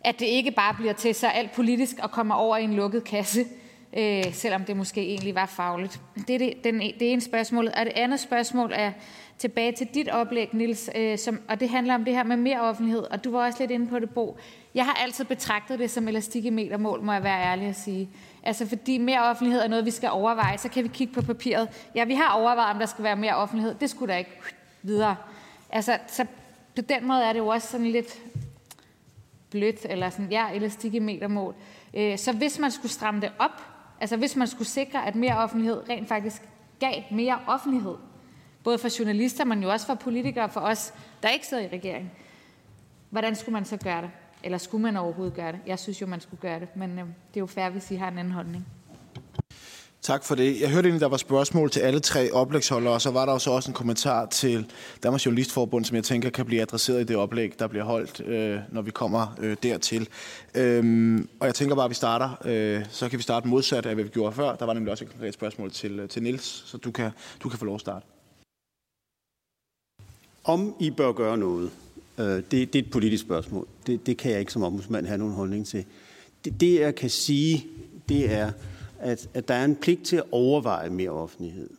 [0.02, 3.04] at det ikke bare bliver til så alt politisk og kommer over i en lukket
[3.04, 3.46] kasse,
[3.98, 6.02] øh, selvom det måske egentlig var fagligt.
[6.28, 7.68] Det er det, den, e, det ene spørgsmål.
[7.68, 8.92] Og det andet spørgsmål er
[9.38, 12.62] tilbage til dit oplæg, Nils, øh, som, og det handler om det her med mere
[12.62, 14.38] offentlighed, og du var også lidt inde på det, Bo.
[14.76, 18.10] Jeg har altid betragtet det som elastik i metermål, må jeg være ærlig at sige.
[18.44, 21.70] Altså fordi mere offentlighed er noget, vi skal overveje, så kan vi kigge på papiret.
[21.96, 23.76] Ja, vi har overvejet, om der skal være mere offentlighed.
[23.76, 24.40] Det skulle der ikke
[24.82, 25.16] videre.
[25.70, 26.26] Altså, så
[26.76, 28.22] på den måde er det jo også sådan lidt
[29.50, 31.56] blødt, eller sådan, ja, elastik i metermål.
[31.94, 33.62] Øh, så hvis man skulle stramme det op,
[34.00, 36.42] altså hvis man skulle sikre, at mere offentlighed rent faktisk
[36.80, 37.96] gav mere offentlighed,
[38.64, 40.94] både for journalister, men jo også for politikere, for os,
[41.24, 42.12] der ikke sidder i regeringen,
[43.10, 44.12] hvordan skulle man så gøre det?
[44.44, 45.60] Eller skulle man overhovedet gøre det?
[45.66, 47.96] Jeg synes jo, man skulle gøre det, men øh, det er jo fair, hvis I
[47.96, 48.68] har en anden holdning.
[50.02, 50.62] Tak for det.
[50.62, 53.40] Jeg hørte egentlig, der var spørgsmål til alle tre oplægsholdere, og så var der jo
[53.40, 54.72] så også en kommentar til
[55.04, 58.60] Danmarks Journalistforbund, som jeg tænker kan blive adresseret i det oplæg, der bliver holdt, øh,
[58.72, 60.10] når vi kommer øh, dertil.
[60.56, 63.94] Øhm, og jeg tænker bare, at vi starter, øh, så kan vi starte modsat af,
[63.94, 64.56] hvad vi gjorde før.
[64.56, 67.12] Der var nemlig også et konkret spørgsmål til, øh, til Nils, så du kan,
[67.44, 68.06] du kan få lov at starte.
[70.44, 71.72] Om I bør gøre noget,
[72.18, 73.68] øh, det, det er et politisk spørgsmål.
[73.88, 75.86] Det, det kan jeg ikke som ombudsmand have nogen holdning til.
[76.46, 77.66] Det, det jeg kan sige,
[78.10, 78.52] det er,
[79.00, 81.70] at, at der er en pligt til at overveje mere offentlighed.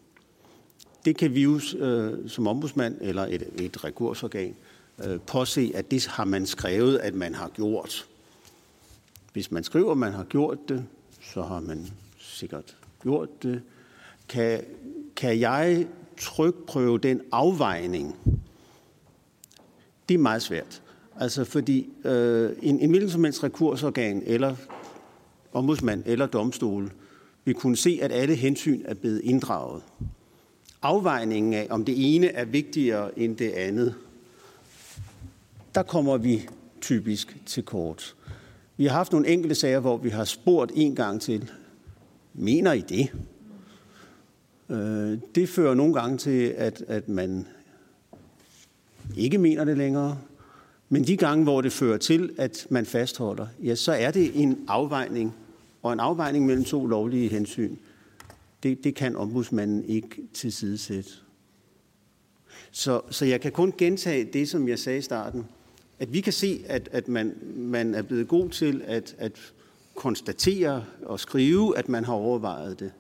[1.05, 4.55] Det kan vi jo øh, som ombudsmand eller et, et rekursorgan
[5.05, 8.07] øh, påse, at det har man skrevet, at man har gjort.
[9.33, 10.85] Hvis man skriver, at man har gjort det,
[11.21, 11.87] så har man
[12.19, 13.63] sikkert gjort det.
[14.29, 14.65] Kan,
[15.17, 15.87] kan jeg
[16.21, 18.17] trykprøve den afvejning?
[20.09, 20.83] Det er meget svært.
[21.17, 24.57] Altså fordi øh, en, en hvilken som helst rekursorgan, eller
[25.53, 26.93] ombudsmand, eller domstol,
[27.49, 29.83] vil kunne se, at alle hensyn er blevet inddraget.
[30.83, 33.95] Afvejningen af, om det ene er vigtigere end det andet,
[35.75, 36.49] der kommer vi
[36.81, 38.17] typisk til kort.
[38.77, 41.51] Vi har haft nogle enkelte sager, hvor vi har spurgt en gang til,
[42.35, 43.13] mener I det?
[44.69, 47.47] Øh, det fører nogle gange til, at, at man
[49.17, 50.19] ikke mener det længere.
[50.89, 54.65] Men de gange, hvor det fører til, at man fastholder, ja, så er det en
[54.69, 55.35] afvejning
[55.89, 57.77] og en afvejning mellem to lovlige hensyn,
[58.63, 61.11] det, det kan ombudsmanden ikke tilsidesætte.
[62.71, 65.47] Så, så jeg kan kun gentage det, som jeg sagde i starten.
[65.99, 69.53] At vi kan se, at, at man, man er blevet god til at, at
[69.95, 72.93] konstatere og skrive, at man har overvejet det.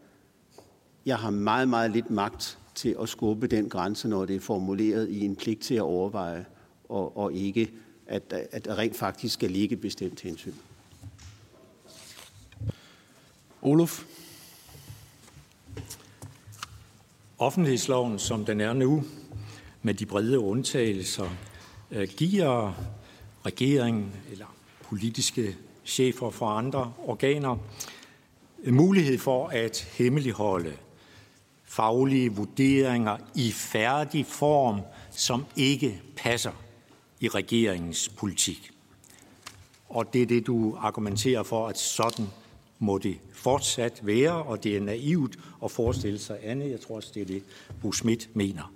[1.07, 5.09] Jeg har meget, meget lidt magt til at skubbe den grænse, når det er formuleret
[5.09, 6.47] i en pligt til at overveje,
[6.89, 7.71] og, og ikke
[8.07, 10.53] at, at rent faktisk skal ligge bestemt hensyn.
[13.63, 14.05] Olof?
[17.39, 19.05] Offentlighedsloven, som den er nu,
[19.83, 21.31] med de brede undtagelser,
[21.91, 22.73] øh, giver
[23.47, 24.47] regeringen eller
[24.83, 27.57] politiske chefer for andre organer
[28.67, 30.73] mulighed for at hemmeligholde
[31.65, 34.81] faglige vurderinger i færdig form,
[35.11, 36.53] som ikke passer
[37.21, 38.71] i regeringens politik.
[39.89, 42.29] Og det er det, du argumenterer for, at sådan
[42.79, 46.71] må det fortsat være, og det er naivt at forestille sig andet.
[46.71, 47.43] Jeg tror også, det er det,
[47.83, 48.73] Bo Schmidt mener.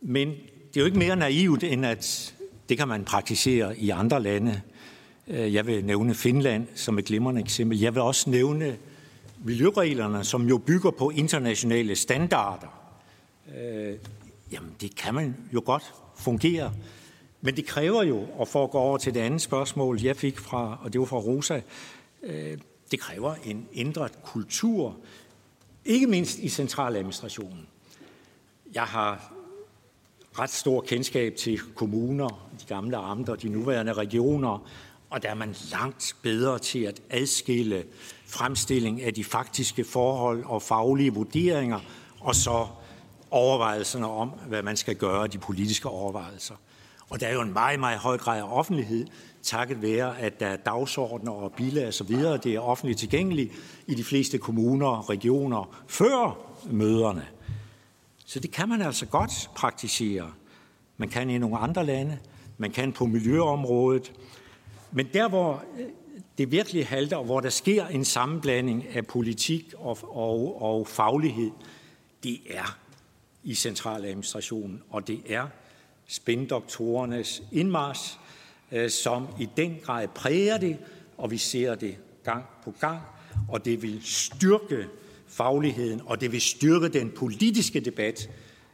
[0.00, 2.34] Men det er jo ikke mere naivt, end at
[2.68, 4.60] det kan man praktisere i andre lande.
[5.28, 7.80] Øh, jeg vil nævne Finland som et glimrende eksempel.
[7.80, 8.76] Jeg vil også nævne
[9.44, 12.96] miljøreglerne, som jo bygger på internationale standarder.
[13.58, 13.94] Øh,
[14.52, 16.72] jamen, det kan man jo godt fungere.
[17.40, 20.38] Men det kræver jo, og for at gå over til det andet spørgsmål, jeg fik
[20.38, 21.60] fra, og det var fra Rosa,
[22.22, 22.58] øh,
[22.90, 24.96] det kræver en ændret kultur,
[25.84, 27.66] ikke mindst i centraladministrationen.
[28.74, 29.32] Jeg har
[30.38, 34.68] ret stor kendskab til kommuner, de gamle amter, de nuværende regioner,
[35.10, 37.84] og der er man langt bedre til at adskille
[38.26, 41.80] fremstilling af de faktiske forhold og faglige vurderinger,
[42.20, 42.66] og så
[43.30, 46.54] overvejelserne om, hvad man skal gøre, de politiske overvejelser.
[47.10, 49.06] Og der er jo en meget, meget høj grad af offentlighed,
[49.42, 52.36] takket være, at der er dagsordner og biler og så videre.
[52.36, 53.52] Det er offentligt tilgængeligt
[53.86, 56.38] i de fleste kommuner og regioner før
[56.70, 57.26] møderne.
[58.26, 60.32] Så det kan man altså godt praktisere.
[60.96, 62.18] Man kan i nogle andre lande,
[62.58, 64.12] man kan på miljøområdet.
[64.92, 65.86] Men der, hvor øh,
[66.38, 71.50] det virkelig halter, og hvor der sker en sammenblanding af politik og, og, og faglighed,
[72.22, 72.78] det er
[73.44, 75.46] i centraladministrationen, og det er
[76.08, 78.18] spændoktorernes indmars,
[78.88, 80.78] som i den grad præger det,
[81.18, 83.00] og vi ser det gang på gang,
[83.48, 84.86] og det vil styrke
[85.26, 88.30] fagligheden, og det vil styrke den politiske debat,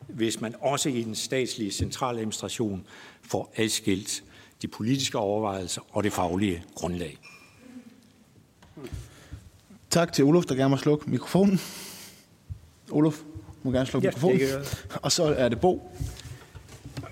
[0.08, 2.86] hvis man også i den statslige centraladministration
[3.22, 4.24] får adskilt
[4.62, 7.18] de politiske overvejelser og det faglige grundlag.
[9.90, 11.60] Tak til Olof, der gerne må slukke mikrofonen.
[12.90, 13.22] Olof
[13.62, 14.40] må gerne slukke ja, mikrofonen.
[15.02, 15.92] Og så er det Bo.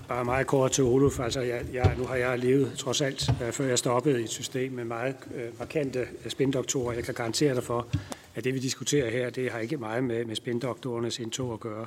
[0.09, 1.21] Bare meget kort til Olof.
[1.21, 4.31] Altså, jeg, jeg, nu har jeg levet trods alt, øh, før jeg stoppede i et
[4.31, 6.93] system med meget øh, markante øh, spindoktorer.
[6.93, 7.87] Jeg kan garantere dig for,
[8.35, 11.87] at det vi diskuterer her, det har ikke meget med, med spindoktorernes indtog at gøre.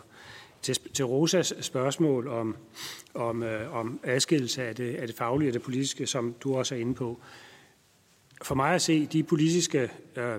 [0.61, 2.55] Til, til Rosas spørgsmål om,
[3.13, 6.75] om, øh, om adskillelse af det, af det faglige og det politiske, som du også
[6.75, 7.19] er inde på.
[8.41, 10.35] For mig at se, de politiske øh,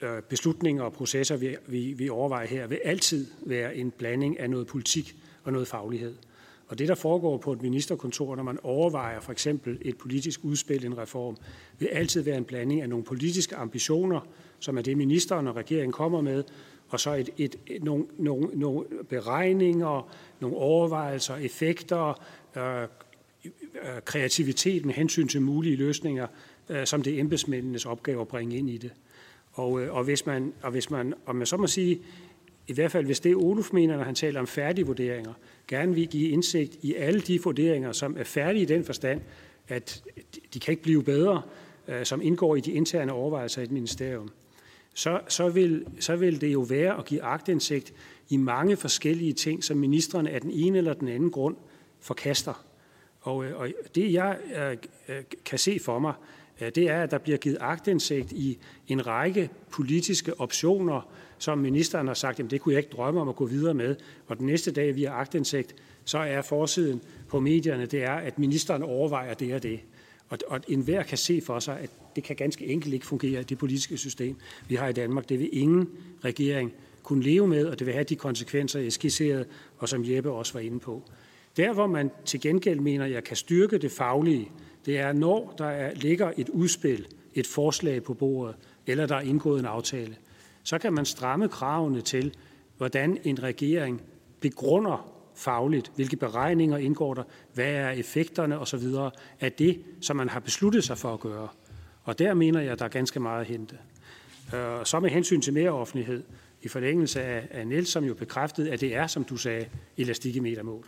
[0.00, 4.50] øh beslutninger og processer, vi, vi, vi overvejer her, vil altid være en blanding af
[4.50, 6.14] noget politik og noget faglighed.
[6.68, 10.86] Og det, der foregår på et ministerkontor, når man overvejer for eksempel et politisk udspil,
[10.86, 11.36] en reform,
[11.78, 14.20] vil altid være en blanding af nogle politiske ambitioner,
[14.58, 16.44] som er det, ministeren og regeringen kommer med,
[16.88, 22.22] og så et, et, et, nogle, nogle, nogle beregninger, nogle overvejelser, effekter,
[22.56, 26.26] øh, øh kreativitet med hensyn til mulige løsninger,
[26.68, 28.92] øh, som det er embedsmændenes opgave at bringe ind i det.
[29.52, 32.00] Og, øh, og, hvis man, og hvis man, om man så må sige,
[32.66, 35.32] i hvert fald hvis det Oluf mener, når han taler om færdige vurderinger,
[35.68, 39.20] gerne vil give indsigt i alle de vurderinger, som er færdige i den forstand,
[39.68, 40.02] at
[40.54, 41.42] de kan ikke blive bedre,
[41.88, 44.30] øh, som indgår i de interne overvejelser i et ministerium,
[44.94, 47.94] så, så, vil, så vil det jo være at give agtindsigt
[48.28, 51.56] i mange forskellige ting, som ministerne af den ene eller den anden grund
[52.00, 52.64] forkaster.
[53.20, 54.76] Og, øh, og det jeg øh,
[55.16, 56.14] øh, kan se for mig,
[56.60, 58.58] det er, at der bliver givet agtindsigt i
[58.88, 61.08] en række politiske optioner,
[61.44, 63.96] som ministeren har sagt, at det kunne jeg ikke drømme om at gå videre med.
[64.26, 65.74] Og den næste dag, vi har agtindsigt,
[66.04, 69.80] så er forsiden på medierne, det er, at ministeren overvejer det og det.
[70.28, 73.44] Og, og enhver kan se for sig, at det kan ganske enkelt ikke fungere i
[73.44, 74.36] det politiske system,
[74.68, 75.28] vi har i Danmark.
[75.28, 75.88] Det vil ingen
[76.24, 76.72] regering
[77.02, 79.44] kunne leve med, og det vil have de konsekvenser, jeg skitserede,
[79.78, 81.02] og som Jeppe også var inde på.
[81.56, 84.50] Der, hvor man til gengæld mener, at jeg kan styrke det faglige,
[84.86, 89.20] det er, når der er, ligger et udspil, et forslag på bordet, eller der er
[89.20, 90.16] indgået en aftale,
[90.64, 92.34] så kan man stramme kravene til,
[92.76, 94.02] hvordan en regering
[94.40, 97.22] begrunder fagligt, hvilke beregninger indgår der,
[97.54, 98.84] hvad er effekterne osv.
[99.40, 101.48] af det, som man har besluttet sig for at gøre.
[102.02, 103.78] Og der mener jeg, at der er ganske meget at hente.
[104.54, 106.22] Øh, og så med hensyn til mere offentlighed,
[106.62, 110.36] i forlængelse af, af Niels, som jo bekræftede, at det er, som du sagde, elastik
[110.36, 110.86] i metermål.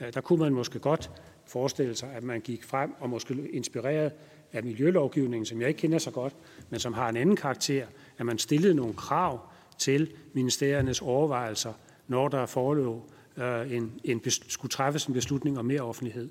[0.00, 1.10] Øh, der kunne man måske godt
[1.46, 4.12] forestille sig, at man gik frem og måske inspireret
[4.52, 6.34] af miljølovgivningen, som jeg ikke kender så godt,
[6.70, 7.86] men som har en anden karakter,
[8.18, 9.40] at man stillede nogle krav
[9.78, 11.72] til ministeriernes overvejelser,
[12.08, 13.02] når der forelå
[13.36, 16.28] øh, en, en, skulle træffes en beslutning om mere offentlighed,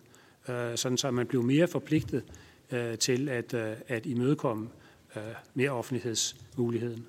[0.50, 2.24] øh, sådan så man blev mere forpligtet
[2.72, 4.70] øh, til at, øh, at imødekomme
[5.16, 5.24] øh,
[5.54, 7.06] mere offentlighedsmuligheden.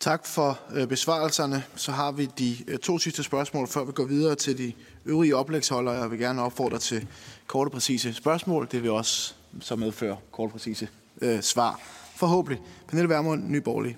[0.00, 1.64] Tak for øh, besvarelserne.
[1.76, 4.72] Så har vi de øh, to sidste spørgsmål, før vi går videre til de
[5.06, 5.94] øvrige oplægsholdere.
[5.94, 7.06] Jeg vil gerne opfordre til
[7.46, 8.68] korte præcise spørgsmål.
[8.72, 10.88] Det vil også så medføre korte præcise
[11.22, 11.80] øh, svar.
[12.18, 12.62] Forhåbentlig.
[12.88, 13.96] Pernille Vermund, Ny Borgerlige.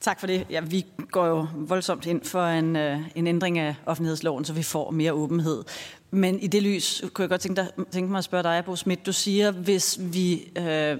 [0.00, 0.46] Tak for det.
[0.50, 4.62] Ja, vi går jo voldsomt ind for en, øh, en ændring af offentlighedsloven, så vi
[4.62, 5.64] får mere åbenhed.
[6.10, 8.76] Men i det lys kunne jeg godt tænke, dig, tænke mig at spørge dig, Bo
[8.76, 9.06] Schmidt.
[9.06, 10.96] Du siger, hvis vi øh,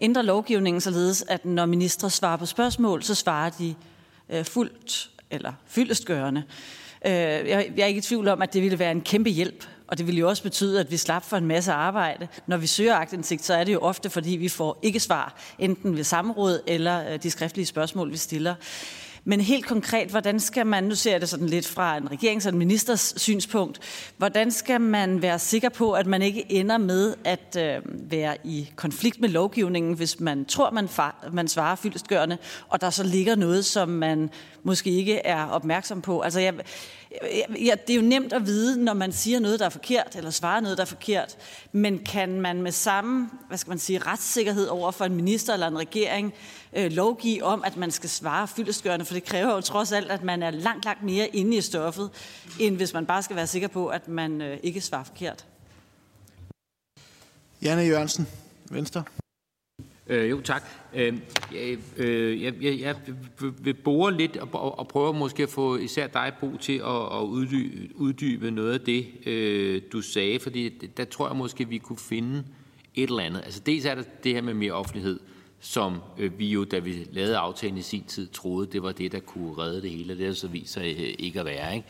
[0.00, 3.74] ændrer lovgivningen således, at når ministre svarer på spørgsmål, så svarer de
[4.28, 6.42] øh, fuldt eller fyldestgørende.
[7.06, 9.64] Øh, jeg, jeg er ikke i tvivl om, at det ville være en kæmpe hjælp
[9.90, 12.28] og det vil jo også betyde, at vi slap for en masse arbejde.
[12.46, 15.96] Når vi søger agtindsigt, så er det jo ofte, fordi vi får ikke svar, enten
[15.96, 18.54] ved samråd eller øh, de skriftlige spørgsmål, vi stiller.
[19.24, 22.46] Men helt konkret, hvordan skal man, nu ser jeg det sådan lidt fra en regerings-
[22.46, 23.80] og en ministers synspunkt,
[24.16, 28.70] hvordan skal man være sikker på, at man ikke ender med at øh, være i
[28.76, 32.38] konflikt med lovgivningen, hvis man tror, man, far, man svarer fyldestgørende,
[32.68, 34.30] og der så ligger noget, som man
[34.62, 36.20] måske ikke er opmærksom på.
[36.20, 36.54] Altså jeg,
[37.60, 40.30] Ja, det er jo nemt at vide, når man siger noget, der er forkert, eller
[40.30, 41.36] svarer noget, der er forkert.
[41.72, 45.68] Men kan man med samme hvad skal man sige, retssikkerhed over for en minister eller
[45.68, 46.34] en regering
[46.72, 49.04] øh, lovgive om, at man skal svare fyldestgørende?
[49.04, 52.10] For det kræver jo trods alt, at man er langt, langt mere inde i stoffet,
[52.60, 55.46] end hvis man bare skal være sikker på, at man øh, ikke svarer forkert.
[57.62, 58.28] Janne Jørgensen,
[58.70, 59.04] Venstre.
[60.10, 60.64] Øh, jo, tak.
[60.94, 61.14] Øh,
[61.56, 62.96] øh, øh, jeg, jeg, jeg
[63.62, 67.24] vil bore lidt og, og prøve måske at få især dig, Bo, til at, at
[67.24, 71.98] uddybe, uddybe noget af det, øh, du sagde, fordi der tror jeg måske, vi kunne
[71.98, 72.44] finde
[72.94, 73.42] et eller andet.
[73.44, 75.20] Altså dels er der det her med mere offentlighed,
[75.60, 79.12] som øh, vi jo, da vi lavede aftalen i sin tid, troede, det var det,
[79.12, 80.18] der kunne redde det hele.
[80.18, 81.88] Det har så vist sig øh, ikke at være ikke?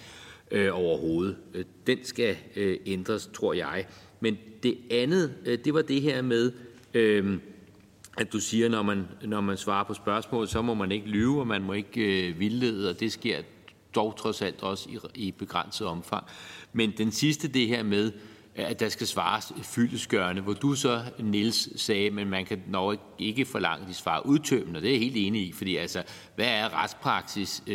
[0.51, 1.37] Øh, overhovedet.
[1.55, 3.87] Øh, den skal øh, ændres, tror jeg.
[4.21, 6.53] Men det andet, øh, det var det her med...
[6.95, 7.39] Øh,
[8.19, 11.41] at du siger, når man, når man svarer på spørgsmål, så må man ikke lyve,
[11.41, 13.43] og man må ikke øh, vildlede, og det sker
[13.95, 16.25] dog trods alt også i, i begrænset omfang.
[16.73, 18.13] Men den sidste, det her med,
[18.55, 23.45] at der skal svares fyldesgørende, hvor du så, Niels, sagde, men man kan nok ikke
[23.45, 26.03] forlange de svar udtømmende, og det er jeg helt enig i, fordi altså,
[26.35, 27.75] hvad er retspraksis øh,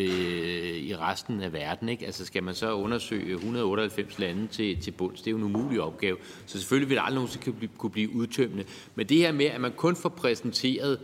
[0.75, 1.89] i resten af verden?
[1.89, 2.05] Ikke?
[2.05, 5.21] Altså, skal man så undersøge 198 lande til, til bunds?
[5.21, 6.17] Det er jo en umulig opgave.
[6.45, 8.63] Så selvfølgelig vil det aldrig nogensinde kunne blive, kunne blive udtømmende.
[8.95, 10.99] Men det her med, at man kun får præsenteret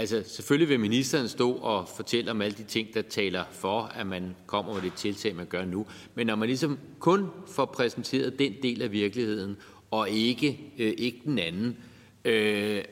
[0.00, 4.06] Altså, selvfølgelig vil ministeren stå og fortælle om alle de ting, der taler for, at
[4.06, 5.86] man kommer med det tiltag, man gør nu.
[6.14, 9.56] Men når man ligesom kun får præsenteret den del af virkeligheden,
[9.90, 11.76] og ikke, øh, ikke den anden,
[12.24, 12.84] øh,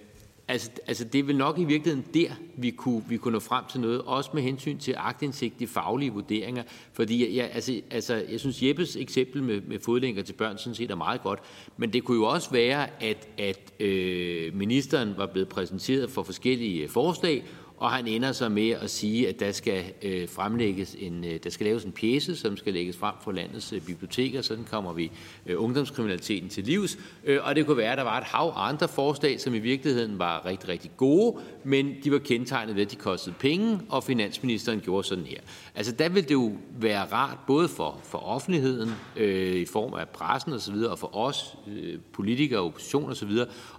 [0.48, 3.64] altså, altså, det er vel nok i virkeligheden der, vi kunne, vi kunne nå frem
[3.70, 6.62] til noget, også med hensyn til agtindsigt i faglige vurderinger.
[6.93, 10.90] Fordi jeg, altså, altså, jeg synes, Jeppes eksempel med, med fodlænker til børn sådan set
[10.90, 11.40] er meget godt.
[11.77, 16.82] Men det kunne jo også være, at, at øh, ministeren var blevet præsenteret for forskellige
[16.82, 17.44] øh, forslag,
[17.77, 21.51] og han ender så med at sige, at der skal øh, fremlægges en, øh, der
[21.51, 24.43] skal laves en pjæse, som skal lægges frem for landets øh, biblioteker.
[24.43, 25.11] Sådan kommer vi
[25.47, 26.98] øh, ungdomskriminaliteten til livs.
[27.24, 30.19] Øh, og det kunne være, at der var et hav andre forslag, som i virkeligheden
[30.19, 34.80] var rigtig, rigtig gode, men de var kendetegnet ved, at de kostede penge, og finansministeren
[34.80, 35.40] gjorde sådan her.
[35.74, 40.09] Altså der vil det jo være rart, både for, for offentligheden, øh, i form af
[40.09, 43.30] pressen osv., og, og for os, øh, politikere, opposition osv.,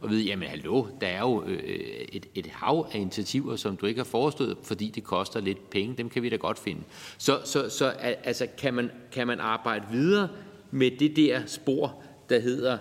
[0.03, 1.59] at vide, jamen hallo, der er jo øh,
[2.11, 5.95] et, et hav af initiativer, som du ikke har forestået, fordi det koster lidt penge.
[5.97, 6.81] Dem kan vi da godt finde.
[7.17, 7.85] Så, så, så
[8.23, 10.29] altså, kan, man, kan man arbejde videre
[10.71, 12.77] med det der spor, der hedder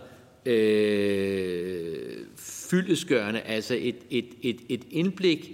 [0.46, 5.50] øh, fyldesgørende, altså et, et, et, et indblik,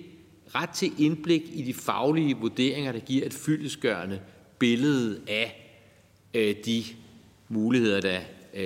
[0.54, 4.20] ret til indblik i de faglige vurderinger, der giver et fyldesgørende
[4.58, 5.78] billede af
[6.34, 6.84] øh, de
[7.48, 8.20] muligheder, der,
[8.54, 8.64] øh,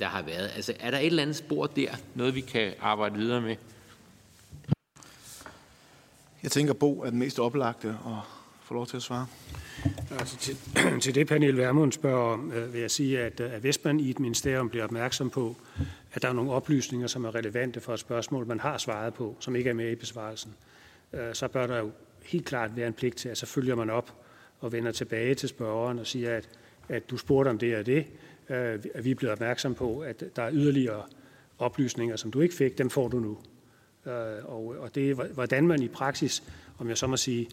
[0.00, 0.50] der har været.
[0.54, 3.56] Altså, er der et eller andet spor der, noget vi kan arbejde videre med?
[6.42, 8.20] Jeg tænker, Bo er den mest oplagte og
[8.62, 9.26] få lov til at svare.
[10.18, 10.56] Altså til,
[11.02, 14.00] til det, Pernille Vermund spørger om, øh, vil jeg sige, at, øh, at hvis man
[14.00, 15.56] i et ministerium bliver opmærksom på,
[16.12, 19.36] at der er nogle oplysninger, som er relevante for et spørgsmål, man har svaret på,
[19.40, 20.54] som ikke er med i besvarelsen,
[21.12, 21.90] øh, så bør der jo
[22.22, 24.14] helt klart være en pligt til, at så følger man op
[24.60, 26.48] og vender tilbage til spørgeren og siger, at,
[26.88, 28.06] at du spurgte om det og det,
[28.48, 31.02] øh, at vi er blevet opmærksom på, at der er yderligere
[31.58, 33.38] oplysninger, som du ikke fik, dem får du nu.
[34.12, 36.42] Øh, og, og det er, hvordan man i praksis,
[36.78, 37.48] om jeg så må sige,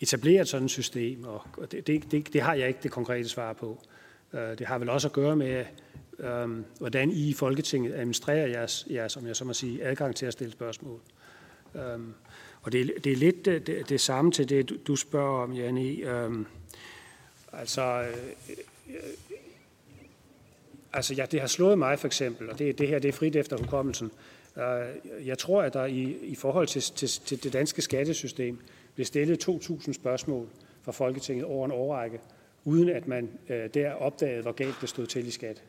[0.00, 3.52] etablere et sådan system, og det, det, det, det har jeg ikke det konkrete svar
[3.52, 3.82] på.
[4.32, 5.64] Øh, det har vel også at gøre med,
[6.18, 10.26] øhm, hvordan I i Folketinget administrerer jeres, jeres, om jeg så må sige, adgang til
[10.26, 11.00] at stille spørgsmål.
[11.74, 12.14] Øhm,
[12.62, 15.52] og det, det er lidt det, det, det samme til det, du, du spørger om,
[15.52, 15.80] Janne.
[15.80, 16.46] Øhm,
[17.52, 18.06] altså,
[18.88, 18.96] øh,
[20.92, 23.36] altså ja, det har slået mig for eksempel, og det, det her det er frit
[23.36, 24.10] efter hukommelsen.
[24.56, 28.58] Uh, jeg tror, at der i, i forhold til, til, til det danske skattesystem
[28.94, 30.48] blev stillet 2.000 spørgsmål
[30.82, 32.20] fra Folketinget over en årrække,
[32.64, 35.62] uden at man øh, der opdagede, hvor galt det stod til i skat.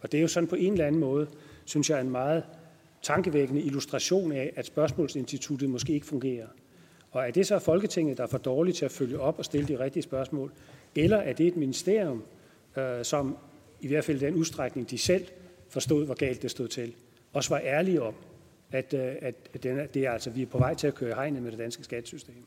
[0.00, 1.26] Og det er jo sådan på en eller anden måde,
[1.64, 2.44] synes jeg, en meget
[3.02, 6.46] tankevækkende illustration af, at spørgsmålsinstituttet måske ikke fungerer.
[7.10, 9.68] Og er det så Folketinget, der er for dårligt til at følge op og stille
[9.68, 10.52] de rigtige spørgsmål?
[10.94, 12.22] Eller er det et ministerium,
[12.76, 13.36] øh, som
[13.80, 15.26] i hvert fald i den udstrækning, de selv
[15.68, 16.94] forstod, hvor galt det stod til,
[17.32, 18.14] også var ærlige om,
[18.72, 21.14] Øh, at, at at, er, det er altså, vi er på vej til at køre
[21.14, 22.44] hegnet med det danske skattesystem.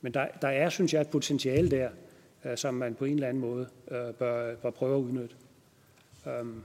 [0.00, 1.90] Men der, der er, synes jeg, et potentiale der,
[2.44, 5.36] øh, som man på en eller anden måde øh, bør, bør prøve at udnytte.
[6.40, 6.64] Um,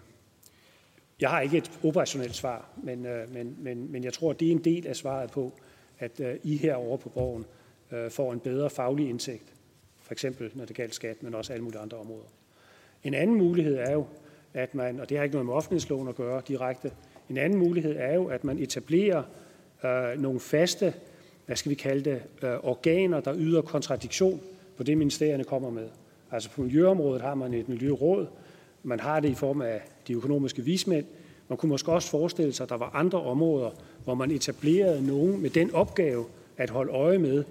[1.22, 3.02] jeg har ikke et operationelt svar, men,
[3.34, 5.54] men, men, men jeg tror, at det er en del af svaret på,
[6.00, 7.46] at I herovre på borgen
[7.92, 9.54] øh, får en bedre faglig indsigt.
[10.02, 12.28] For eksempel, når det gælder skat, men også alle mulige andre områder.
[13.04, 14.06] En anden mulighed er jo,
[14.54, 16.92] at man, og det har ikke noget med offentlighedsloven at gøre direkte,
[17.32, 19.24] en anden mulighed er jo, at man etablerer
[19.86, 20.94] øh, nogle faste,
[21.46, 24.42] hvad skal vi kalde det, øh, organer, der yder kontradiktion
[24.78, 25.88] på det, ministerierne kommer med.
[26.32, 28.28] Altså på miljøområdet har man et miljøråd,
[28.84, 31.06] man har det i form af de økonomiske vismænd.
[31.48, 33.70] Man kunne måske også forestille sig, at der var andre områder,
[34.04, 36.26] hvor man etablerede nogen med den opgave
[36.58, 37.44] at holde øje med,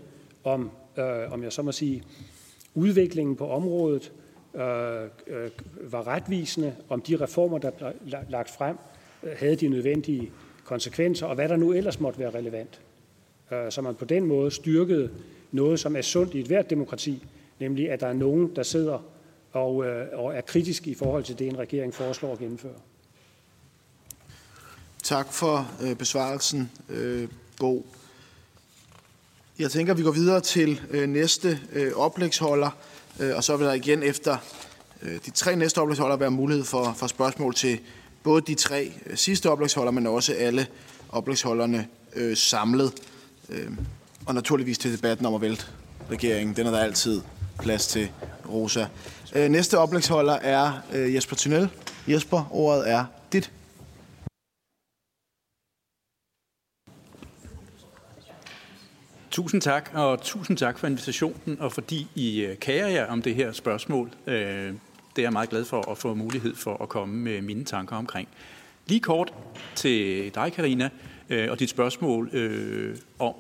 [0.45, 2.03] om, øh, om jeg så må sige,
[2.75, 4.13] udviklingen på området
[4.55, 4.63] øh,
[5.27, 5.51] øh,
[5.81, 7.93] var retvisende, om de reformer, der blev
[8.29, 8.77] lagt frem,
[9.37, 10.31] havde de nødvendige
[10.65, 12.81] konsekvenser, og hvad der nu ellers måtte være relevant.
[13.53, 15.11] Øh, så man på den måde styrkede
[15.53, 17.27] noget, som er sundt i et hvert demokrati,
[17.59, 18.99] nemlig at der er nogen, der sidder
[19.53, 22.75] og, øh, og er kritisk i forhold til det, en regering foreslår at gennemføre.
[25.03, 27.29] Tak for øh, besvarelsen, øh,
[27.59, 27.87] Bo.
[29.59, 32.71] Jeg tænker, at vi går videre til øh, næste øh, oplægsholder,
[33.21, 34.37] øh, og så vil der igen efter
[35.03, 37.81] øh, de tre næste oplægsholder være mulighed for, for spørgsmål til
[38.23, 40.67] både de tre øh, sidste oplægsholder, men også alle
[41.09, 42.93] oplægsholderne øh, samlet.
[43.49, 43.71] Øh,
[44.27, 45.65] og naturligvis til debatten om at vælte
[46.11, 46.57] regeringen.
[46.57, 47.21] Den er der altid
[47.59, 48.11] plads til,
[48.49, 48.87] Rosa.
[49.35, 51.69] Øh, næste oplægsholder er øh, Jesper Tunnel.
[52.09, 53.53] Jesper, ordet er dit.
[59.31, 63.35] Tusind tak, og tusind tak for invitationen, og fordi I øh, kærer jer om det
[63.35, 64.11] her spørgsmål.
[64.27, 64.75] Øh,
[65.17, 67.97] det er jeg meget glad for at få mulighed for at komme med mine tanker
[67.97, 68.29] omkring.
[68.87, 69.35] Lige kort
[69.75, 70.91] til dig, Karina,
[71.29, 73.35] øh, og dit spørgsmål øh, om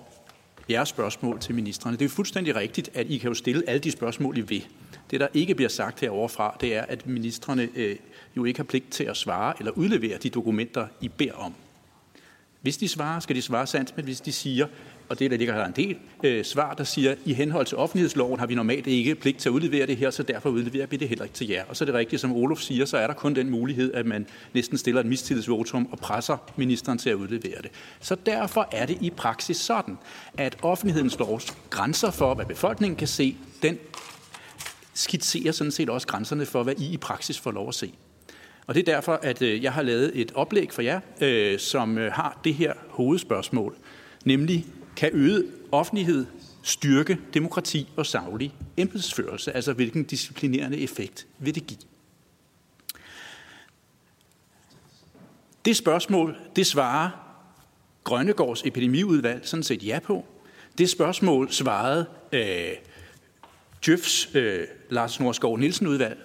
[0.70, 1.96] jeres spørgsmål til ministerne.
[1.96, 4.66] Det er fuldstændig rigtigt, at I kan jo stille alle de spørgsmål, I vil.
[5.10, 7.96] Det, der ikke bliver sagt heroverfra, det er, at ministerne øh,
[8.36, 11.54] jo ikke har pligt til at svare eller udlevere de dokumenter, I beder om.
[12.60, 14.66] Hvis de svarer, skal de svare sandt, men hvis de siger,
[15.10, 18.40] og det er der ligger en del øh, svar, der siger, i henhold til offentlighedsloven
[18.40, 21.08] har vi normalt ikke pligt til at udlevere det her, så derfor udleverer vi det
[21.08, 21.64] heller ikke til jer.
[21.68, 24.06] Og så er det rigtigt, som Olof siger, så er der kun den mulighed, at
[24.06, 27.70] man næsten stiller et mistillidsvotum og presser ministeren til at udlevere det.
[28.00, 29.98] Så derfor er det i praksis sådan,
[30.38, 33.78] at offentlighedens lovs grænser for, hvad befolkningen kan se, den
[34.94, 37.92] skitserer sådan set også grænserne for, hvad I i praksis får lov at se.
[38.66, 41.98] Og det er derfor, at øh, jeg har lavet et oplæg for jer, øh, som
[41.98, 43.76] øh, har det her hovedspørgsmål,
[44.24, 44.66] nemlig
[45.00, 46.26] kan øget offentlighed
[46.62, 51.78] styrke demokrati og savlig embedsførelse, altså hvilken disciplinerende effekt vil det give?
[55.64, 57.10] Det spørgsmål, det svarer
[58.04, 60.24] Grønnegårds epidemiudvalg sådan set ja på.
[60.78, 62.72] Det spørgsmål svarede øh,
[63.86, 66.18] Djøfs øh, Lars Norskov Nielsen udvalg,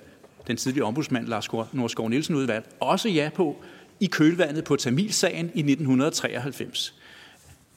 [0.47, 3.63] den tidligere ombudsmand Lars Norskov Nielsen udvalg, også ja på
[3.99, 6.95] i kølvandet på Tamilsagen i 1993.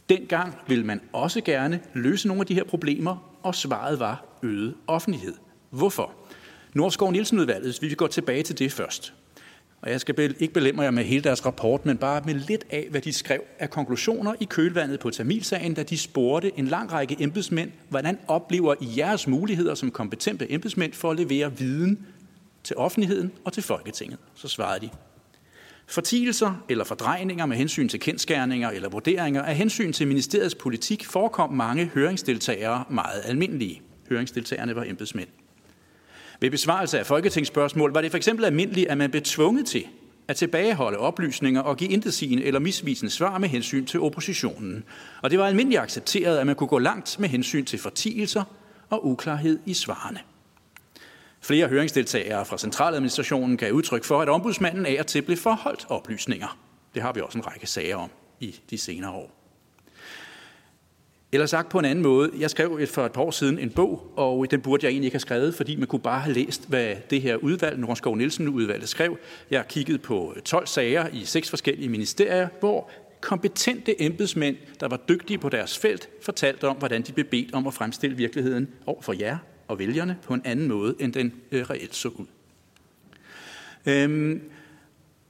[0.08, 4.74] Dengang ville man også gerne løse nogle af de her problemer, og svaret var øget
[4.86, 5.34] offentlighed.
[5.70, 6.12] Hvorfor?
[6.74, 9.14] Norskov Nielsen udvalget, hvis vi går tilbage til det først.
[9.82, 12.86] Og jeg skal ikke belemmer jer med hele deres rapport, men bare med lidt af,
[12.90, 17.16] hvad de skrev af konklusioner i kølvandet på Tamilsagen, da de spurgte en lang række
[17.20, 22.06] embedsmænd, hvordan oplever I jeres muligheder som kompetente embedsmænd for at levere viden
[22.64, 24.18] til offentligheden og til Folketinget?
[24.34, 24.90] Så svarede de,
[25.90, 31.52] Fortigelser eller fordrejninger med hensyn til kendskærninger eller vurderinger af hensyn til ministeriets politik forekom
[31.52, 33.82] mange høringsdeltagere meget almindelige.
[34.08, 35.28] Høringsdeltagerne var embedsmænd.
[36.40, 39.84] Ved besvarelse af folketingsspørgsmål var det for eksempel almindeligt, at man blev tvunget til
[40.28, 44.84] at tilbageholde oplysninger og give intetsigende eller misvisende svar med hensyn til oppositionen.
[45.22, 48.44] Og det var almindeligt accepteret, at man kunne gå langt med hensyn til fortigelser
[48.90, 50.18] og uklarhed i svarene.
[51.40, 56.58] Flere høringsdeltagere fra centraladministrationen gav udtryk for, at ombudsmanden af og til blev forholdt oplysninger.
[56.94, 58.10] Det har vi også en række sager om
[58.40, 59.38] i de senere år.
[61.32, 64.12] Eller sagt på en anden måde, jeg skrev for et par år siden en bog,
[64.16, 66.96] og den burde jeg egentlig ikke have skrevet, fordi man kunne bare have læst, hvad
[67.10, 69.18] det her udvalg, Nordskov Nielsen udvalget, skrev.
[69.50, 72.90] Jeg kiggede på 12 sager i seks forskellige ministerier, hvor
[73.20, 77.66] kompetente embedsmænd, der var dygtige på deres felt, fortalte om, hvordan de blev bedt om
[77.66, 79.38] at fremstille virkeligheden over for jer
[79.68, 82.26] og vælgerne på en anden måde, end den øh, reelt så ud.
[83.86, 84.40] Øhm,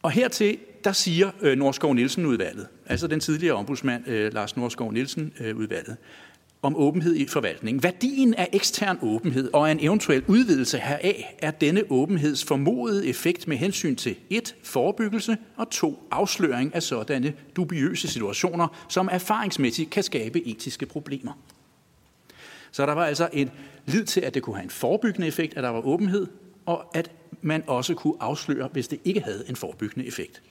[0.03, 5.97] og hertil, der siger øh, Norskov Nielsen-udvalget, altså den tidligere ombudsmand øh, Lars Norskov Nielsen-udvalget,
[6.63, 7.83] om åbenhed i forvaltningen.
[7.83, 13.57] Værdien af ekstern åbenhed og en eventuel udvidelse heraf er denne åbenheds formodede effekt med
[13.57, 20.47] hensyn til et forebyggelse og to afsløring af sådanne dubiøse situationer, som erfaringsmæssigt kan skabe
[20.47, 21.33] etiske problemer.
[22.73, 23.51] Så der var altså en
[23.87, 26.27] lid til, at det kunne have en forebyggende effekt, at der var åbenhed,
[26.67, 27.11] og at
[27.43, 30.43] man også kunne afsløre, hvis det ikke havde en forebyggende effekt.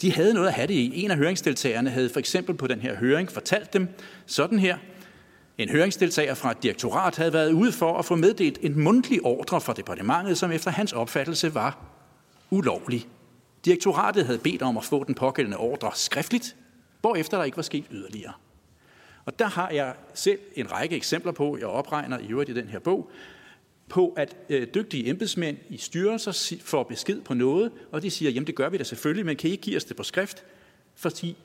[0.00, 1.04] De havde noget at have det i.
[1.04, 3.88] En af høringsdeltagerne havde for eksempel på den her høring fortalt dem
[4.26, 4.78] sådan her.
[5.58, 9.60] En høringsdeltager fra et direktorat havde været ude for at få meddelt en mundtlig ordre
[9.60, 11.78] fra departementet, som efter hans opfattelse var
[12.50, 13.06] ulovlig.
[13.64, 16.56] Direktoratet havde bedt om at få den pågældende ordre skriftligt,
[17.00, 18.32] hvorefter der ikke var sket yderligere.
[19.28, 22.68] Og der har jeg selv en række eksempler på, jeg opregner i øvrigt i den
[22.68, 23.10] her bog,
[23.88, 28.46] på at øh, dygtige embedsmænd i styrelser får besked på noget, og de siger, jamen
[28.46, 30.44] det gør vi da selvfølgelig, men kan I ikke give os det på skrift?
[30.94, 31.36] Fordi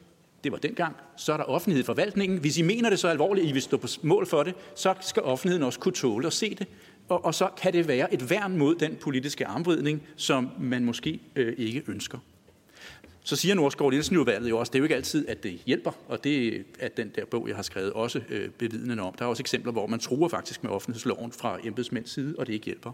[0.44, 2.40] det var dengang, så er der offentlighed i forvaltningen.
[2.40, 4.94] Hvis I mener det så alvorligt, at I vil stå på mål for det, så
[5.02, 6.68] skal offentligheden også kunne tåle at se det.
[7.10, 11.20] Og, og så kan det være et værn mod den politiske armvridning, som man måske
[11.36, 12.18] øh, ikke ønsker.
[13.26, 15.92] Så siger Norskov Nielsen udvalget jo også, det er jo ikke altid, at det hjælper,
[16.08, 19.14] og det er den der bog, jeg har skrevet, også øh, bevidnende om.
[19.14, 22.54] Der er også eksempler, hvor man truer faktisk med offentlighedsloven fra embedsmænds side, og det
[22.54, 22.92] ikke hjælper.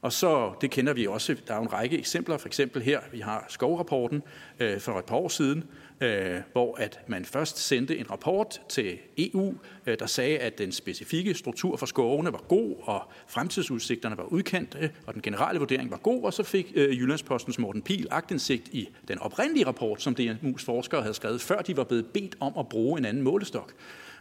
[0.00, 3.00] Og så, det kender vi også, der er jo en række eksempler, for eksempel her,
[3.12, 4.22] vi har skovrapporten
[4.60, 5.64] øh, for et par år siden,
[6.02, 9.54] øh, hvor at man først sendte en rapport til EU,
[9.86, 14.90] øh, der sagde, at den specifikke struktur for skovene var god, og fremtidsudsigterne var udkendte,
[15.06, 18.88] og den generelle vurdering var god, og så fik øh, Jyllandspostens Morten Pil agtindsigt i
[19.08, 22.68] den oprindelige rapport, som DMU's forskere havde skrevet, før de var blevet bedt om at
[22.68, 23.74] bruge en anden målestok.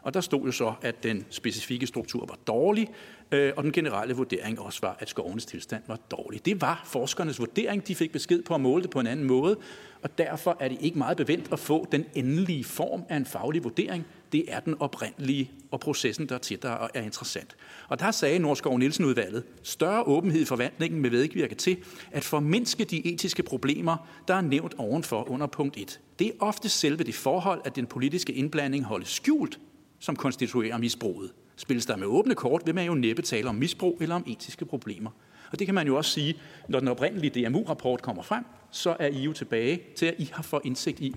[0.04, 2.88] Og der stod jo så, at den specifikke struktur var dårlig,
[3.32, 6.46] øh, og den generelle vurdering også var, at skovenes tilstand var dårlig.
[6.46, 7.88] Det var forskernes vurdering.
[7.88, 9.58] De fik besked på at måle det på en anden måde,
[10.04, 13.64] og derfor er det ikke meget bevendt at få den endelige form af en faglig
[13.64, 14.06] vurdering.
[14.32, 17.56] Det er den oprindelige, og processen der er tættere og er interessant.
[17.88, 21.78] Og der sagde Norskov Nielsen udvalget, større åbenhed i forvaltningen med vedvirke til
[22.12, 26.00] at formindske de etiske problemer, der er nævnt ovenfor under punkt 1.
[26.20, 29.60] Det er ofte selve det forhold, at den politiske indblanding holdes skjult
[30.00, 31.32] som konstituerer misbruget.
[31.56, 34.66] Spilles der med åbne kort, vil man jo næppe tale om misbrug eller om etiske
[34.66, 35.12] problemer.
[35.52, 39.08] Og det kan man jo også sige, når den oprindelige DMU-rapport kommer frem, så er
[39.08, 41.16] I jo tilbage til, at I har fået indsigt i,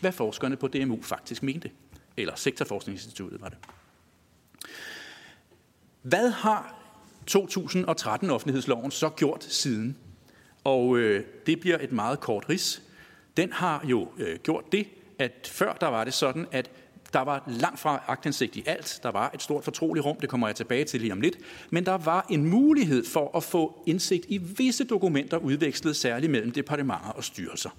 [0.00, 1.70] hvad forskerne på DMU faktisk mente.
[2.16, 3.58] Eller Sektorforskningsinstituttet var det.
[6.02, 6.74] Hvad har
[7.26, 9.96] 2013 offentlighedsloven så gjort siden?
[10.64, 12.82] Og øh, det bliver et meget kort ris.
[13.36, 14.86] Den har jo øh, gjort det,
[15.18, 16.70] at før der var det sådan, at
[17.12, 19.00] der var langt fra agtindsigt i alt.
[19.02, 21.38] Der var et stort fortroligt rum, det kommer jeg tilbage til lige om lidt.
[21.70, 26.50] Men der var en mulighed for at få indsigt i visse dokumenter udvekslet, særligt mellem
[26.50, 27.70] departementer og styrelser.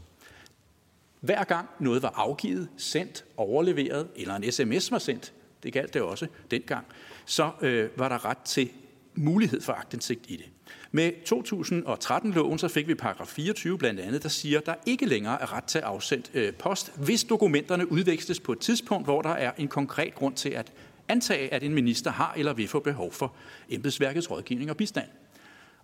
[1.20, 5.34] Hver gang noget var afgivet, sendt, overleveret, eller en sms var sendt,
[5.64, 6.86] det galt det også dengang,
[7.26, 8.70] så øh, var der ret til
[9.16, 10.46] mulighed for agtindsigt i det.
[10.92, 15.42] Med 2013-loven så fik vi paragraf 24 blandt andet, der siger, at der ikke længere
[15.42, 19.52] er ret til afsendt øh, post, hvis dokumenterne udveksles på et tidspunkt, hvor der er
[19.58, 20.72] en konkret grund til at
[21.08, 23.34] antage, at en minister har eller vil få behov for
[23.70, 25.08] embedsværkets rådgivning og bistand.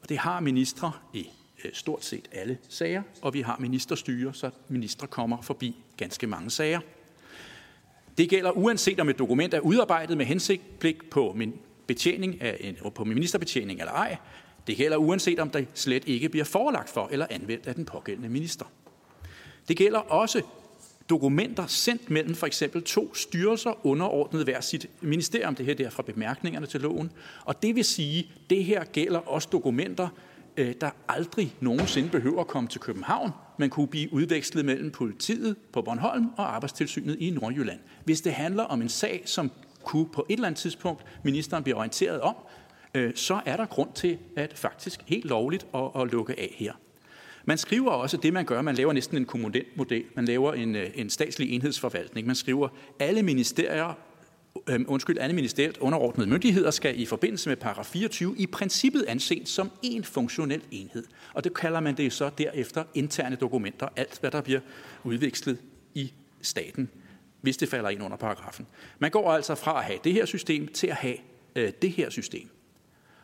[0.01, 1.27] Og det har ministre i
[1.65, 6.49] øh, stort set alle sager, og vi har ministerstyre, så ministre kommer forbi ganske mange
[6.49, 6.79] sager.
[8.17, 10.61] Det gælder uanset om et dokument er udarbejdet med hensigt
[11.11, 11.53] på min
[11.87, 14.17] betjening af en, på ministerbetjening eller ej.
[14.67, 18.29] Det gælder uanset om det slet ikke bliver forelagt for eller anvendt af den pågældende
[18.29, 18.65] minister.
[19.67, 20.41] Det gælder også
[21.09, 25.55] dokumenter sendt mellem for eksempel to styrelser underordnet hver sit ministerium.
[25.55, 27.11] Det her der fra bemærkningerne til loven.
[27.45, 30.07] Og det vil sige, det her gælder også dokumenter,
[30.57, 35.55] øh, der aldrig nogensinde behøver at komme til København, men kunne blive udvekslet mellem politiet
[35.73, 37.79] på Bornholm og arbejdstilsynet i Nordjylland.
[38.03, 39.51] Hvis det handler om en sag, som
[39.83, 42.35] kunne på et eller andet tidspunkt ministeren bliver orienteret om,
[42.93, 46.73] øh, så er der grund til at faktisk helt lovligt at, at lukke af her.
[47.45, 48.61] Man skriver også det, man gør.
[48.61, 50.03] Man laver næsten en kommunalmodel.
[50.15, 52.27] Man laver en, øh, en statslig enhedsforvaltning.
[52.27, 52.67] Man skriver,
[52.99, 53.97] alle ministerier
[54.69, 59.49] øh, undskyld, alle ministeriet underordnede myndigheder skal i forbindelse med paragraf 24 i princippet anses
[59.49, 61.03] som en funktionel enhed.
[61.33, 64.59] Og det kalder man det så derefter interne dokumenter, alt hvad der bliver
[65.03, 65.57] udvekslet
[65.93, 66.89] i staten
[67.43, 68.67] hvis det falder ind under paragrafen.
[68.99, 71.17] Man går altså fra at have det her system til at have
[71.55, 72.49] øh, det her system.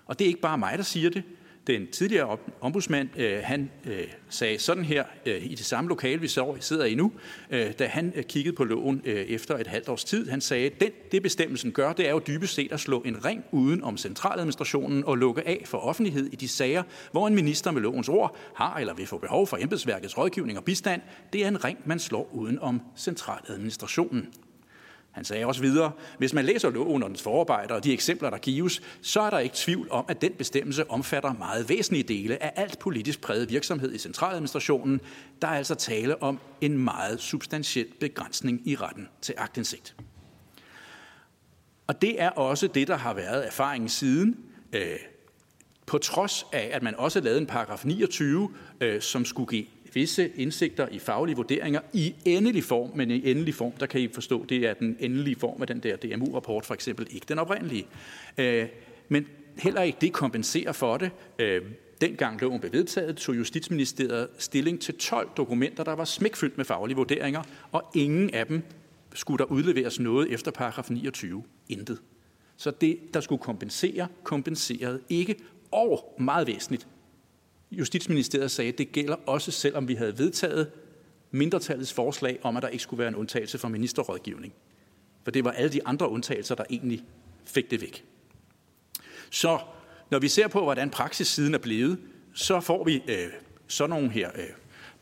[0.09, 1.23] Og det er ikke bare mig, der siger det.
[1.67, 6.27] Den tidligere ombudsmand, øh, han øh, sagde sådan her øh, i det samme lokale, vi
[6.59, 7.11] sidder i nu,
[7.51, 10.29] da han kiggede på loven efter et halvt års tid.
[10.29, 13.43] Han sagde, den, det bestemmelsen gør, det er jo dybest set at slå en ring
[13.51, 17.81] uden om centraladministrationen og lukke af for offentlighed i de sager, hvor en minister med
[17.81, 21.01] lovens ord har eller vil få behov for embedsværkets rådgivning og bistand.
[21.33, 24.27] Det er en ring, man slår uden om centraladministrationen.
[25.19, 28.37] Han sagde også videre, hvis man læser loven og dens forarbejder og de eksempler, der
[28.37, 32.53] gives, så er der ikke tvivl om, at den bestemmelse omfatter meget væsentlige dele af
[32.55, 35.01] alt politisk præget virksomhed i centraladministrationen.
[35.41, 39.95] Der er altså tale om en meget substantiel begrænsning i retten til agtindsigt.
[41.87, 44.37] Og det er også det, der har været erfaringen siden.
[44.73, 44.97] Øh,
[45.85, 48.49] på trods af, at man også lavede en paragraf 29,
[48.81, 53.55] øh, som skulle give visse indsigter i faglige vurderinger i endelig form, men i endelig
[53.55, 56.73] form, der kan I forstå, det er den endelige form af den der DMU-rapport for
[56.73, 57.87] eksempel, ikke den oprindelige.
[58.37, 58.67] Øh,
[59.09, 61.11] men heller ikke det kompenserer for det.
[61.39, 61.61] Øh,
[62.01, 66.97] dengang loven blev vedtaget, tog Justitsministeriet stilling til 12 dokumenter, der var smækfyldt med faglige
[66.97, 68.61] vurderinger, og ingen af dem
[69.13, 71.43] skulle der udleveres noget efter paragraf 29.
[71.69, 72.01] Intet.
[72.57, 75.35] Så det, der skulle kompensere, kompenserede ikke,
[75.71, 76.87] og meget væsentligt,
[77.71, 80.71] Justitsministeriet sagde, at det gælder også selvom vi havde vedtaget
[81.31, 84.53] mindretallets forslag om, at der ikke skulle være en undtagelse for ministerrådgivning.
[85.23, 87.03] For det var alle de andre undtagelser, der egentlig
[87.45, 88.05] fik det væk.
[89.29, 89.59] Så
[90.11, 91.99] når vi ser på, hvordan praksis siden er blevet,
[92.33, 93.27] så får vi øh,
[93.67, 94.43] sådan nogle her øh,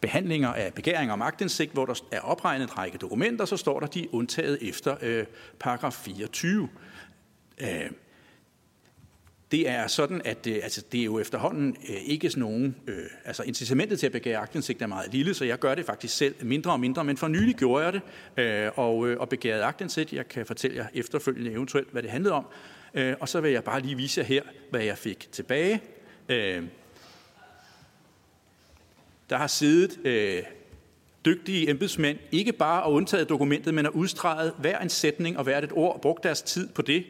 [0.02, 3.88] behandlinger af begæringer om agtindsigt, hvor der er opregnet en række dokumenter, så står der,
[3.88, 5.26] de er undtaget efter øh,
[5.60, 6.69] paragraf 24.
[7.57, 7.91] Øh,
[9.52, 12.76] det er sådan, at øh, altså, det er jo efterhånden øh, ikke sådan nogen...
[12.88, 16.18] Øh, altså incitamentet til at begære aktindsigt er meget lille, så jeg gør det faktisk
[16.18, 18.02] selv mindre og mindre, men for nylig gjorde jeg det
[18.38, 20.14] øh, og, øh, og begærede aktindsigt.
[20.14, 22.45] Jeg kan fortælle jer efterfølgende eventuelt, hvad det handlede om.
[22.94, 25.82] Øh, og så vil jeg bare lige vise jer her, hvad jeg fik tilbage.
[26.30, 26.64] Øh,
[29.30, 30.44] der har siddet øh,
[31.26, 35.64] dygtige embedsmænd, ikke bare at undtage dokumentet, men har udstreget hver en sætning og hvert
[35.64, 37.06] et ord og brugt deres tid på det,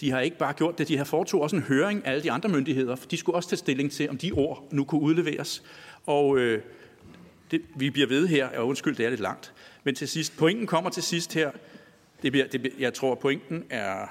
[0.00, 2.30] de har ikke bare gjort det, de har foretog også en høring af alle de
[2.30, 5.62] andre myndigheder, for de skulle også tage stilling til, om de ord nu kunne udleveres.
[6.06, 6.62] Og øh,
[7.50, 9.52] det, vi bliver ved her, og undskyld, det er lidt langt.
[9.84, 11.50] Men til sidst, pointen kommer til sidst her.
[12.22, 14.06] Det bliver, det bliver, jeg tror, pointen er,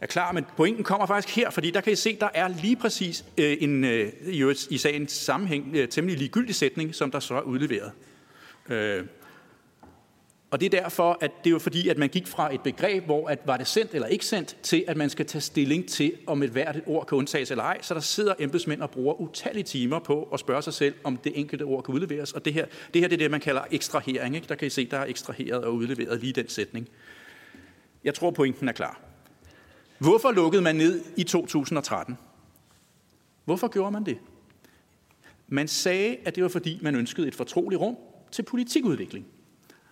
[0.00, 2.76] er klar, men pointen kommer faktisk her, fordi der kan I se, der er lige
[2.76, 7.34] præcis øh, en, øh, i, i sagens sammenhæng øh, temmelig ligegyldig sætning, som der så
[7.34, 7.92] er udleveret.
[8.68, 9.04] Øh,
[10.50, 13.04] og det er derfor, at det er jo fordi, at man gik fra et begreb,
[13.04, 16.12] hvor at var det sendt eller ikke sendt, til at man skal tage stilling til,
[16.26, 17.78] om et hvert et ord kan undtages eller ej.
[17.82, 21.32] Så der sidder embedsmænd og bruger utallige timer på at spørge sig selv, om det
[21.34, 22.32] enkelte ord kan udleveres.
[22.32, 24.34] Og det her, det her det er det, man kalder ekstrahering.
[24.34, 24.48] Ikke?
[24.48, 26.88] Der kan I se, der er ekstraheret og udleveret lige den sætning.
[28.04, 29.00] Jeg tror, pointen er klar.
[29.98, 32.18] Hvorfor lukkede man ned i 2013?
[33.44, 34.18] Hvorfor gjorde man det?
[35.48, 37.96] Man sagde, at det var fordi, man ønskede et fortroligt rum
[38.32, 39.26] til politikudvikling.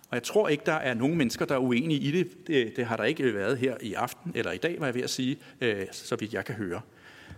[0.09, 2.47] Og jeg tror ikke, der er nogen mennesker, der er uenige i det.
[2.47, 2.75] det.
[2.75, 5.09] Det har der ikke været her i aften, eller i dag, var jeg ved at
[5.09, 6.81] sige, øh, så vidt jeg kan høre.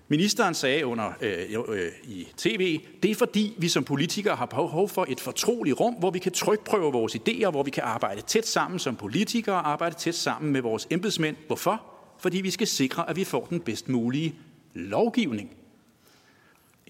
[0.07, 1.35] Ministeren sagde under øh,
[1.69, 5.93] øh, i tv, det er fordi vi som politikere har behov for et fortroligt rum,
[5.93, 9.95] hvor vi kan trykprøve vores idéer, hvor vi kan arbejde tæt sammen som politikere, arbejde
[9.95, 11.35] tæt sammen med vores embedsmænd.
[11.47, 11.81] Hvorfor?
[12.19, 14.35] Fordi vi skal sikre, at vi får den bedst mulige
[14.73, 15.58] lovgivning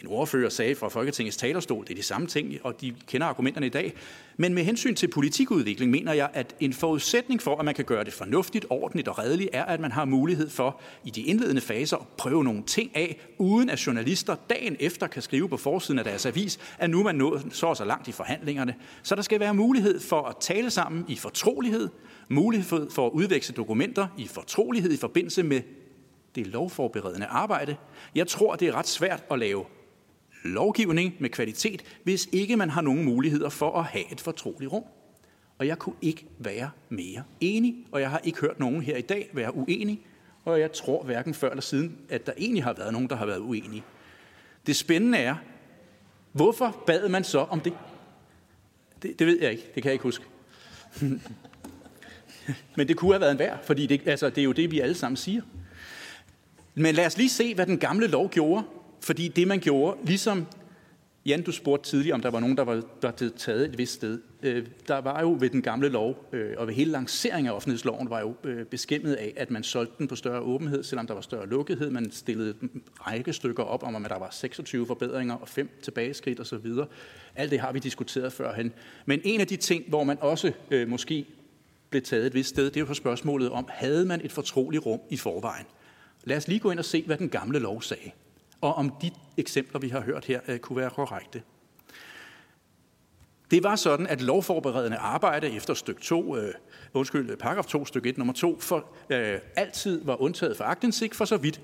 [0.01, 3.65] en ordfører sagde fra Folketingets talerstol, det er de samme ting, og de kender argumenterne
[3.65, 3.93] i dag.
[4.38, 8.03] Men med hensyn til politikudvikling mener jeg, at en forudsætning for, at man kan gøre
[8.03, 11.97] det fornuftigt, ordentligt og redeligt, er, at man har mulighed for i de indledende faser
[11.97, 16.05] at prøve nogle ting af, uden at journalister dagen efter kan skrive på forsiden af
[16.05, 18.76] deres avis, at nu er man nået så og så langt i forhandlingerne.
[19.03, 21.89] Så der skal være mulighed for at tale sammen i fortrolighed,
[22.30, 25.61] mulighed for at udveksle dokumenter i fortrolighed i forbindelse med
[26.35, 27.76] det lovforberedende arbejde.
[28.15, 29.65] Jeg tror, det er ret svært at lave
[30.43, 34.83] lovgivning med kvalitet, hvis ikke man har nogen muligheder for at have et fortroligt rum.
[35.57, 39.01] Og jeg kunne ikke være mere enig, og jeg har ikke hørt nogen her i
[39.01, 40.01] dag være uenig,
[40.45, 43.25] og jeg tror hverken før eller siden, at der egentlig har været nogen, der har
[43.25, 43.83] været uenige.
[44.67, 45.35] Det spændende er,
[46.31, 47.73] hvorfor bad man så om det?
[49.01, 50.25] Det, det ved jeg ikke, det kan jeg ikke huske.
[52.77, 54.79] Men det kunne have været en værd, fordi det, altså, det er jo det, vi
[54.79, 55.41] alle sammen siger.
[56.75, 58.63] Men lad os lige se, hvad den gamle lov gjorde
[59.01, 60.45] fordi det, man gjorde, ligesom
[61.26, 64.19] Jan, du spurgte tidligere, om der var nogen, der var, der taget et vist sted.
[64.43, 68.09] Øh, der var jo ved den gamle lov, øh, og ved hele lanceringen af offentlighedsloven,
[68.09, 71.21] var jo øh, beskæmmet af, at man solgte den på større åbenhed, selvom der var
[71.21, 71.89] større lukkethed.
[71.89, 72.55] Man stillede
[73.07, 76.67] række stykker op om, at der var 26 forbedringer og fem tilbageskridt osv.
[77.35, 78.73] Alt det har vi diskuteret førhen.
[79.05, 81.26] Men en af de ting, hvor man også øh, måske
[81.89, 84.85] blev taget et vist sted, det er jo på spørgsmålet om, havde man et fortroligt
[84.85, 85.65] rum i forvejen?
[86.23, 88.11] Lad os lige gå ind og se, hvad den gamle lov sagde
[88.61, 91.41] og om de eksempler, vi har hørt her, øh, kunne være korrekte.
[93.52, 96.53] Det var sådan, at lovforberedende arbejde efter stykke 2, øh,
[96.94, 101.15] undskyld, øh, paragraf 2, stykke 1, nummer 2, for, øh, altid var undtaget for agtindsigt,
[101.15, 101.61] for så vidt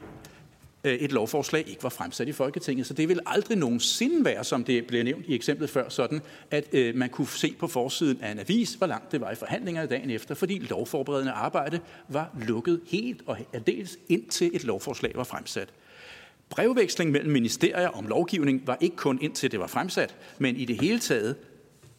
[0.83, 2.87] øh, et lovforslag ikke var fremsat i Folketinget.
[2.87, 6.65] Så det vil aldrig nogensinde være, som det blev nævnt i eksemplet før, sådan, at
[6.73, 9.87] øh, man kunne se på forsiden af en avis, hvor langt det var i forhandlingerne
[9.87, 15.69] dagen efter, fordi lovforberedende arbejde var lukket helt og aldeles indtil et lovforslag var fremsat.
[16.49, 20.81] Brevveksling mellem ministerier om lovgivning var ikke kun indtil det var fremsat, men i det
[20.81, 21.35] hele taget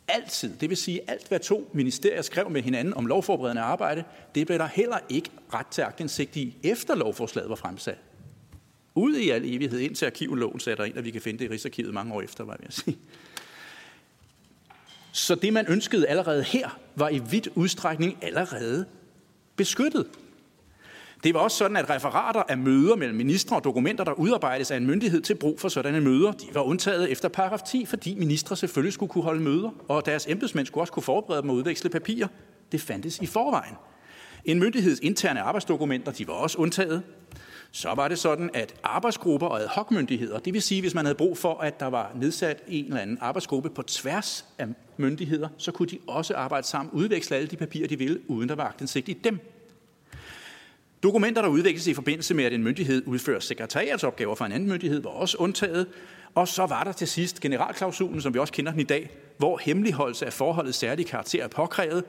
[0.09, 0.57] altid.
[0.61, 4.05] Det vil sige, alt hvad to ministerier skrev med hinanden om lovforberedende arbejde,
[4.35, 7.99] det blev der heller ikke ret til agtindsigt i, efter lovforslaget var fremsat.
[8.95, 11.95] Ude i al evighed, indtil arkivloven sætter ind, og vi kan finde det i Rigsarkivet
[11.95, 12.99] mange år efter, var jeg sige.
[15.13, 18.87] Så det, man ønskede allerede her, var i vidt udstrækning allerede
[19.57, 20.07] beskyttet.
[21.25, 24.77] Det var også sådan, at referater af møder mellem ministre og dokumenter, der udarbejdes af
[24.77, 28.57] en myndighed til brug for sådanne møder, de var undtaget efter paragraf 10, fordi ministre
[28.57, 31.91] selvfølgelig skulle kunne holde møder, og deres embedsmænd skulle også kunne forberede dem og udveksle
[31.91, 32.29] papirer.
[32.73, 33.75] Det fandtes i forvejen.
[34.45, 37.03] En myndigheds interne arbejdsdokumenter, de var også undtaget.
[37.71, 41.05] Så var det sådan, at arbejdsgrupper og ad hoc myndigheder, det vil sige, hvis man
[41.05, 44.67] havde brug for, at der var nedsat en eller anden arbejdsgruppe på tværs af
[44.97, 48.55] myndigheder, så kunne de også arbejde sammen, udveksle alle de papirer, de ville, uden der
[48.55, 49.56] var agtindsigt i dem.
[51.07, 55.03] Dokumenter, der udvikles i forbindelse med, at en myndighed udfører sekretariatsopgaver for en anden myndighed,
[55.03, 55.87] var også undtaget.
[56.35, 59.59] Og så var der til sidst generalklausulen, som vi også kender den i dag, hvor
[59.59, 62.05] hemmeligholdelse af forholdet særlig karakter er påkrævet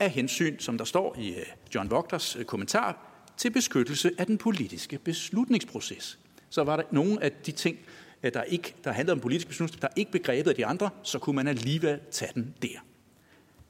[0.00, 2.98] af hensyn, som der står i øh, John Wachters øh, kommentar,
[3.36, 6.18] til beskyttelse af den politiske beslutningsproces.
[6.50, 7.78] Så var der nogle af de ting,
[8.22, 11.18] øh, der, ikke, der handlede om politisk beslutning, der ikke begrebet af de andre, så
[11.18, 12.78] kunne man alligevel tage den der.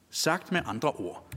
[0.09, 1.33] Sagt med andre ord.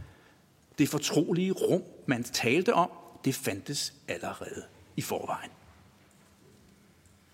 [0.78, 2.90] Det fortrolige rum, man talte om,
[3.24, 4.62] det fandtes allerede
[4.96, 5.50] i forvejen.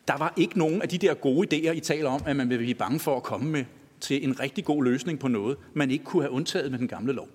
[0.09, 2.59] Der var ikke nogen af de der gode idéer, I taler om, at man vil
[2.59, 3.65] blive bange for at komme med
[4.01, 7.13] til en rigtig god løsning på noget, man ikke kunne have undtaget med den gamle
[7.13, 7.29] lov.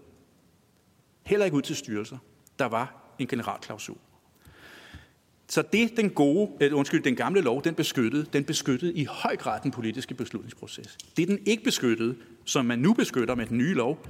[1.23, 2.17] Heller ikke ud til styrelser.
[2.59, 3.97] Der var en generalklausul.
[5.47, 9.35] Så det, den gode, eller undskyld, den gamle lov, den beskyttede, den beskyttede i høj
[9.35, 10.97] grad den politiske beslutningsproces.
[11.17, 12.15] Det, den ikke beskyttede,
[12.45, 14.05] som man nu beskytter med den nye lov,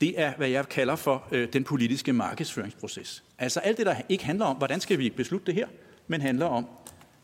[0.00, 3.24] det er, hvad jeg kalder for øh, den politiske markedsføringsproces.
[3.38, 5.66] Altså alt det, der ikke handler om, hvordan skal vi beslutte det her,
[6.06, 6.66] men handler om,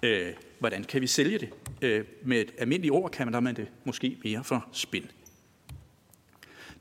[0.03, 1.49] øh, hvordan kan vi sælge det.
[1.83, 5.11] Øh, med et almindeligt ord kan man, det måske mere for spil.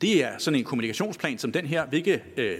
[0.01, 2.59] Det er sådan en kommunikationsplan som den her, hvilke øh,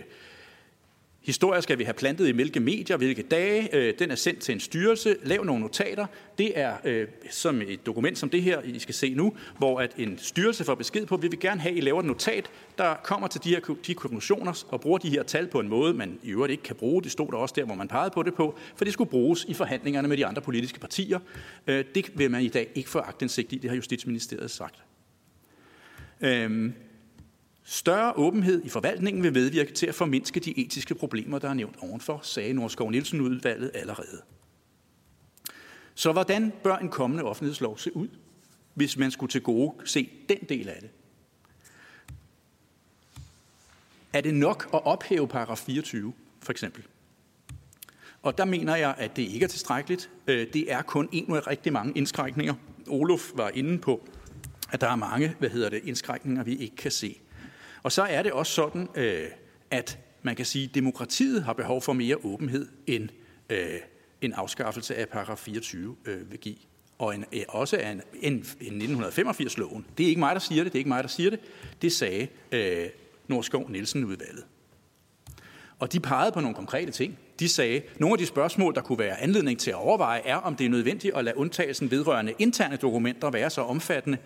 [1.25, 3.75] Historier skal vi have plantet i hvilke medier, hvilke dage.
[3.75, 5.15] Øh, den er sendt til en styrelse.
[5.23, 6.05] Lav nogle notater.
[6.37, 9.93] Det er øh, som et dokument som det her, I skal se nu, hvor at
[9.97, 12.49] en styrelse får besked på, at vi vil gerne have, at I laver et notat,
[12.77, 15.93] der kommer til de her de konklusioner og bruger de her tal på en måde,
[15.93, 17.03] man i øvrigt ikke kan bruge.
[17.03, 19.45] Det stod der også der, hvor man pegede på det på, for det skulle bruges
[19.47, 21.19] i forhandlingerne med de andre politiske partier.
[21.67, 24.83] Øh, det vil man i dag ikke få agtindsigt i, det har Justitsministeriet sagt.
[26.21, 26.71] Øh,
[27.67, 31.75] Større åbenhed i forvaltningen vil medvirke til at formindske de etiske problemer, der er nævnt
[31.79, 34.21] ovenfor, sagde Norskov Nielsen-udvalget allerede.
[35.95, 38.07] Så hvordan bør en kommende offentlighedslov se ud,
[38.73, 40.89] hvis man skulle til gode se den del af det?
[44.13, 46.83] Er det nok at ophæve paragraf 24, for eksempel?
[48.21, 50.09] Og der mener jeg, at det ikke er tilstrækkeligt.
[50.27, 52.53] Øh, det er kun en af rigtig mange indskrænkninger.
[52.87, 54.09] Olof var inde på,
[54.71, 57.19] at der er mange hvad hedder det, indskrænkninger, vi ikke kan se.
[57.85, 59.25] Og så er det også sådan, øh,
[59.71, 63.09] at man kan sige, at demokratiet har behov for mere åbenhed, end
[63.49, 63.79] øh,
[64.21, 66.55] en afskaffelse af paragraf 24 øh, vil give.
[66.99, 69.85] Og en, øh, også en, en, en 1985-loven.
[69.97, 70.73] Det er ikke mig, der siger det.
[70.73, 71.39] Det er ikke mig, der siger det.
[71.81, 72.85] Det sagde øh,
[73.27, 74.45] Norskov Nielsen-udvalget.
[75.79, 77.19] Og de pegede på nogle konkrete ting.
[77.39, 80.35] De sagde, at nogle af de spørgsmål, der kunne være anledning til at overveje, er,
[80.35, 84.17] om det er nødvendigt at lade undtagelsen vedrørende interne dokumenter være så omfattende,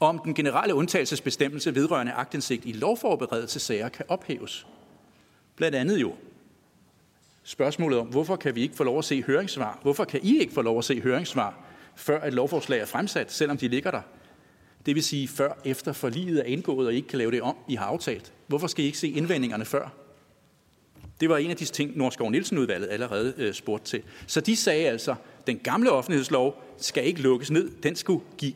[0.00, 4.66] om den generelle undtagelsesbestemmelse vedrørende agtindsigt i lovforberedelsesager kan ophæves.
[5.56, 6.14] Blandt andet jo
[7.42, 9.78] spørgsmålet om, hvorfor kan vi ikke få lov at se høringssvar?
[9.82, 11.54] Hvorfor kan I ikke få lov at se høringssvar,
[11.96, 14.00] før et lovforslag er fremsat, selvom de ligger der?
[14.86, 17.56] Det vil sige, før efter forliget er indgået, og I ikke kan lave det om,
[17.68, 18.32] I har aftalt.
[18.46, 19.88] Hvorfor skal I ikke se indvendingerne før?
[21.20, 24.02] Det var en af de ting, Norskov Nielsen-udvalget allerede øh, spurgte til.
[24.26, 25.14] Så de sagde altså,
[25.46, 27.70] den gamle offentlighedslov skal ikke lukkes ned.
[27.82, 28.52] Den skulle give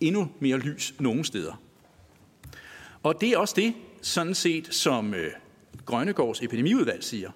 [0.00, 1.60] endnu mere lys nogle steder.
[3.02, 5.30] Og det er også det, sådan set, som øh,
[5.86, 7.30] Grønnegårds epidemiudvalg siger.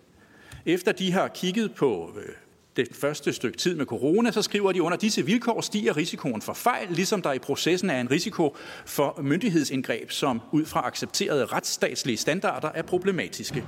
[0.66, 2.32] Efter de har kigget på øh,
[2.76, 6.52] det første stykke tid med corona, så skriver de, under disse vilkår stiger risikoen for
[6.52, 8.56] fejl, ligesom der i processen er en risiko
[8.86, 13.64] for myndighedsindgreb, som ud fra accepterede retsstatslige standarder er problematiske.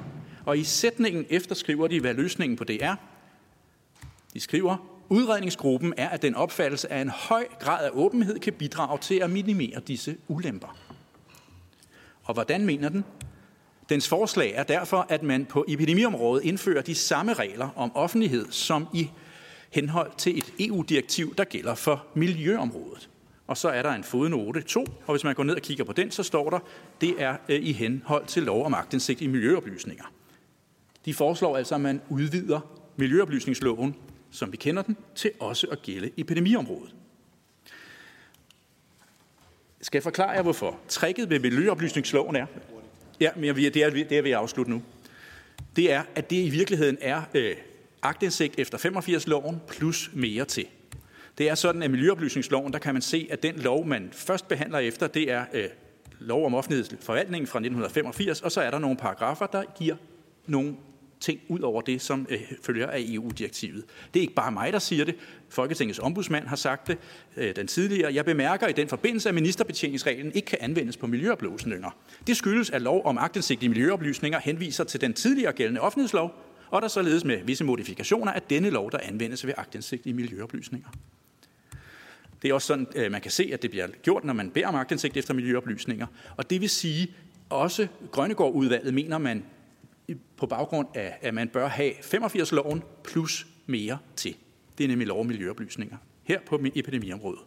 [0.47, 2.97] Og i sætningen efter skriver de, hvad løsningen på det er.
[4.35, 8.99] De skriver, Udredningsgruppen er, at den opfattelse af en høj grad af åbenhed kan bidrage
[8.99, 10.77] til at minimere disse ulemper.
[12.25, 13.05] Og hvordan mener den?
[13.89, 18.89] Dens forslag er derfor, at man på epidemiområdet indfører de samme regler om offentlighed som
[18.95, 19.11] i
[19.71, 23.09] henhold til et EU-direktiv, der gælder for miljøområdet.
[23.47, 25.93] Og så er der en fodnote 2, og hvis man går ned og kigger på
[25.93, 26.59] den, så står der,
[27.01, 30.05] det er øh, i henhold til lov om agtindsigt i miljøoplysninger.
[31.05, 32.61] De foreslår altså, at man udvider
[32.97, 33.95] miljøoplysningsloven
[34.35, 36.95] som vi kender den, til også at gælde epidemiområdet.
[39.81, 40.81] Skal jeg forklare jer, hvorfor?
[40.89, 42.47] Trækket ved miljøoplysningsloven er,
[43.21, 44.83] ja, men det er, det er ved at afslutte nu,
[45.77, 47.57] det er, at det i virkeligheden er øh,
[48.03, 50.67] agtindsigt efter 85-loven plus mere til.
[51.39, 54.79] Det er sådan, at miljøoplysningsloven, der kan man se, at den lov, man først behandler
[54.79, 55.69] efter, det er øh,
[56.19, 59.97] lov om offentlighedsforvaltningen fra 1985, og så er der nogle paragrafer, der giver
[60.47, 60.77] nogle
[61.25, 63.85] ting ud over det, som øh, følger af EU-direktivet.
[64.15, 65.15] Det er ikke bare mig, der siger det.
[65.49, 66.99] Folketingets ombudsmand har sagt det
[67.37, 68.15] øh, den tidligere.
[68.15, 71.91] Jeg bemærker i den forbindelse, at ministerbetjeningsreglen ikke kan anvendes på miljøoplysninger.
[72.27, 76.35] Det skyldes, at lov om agtindsigt i miljøoplysninger henviser til den tidligere gældende offentlighedslov,
[76.71, 80.89] og der således med visse modifikationer af denne lov, der anvendes ved agtindsigt i miljøoplysninger.
[82.43, 84.67] Det er også sådan, øh, man kan se, at det bliver gjort, når man beder
[84.67, 86.07] om agtindsigt efter miljøoplysninger.
[86.37, 87.15] Og det vil sige,
[87.51, 89.45] også Grønnegård-udvalget mener, man
[90.37, 94.37] på baggrund af, at man bør have 85-loven plus mere til.
[94.79, 97.41] Det er nemlig lov om miljøoplysninger her på epidemiområdet.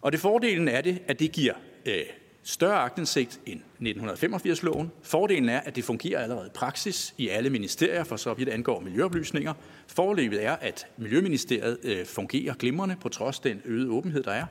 [0.00, 1.54] Og det fordelen er det, at det giver
[1.86, 2.02] øh,
[2.42, 4.90] større agtindsigt end 1985-loven.
[5.02, 8.80] Fordelen er, at det fungerer allerede i praksis i alle ministerier, for så vidt angår
[8.80, 9.54] miljøoplysninger.
[9.86, 14.46] Forløbet er, at Miljøministeriet øh, fungerer glimrende på trods den øgede åbenhed, der er.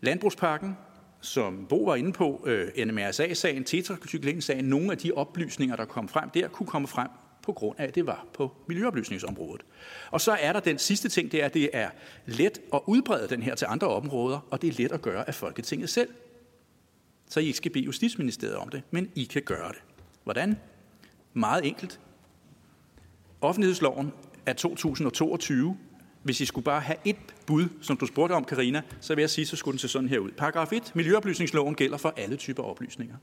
[0.00, 0.76] Landbrugsparken
[1.22, 6.30] som Bo var inde på, øh, NMRSA-sagen, tetracyklin-sagen, nogle af de oplysninger, der kom frem
[6.30, 7.08] der, kunne komme frem
[7.42, 9.62] på grund af, at det var på miljøoplysningsområdet.
[10.10, 11.90] Og så er der den sidste ting, det er, at det er
[12.26, 15.34] let at udbrede den her til andre områder, og det er let at gøre af
[15.34, 16.08] Folketinget selv.
[17.28, 19.82] Så I ikke skal bede Justitsministeriet om det, men I kan gøre det.
[20.24, 20.56] Hvordan?
[21.34, 22.00] Meget enkelt.
[23.40, 24.12] Offentlighedsloven
[24.46, 25.76] er 2022
[26.22, 27.16] hvis I skulle bare have et
[27.46, 30.08] bud, som du spurgte om, Karina, så vil jeg sige, så skulle den se sådan
[30.08, 30.30] her ud.
[30.30, 30.92] Paragraf 1.
[30.94, 33.16] Miljøoplysningsloven gælder for alle typer oplysninger.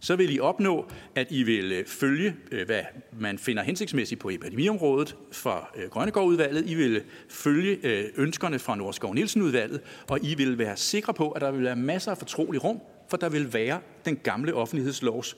[0.00, 2.82] Så vil I opnå, at I vil øh, følge, øh, hvad
[3.12, 6.70] man finder hensigtsmæssigt på epidemiområdet fra øh, Grønnegårdudvalget.
[6.70, 7.78] I vil følge
[8.16, 12.10] ønskerne fra Nordskov Nielsen-udvalget, og I vil være sikre på, at der vil være masser
[12.10, 12.80] af fortrolig rum
[13.12, 15.36] for der vil være den gamle offentlighedslovs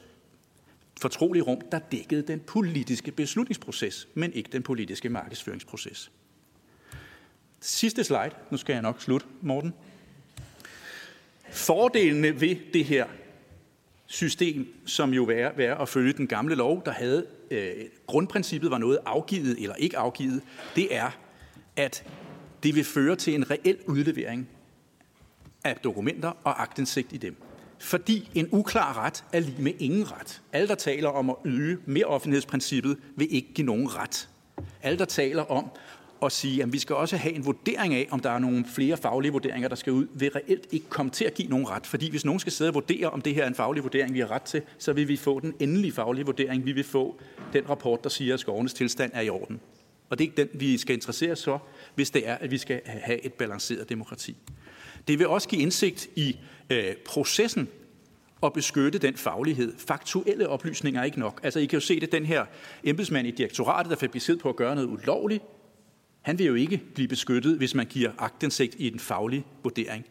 [1.00, 6.12] fortrolige rum, der dækkede den politiske beslutningsproces, men ikke den politiske markedsføringsproces.
[7.66, 8.30] Sidste slide.
[8.50, 9.74] Nu skal jeg nok slutte, Morten.
[11.50, 13.06] Fordelene ved det her
[14.06, 17.72] system, som jo var, var at følge den gamle lov, der havde øh,
[18.06, 20.42] grundprincippet var noget afgivet eller ikke afgivet,
[20.76, 21.10] det er,
[21.76, 22.04] at
[22.62, 24.48] det vil føre til en reel udlevering
[25.64, 27.36] af dokumenter og agtindsigt i dem.
[27.78, 30.42] Fordi en uklar ret er lige med ingen ret.
[30.52, 34.28] Alle, der taler om at øge mere offentlighedsprincippet, vil ikke give nogen ret.
[34.82, 35.70] Alle, der taler om
[36.26, 38.96] at sige, at vi skal også have en vurdering af, om der er nogle flere
[38.96, 41.86] faglige vurderinger, der skal ud, vil reelt ikke komme til at give nogen ret.
[41.86, 44.20] Fordi hvis nogen skal sidde og vurdere, om det her er en faglig vurdering, vi
[44.20, 46.64] har ret til, så vil vi få den endelige faglige vurdering.
[46.64, 47.20] Vi vil få
[47.52, 49.60] den rapport, der siger, at skovenes tilstand er i orden.
[50.10, 51.62] Og det er ikke den, vi skal interessere os for,
[51.94, 54.36] hvis det er, at vi skal have et balanceret demokrati.
[55.08, 56.36] Det vil også give indsigt i
[56.70, 57.68] øh, processen
[58.40, 59.74] og beskytte den faglighed.
[59.78, 61.40] Faktuelle oplysninger er ikke nok.
[61.42, 62.44] Altså, I kan jo se det, den her
[62.84, 65.44] embedsmand i direktoratet, der fik besked på at gøre noget ulovligt,
[66.24, 70.04] han vil jo ikke blive beskyttet, hvis man giver agtindsigt i den faglige vurdering.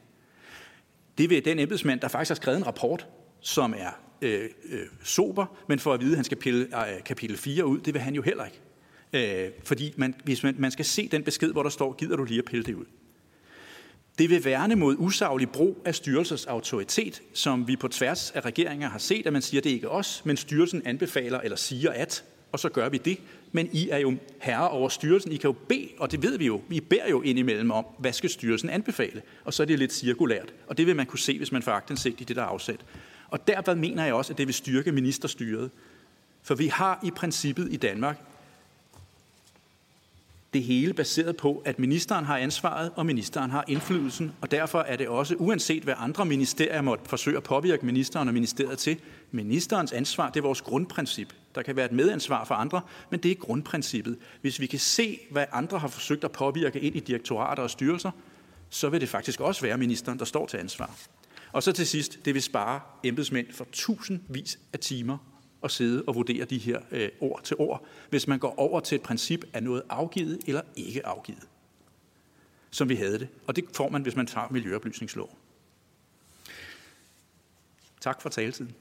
[1.17, 3.07] Det vil den embedsmand, der faktisk har skrevet en rapport,
[3.41, 3.89] som er
[4.21, 7.79] øh, øh, sober, men for at vide, at han skal pille øh, kapitel 4 ud,
[7.79, 9.45] det vil han jo heller ikke.
[9.45, 12.23] Øh, fordi man, hvis man, man skal se den besked, hvor der står, gider du
[12.23, 12.85] lige at pille det ud.
[14.17, 18.89] Det vil værne mod usaglig brug af styrelsers autoritet, som vi på tværs af regeringer
[18.89, 21.91] har set, at man siger, at det ikke er os, men styrelsen anbefaler eller siger
[21.91, 23.17] at, og så gør vi det.
[23.55, 25.31] Men I er jo herre over styrelsen.
[25.31, 28.13] I kan jo bede, og det ved vi jo, vi beder jo indimellem om, hvad
[28.13, 29.21] skal styrelsen anbefale?
[29.45, 30.53] Og så er det lidt cirkulært.
[30.67, 32.85] Og det vil man kunne se, hvis man får agtindsigt i det, der er afsat.
[33.27, 35.71] Og derved mener jeg også, at det vil styrke ministerstyret.
[36.43, 38.17] For vi har i princippet i Danmark
[40.53, 44.95] det hele baseret på, at ministeren har ansvaret, og ministeren har indflydelsen, og derfor er
[44.95, 48.99] det også, uanset hvad andre ministerier måtte forsøge at påvirke ministeren og ministeriet til,
[49.31, 51.33] ministerens ansvar, det er vores grundprincip.
[51.55, 54.17] Der kan være et medansvar for andre, men det er grundprincippet.
[54.41, 58.11] Hvis vi kan se, hvad andre har forsøgt at påvirke ind i direktorater og styrelser,
[58.69, 60.95] så vil det faktisk også være ministeren, der står til ansvar.
[61.51, 65.17] Og så til sidst, det vil spare embedsmænd for tusindvis af timer
[65.63, 68.95] at sidde og vurdere de her øh, ord til ord, hvis man går over til
[68.95, 71.47] et princip af noget afgivet eller ikke afgivet,
[72.71, 73.27] som vi havde det.
[73.47, 75.37] Og det får man, hvis man tager miljøoplysningslov.
[78.01, 78.75] Tak for taletiden.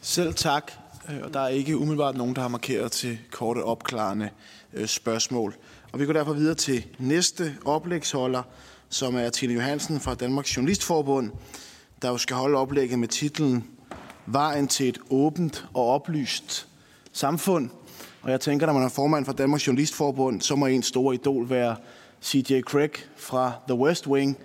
[0.00, 0.72] Selv tak.
[1.10, 4.30] Øh, og der er ikke umiddelbart nogen, der har markeret til korte opklarende
[4.72, 5.54] øh, spørgsmål.
[5.92, 8.42] Og vi går derfor videre til næste oplægsholder,
[8.88, 11.30] som er Tine Johansen fra Danmarks Journalistforbund,
[12.02, 13.64] der jo skal holde oplægget med titlen
[14.26, 16.68] vejen til et åbent og oplyst
[17.12, 17.70] samfund.
[18.22, 21.50] Og jeg tænker, når man er formand for Danmarks Journalistforbund, så må en store idol
[21.50, 21.76] være
[22.24, 22.60] C.J.
[22.60, 24.38] Craig fra The West Wing,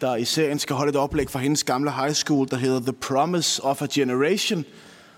[0.00, 2.92] der i serien skal holde et oplæg fra hendes gamle high school, der hedder The
[2.92, 4.64] Promise of a Generation.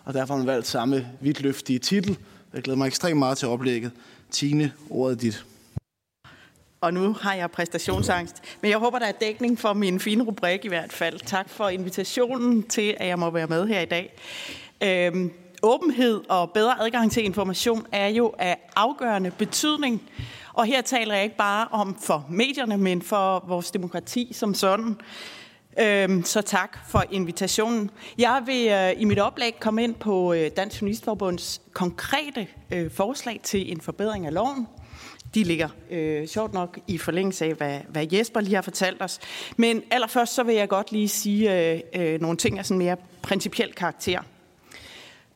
[0.09, 2.19] Og derfor har hun valgt samme vidtløftige titel.
[2.55, 3.93] Jeg glæder mig ekstremt meget til oplægget.
[4.31, 5.45] Tine, ordet dit.
[6.81, 8.43] Og nu har jeg præstationsangst.
[8.61, 11.21] Men jeg håber, der er dækning for min fine rubrik i hvert fald.
[11.27, 14.19] Tak for invitationen til, at jeg må være med her i dag.
[14.83, 15.33] Øhm,
[15.63, 20.03] åbenhed og bedre adgang til information er jo af afgørende betydning.
[20.53, 24.97] Og her taler jeg ikke bare om for medierne, men for vores demokrati som sådan.
[25.81, 27.91] Øhm, så tak for invitationen.
[28.19, 33.41] Jeg vil øh, i mit oplæg komme ind på øh, Dansk Journalistforbunds konkrete øh, forslag
[33.43, 34.67] til en forbedring af loven
[35.35, 39.19] de ligger øh, sjovt nok i forlængelse af, hvad, hvad Jesper lige har fortalt os.
[39.57, 42.97] Men allerførst så vil jeg godt lige sige øh, øh, nogle ting af sådan mere
[43.23, 44.21] principiel karakter.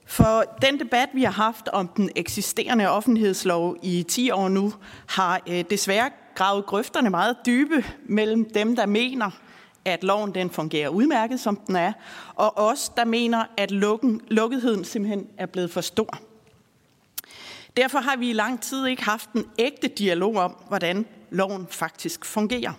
[0.06, 4.74] For den debat, vi har haft om den eksisterende offentlighedslov i 10 år nu,
[5.06, 9.30] har øh, desværre gravet grøfterne meget dybe mellem dem, der mener,
[9.84, 11.92] at loven den fungerer udmærket, som den er,
[12.34, 16.18] og os, der mener, at lukken, lukketheden simpelthen er blevet for stor.
[17.76, 22.24] Derfor har vi i lang tid ikke haft en ægte dialog om, hvordan loven faktisk
[22.24, 22.72] fungerer.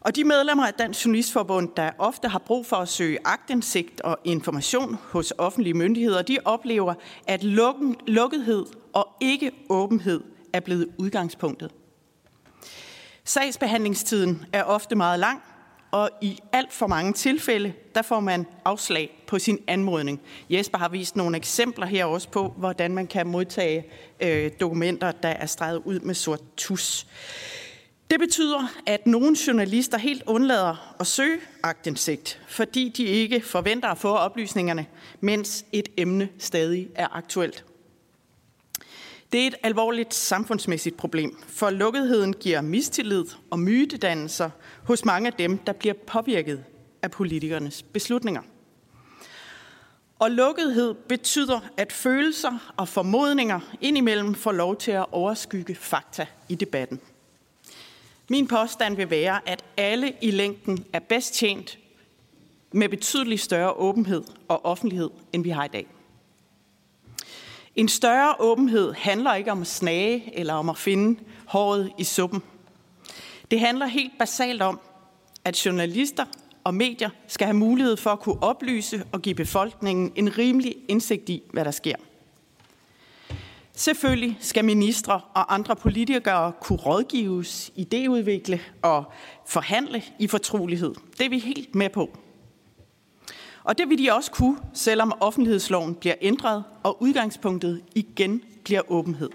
[0.00, 4.18] Og de medlemmer af Dansk Journalistforbund, der ofte har brug for at søge agtindsigt og
[4.24, 6.94] information hos offentlige myndigheder, de oplever,
[7.26, 10.20] at lukken, lukkethed og ikke åbenhed
[10.52, 11.70] er blevet udgangspunktet.
[13.24, 15.42] Sagsbehandlingstiden er ofte meget lang,
[15.90, 20.20] og i alt for mange tilfælde, der får man afslag på sin anmodning.
[20.50, 23.84] Jesper har vist nogle eksempler her også på, hvordan man kan modtage
[24.20, 27.06] øh, dokumenter, der er streget ud med sort tus.
[28.10, 33.98] Det betyder, at nogle journalister helt undlader at søge agtindsigt, fordi de ikke forventer at
[33.98, 34.86] få oplysningerne,
[35.20, 37.64] mens et emne stadig er aktuelt.
[39.32, 44.50] Det er et alvorligt samfundsmæssigt problem, for lukketheden giver mistillid og mytedannelser
[44.84, 46.64] hos mange af dem, der bliver påvirket
[47.02, 48.42] af politikernes beslutninger.
[50.18, 56.54] Og lukkethed betyder, at følelser og formodninger indimellem får lov til at overskygge fakta i
[56.54, 57.00] debatten.
[58.30, 61.78] Min påstand vil være, at alle i længden er bedst tjent
[62.72, 65.86] med betydeligt større åbenhed og offentlighed, end vi har i dag.
[67.78, 72.42] En større åbenhed handler ikke om at snage eller om at finde håret i suppen.
[73.50, 74.80] Det handler helt basalt om,
[75.44, 76.24] at journalister
[76.64, 81.28] og medier skal have mulighed for at kunne oplyse og give befolkningen en rimelig indsigt
[81.28, 81.94] i, hvad der sker.
[83.72, 89.04] Selvfølgelig skal ministre og andre politikere kunne rådgives, idéudvikle og
[89.46, 90.94] forhandle i fortrolighed.
[91.18, 92.18] Det er vi helt med på.
[93.64, 99.30] Og det vil de også kunne, selvom offentlighedsloven bliver ændret, og udgangspunktet igen bliver åbenhed.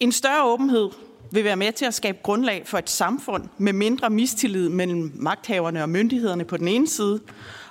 [0.00, 0.90] En større åbenhed
[1.30, 5.82] vil være med til at skabe grundlag for et samfund med mindre mistillid mellem magthaverne
[5.82, 7.20] og myndighederne på den ene side,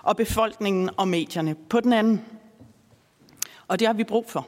[0.03, 2.21] og befolkningen og medierne på den anden.
[3.67, 4.47] Og det har vi brug for.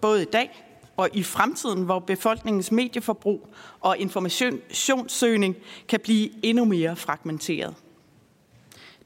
[0.00, 0.64] Både i dag
[0.96, 3.48] og i fremtiden, hvor befolkningens medieforbrug
[3.80, 5.56] og informationssøgning
[5.88, 7.74] kan blive endnu mere fragmenteret.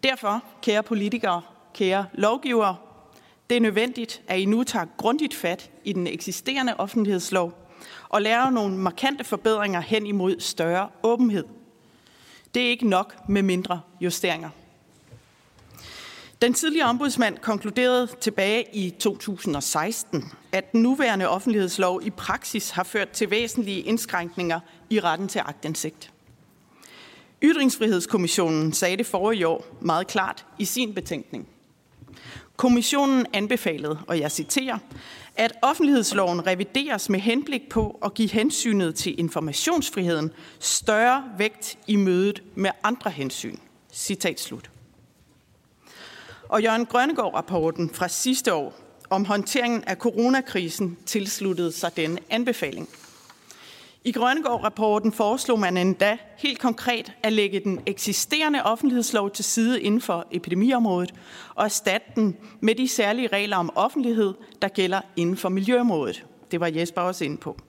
[0.03, 1.43] Derfor, kære politikere,
[1.75, 2.77] kære lovgivere,
[3.51, 7.69] det er nødvendigt, at I nu tager grundigt fat i den eksisterende offentlighedslov
[8.09, 11.45] og laver nogle markante forbedringer hen imod større åbenhed.
[12.55, 14.51] Det er ikke nok med mindre justeringer.
[16.43, 23.11] Den tidligere ombudsmand konkluderede tilbage i 2016, at den nuværende offentlighedslov i praksis har ført
[23.11, 24.61] til væsentlige indskrænkninger
[24.91, 26.11] i retten til agtindsigt.
[27.43, 31.49] Ytringsfrihedskommissionen sagde det forrige år meget klart i sin betænkning.
[32.57, 34.79] Kommissionen anbefalede, og jeg citerer,
[35.37, 42.43] at offentlighedsloven revideres med henblik på at give hensynet til informationsfriheden større vægt i mødet
[42.55, 43.57] med andre hensyn.
[43.93, 44.71] Citat slut.
[46.49, 48.75] Og Jørgen Grønnegård-rapporten fra sidste år
[49.11, 52.89] om håndteringen af coronakrisen tilsluttede sig denne anbefaling.
[54.05, 60.01] I Grønnegård-rapporten foreslog man endda helt konkret at lægge den eksisterende offentlighedslov til side inden
[60.01, 61.15] for epidemiområdet
[61.55, 66.25] og erstatte den med de særlige regler om offentlighed, der gælder inden for miljøområdet.
[66.51, 67.61] Det var Jesper også inde på.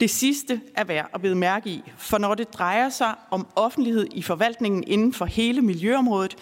[0.00, 4.06] Det sidste er værd at bede mærke i, for når det drejer sig om offentlighed
[4.12, 6.36] i forvaltningen inden for hele miljøområdet,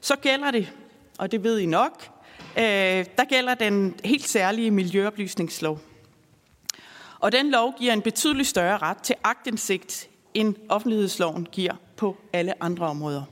[0.00, 0.72] så gælder det,
[1.18, 2.08] og det ved I nok,
[2.56, 2.62] øh,
[3.16, 5.80] der gælder den helt særlige miljøoplysningslov.
[7.26, 12.62] Og den lov giver en betydelig større ret til agtindsigt, end offentlighedsloven giver på alle
[12.62, 13.22] andre områder.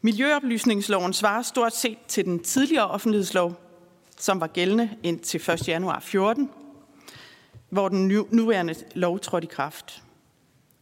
[0.00, 3.54] Miljøoplysningsloven svarer stort set til den tidligere offentlighedslov,
[4.18, 5.68] som var gældende indtil 1.
[5.68, 6.50] januar 14,
[7.70, 10.02] hvor den nuværende lov trådte i kraft.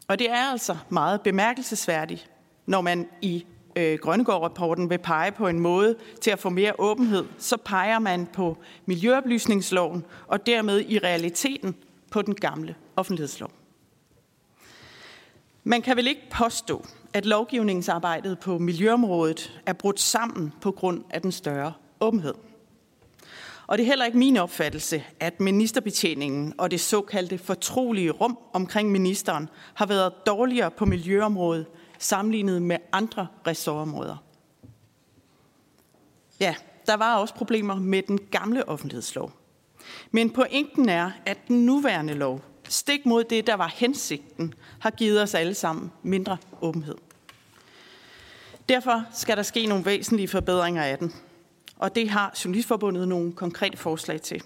[0.09, 2.30] Og det er altså meget bemærkelsesværdigt,
[2.66, 7.24] når man i øh, Grønnegård-rapporten vil pege på en måde til at få mere åbenhed,
[7.38, 8.56] så peger man på
[8.86, 11.74] Miljøoplysningsloven og dermed i realiteten
[12.10, 13.51] på den gamle offentlighedslov.
[15.64, 21.22] Man kan vel ikke påstå, at lovgivningsarbejdet på miljøområdet er brudt sammen på grund af
[21.22, 22.34] den større åbenhed.
[23.66, 28.90] Og det er heller ikke min opfattelse, at ministerbetjeningen og det såkaldte fortrolige rum omkring
[28.90, 31.66] ministeren har været dårligere på miljøområdet
[32.01, 34.16] sammenlignet med andre ressortområder.
[36.40, 36.55] Ja,
[36.86, 39.32] der var også problemer med den gamle offentlighedslov.
[40.10, 45.22] Men pointen er, at den nuværende lov, stik mod det, der var hensigten, har givet
[45.22, 46.97] os alle sammen mindre åbenhed.
[48.68, 51.14] Derfor skal der ske nogle væsentlige forbedringer af den.
[51.77, 54.43] Og det har Journalistforbundet nogle konkrete forslag til.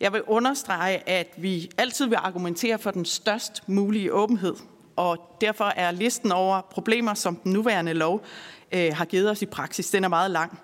[0.00, 4.54] Jeg vil understrege, at vi altid vil argumentere for den størst mulige åbenhed–
[4.98, 8.24] og derfor er listen over problemer, som den nuværende lov
[8.72, 10.58] øh, har givet os i praksis, den er meget lang.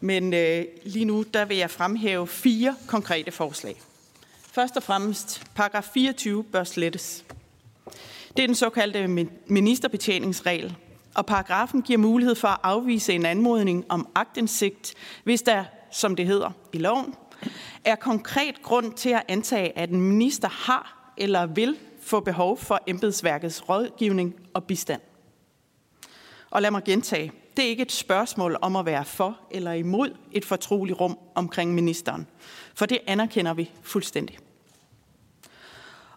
[0.00, 3.80] Men øh, lige nu der vil jeg fremhæve fire konkrete forslag.
[4.52, 7.24] Først og fremmest, paragraf 24 bør slettes.
[8.36, 10.76] Det er den såkaldte ministerbetjeningsregel,
[11.14, 14.94] og paragrafen giver mulighed for at afvise en anmodning om agtindsigt,
[15.24, 17.14] hvis der, som det hedder i loven,
[17.84, 22.80] er konkret grund til at antage, at en minister har eller vil få behov for
[22.86, 25.00] embedsværkets rådgivning og bistand.
[26.50, 30.16] Og lad mig gentage, det er ikke et spørgsmål om at være for eller imod
[30.32, 32.26] et fortroligt rum omkring ministeren,
[32.74, 34.38] for det anerkender vi fuldstændig.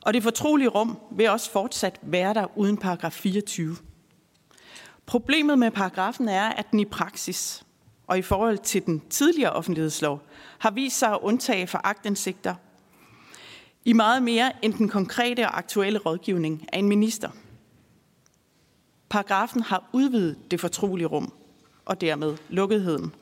[0.01, 3.75] Og det fortrolige rum vil også fortsat være der uden paragraf 24.
[5.05, 7.63] Problemet med paragrafen er, at den i praksis
[8.07, 10.21] og i forhold til den tidligere offentlighedslov
[10.59, 12.55] har vist sig at undtage for agtindsigter
[13.85, 17.29] i meget mere end den konkrete og aktuelle rådgivning af en minister.
[19.09, 21.33] Paragrafen har udvidet det fortrolige rum
[21.85, 23.15] og dermed lukketheden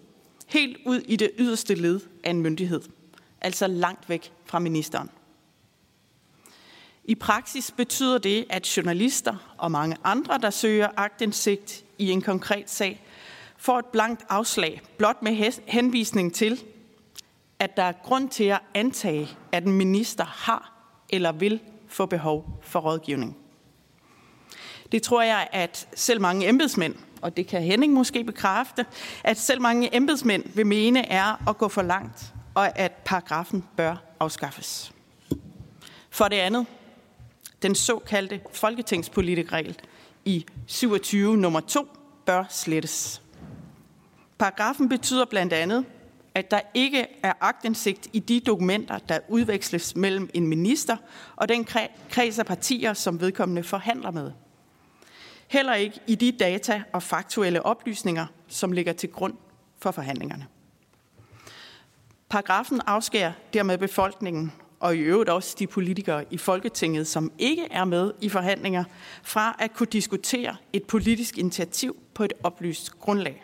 [0.48, 2.82] helt ud i det yderste led af en myndighed,
[3.42, 5.10] altså langt væk fra ministeren.
[7.04, 12.70] I praksis betyder det, at journalister og mange andre, der søger agtindsigt i en konkret
[12.70, 13.06] sag,
[13.58, 16.64] får et blankt afslag, blot med henvisning til,
[17.62, 20.74] at der er grund til at antage, at en minister har
[21.10, 23.38] eller vil få behov for rådgivning.
[24.92, 28.86] Det tror jeg, at selv mange embedsmænd, og det kan Henning måske bekræfte,
[29.24, 33.96] at selv mange embedsmænd vil mene er at gå for langt, og at paragrafen bør
[34.20, 34.94] afskaffes.
[36.10, 36.66] For det andet,
[37.62, 39.80] den såkaldte folketingspolitikregel
[40.26, 41.88] i 27 nummer 2
[42.26, 43.22] bør slettes.
[44.38, 45.86] Paragrafen betyder blandt andet,
[46.36, 50.98] at der ikke er agtindsigt i de dokumenter, der udveksles mellem en minister
[51.36, 51.68] og den
[52.10, 54.32] kreds af partier, som vedkommende forhandler med.
[55.48, 59.34] Heller ikke i de data og faktuelle oplysninger, som ligger til grund
[59.80, 60.48] for forhandlingerne.
[62.30, 64.52] Paragrafen afskærer dermed befolkningen
[64.82, 68.84] og i øvrigt også de politikere i Folketinget, som ikke er med i forhandlinger,
[69.24, 73.44] fra at kunne diskutere et politisk initiativ på et oplyst grundlag.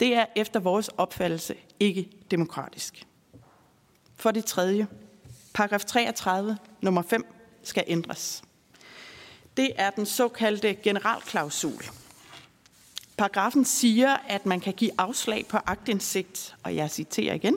[0.00, 3.06] Det er efter vores opfattelse ikke demokratisk.
[4.16, 4.86] For det tredje,
[5.54, 7.26] paragraf 33 nummer 5
[7.62, 8.42] skal ændres.
[9.56, 11.82] Det er den såkaldte generalklausul.
[13.16, 17.56] Paragrafen siger, at man kan give afslag på agtindsigt, og jeg citerer igen,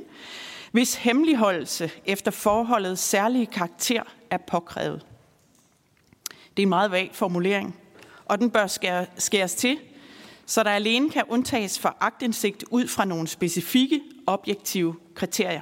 [0.72, 5.06] hvis hemmeligholdelse efter forholdets særlige karakter er påkrævet.
[6.30, 7.80] Det er en meget vag formulering,
[8.26, 8.68] og den bør
[9.18, 9.80] skæres til,
[10.52, 15.62] så der alene kan undtages for agtindsigt ud fra nogle specifikke objektive kriterier.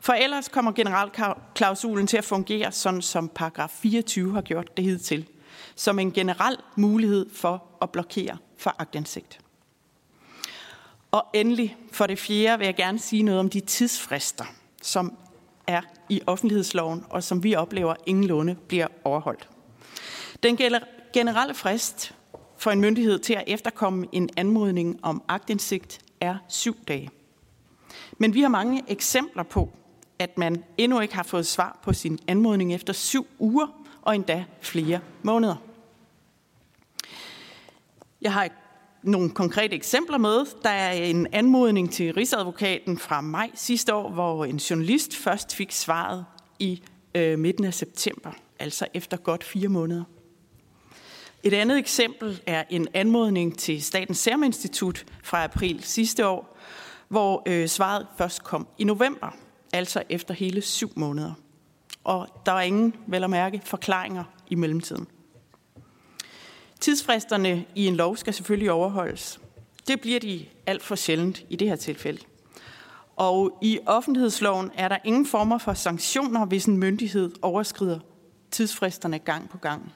[0.00, 5.28] For ellers kommer generalklausulen til at fungere sådan, som paragraf 24 har gjort det hidtil,
[5.74, 9.40] som en generel mulighed for at blokere for agtindsigt.
[11.10, 14.44] Og endelig, for det fjerde, vil jeg gerne sige noget om de tidsfrister,
[14.82, 15.18] som
[15.66, 19.48] er i offentlighedsloven, og som vi oplever ingenlunde bliver overholdt.
[20.42, 20.58] Den
[21.12, 22.14] generelle frist
[22.58, 27.10] for en myndighed til at efterkomme en anmodning om agtindsigt er syv dage.
[28.18, 29.70] Men vi har mange eksempler på,
[30.18, 33.66] at man endnu ikke har fået svar på sin anmodning efter syv uger
[34.02, 35.56] og endda flere måneder.
[38.22, 38.48] Jeg har
[39.02, 40.46] nogle konkrete eksempler med.
[40.62, 45.72] Der er en anmodning til Rigsadvokaten fra maj sidste år, hvor en journalist først fik
[45.72, 46.24] svaret
[46.58, 46.82] i
[47.14, 50.04] øh, midten af september, altså efter godt fire måneder.
[51.42, 56.58] Et andet eksempel er en anmodning til Statens Serum Institut fra april sidste år,
[57.08, 59.36] hvor øh, svaret først kom i november,
[59.72, 61.32] altså efter hele syv måneder.
[62.04, 65.06] Og der er ingen, vel at mærke, forklaringer i mellemtiden.
[66.80, 69.40] Tidsfristerne i en lov skal selvfølgelig overholdes.
[69.88, 72.20] Det bliver de alt for sjældent i det her tilfælde.
[73.16, 77.98] Og i offentlighedsloven er der ingen former for sanktioner, hvis en myndighed overskrider
[78.50, 79.92] tidsfristerne gang på gang.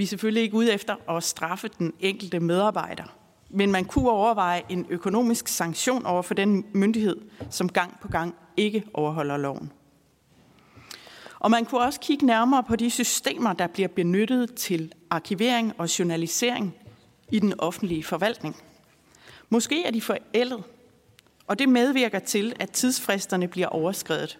[0.00, 3.04] Vi er selvfølgelig ikke ude efter at straffe den enkelte medarbejder,
[3.50, 7.16] men man kunne overveje en økonomisk sanktion over for den myndighed,
[7.50, 9.72] som gang på gang ikke overholder loven.
[11.38, 15.98] Og man kunne også kigge nærmere på de systemer, der bliver benyttet til arkivering og
[15.98, 16.74] journalisering
[17.32, 18.56] i den offentlige forvaltning.
[19.48, 20.62] Måske er de forældet,
[21.46, 24.38] og det medvirker til, at tidsfristerne bliver overskrevet.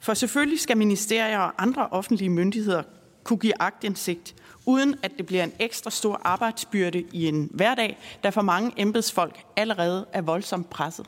[0.00, 2.82] For selvfølgelig skal ministerier og andre offentlige myndigheder
[3.26, 4.34] kunne give agtindsigt,
[4.66, 9.44] uden at det bliver en ekstra stor arbejdsbyrde i en hverdag, der for mange embedsfolk
[9.56, 11.06] allerede er voldsomt presset.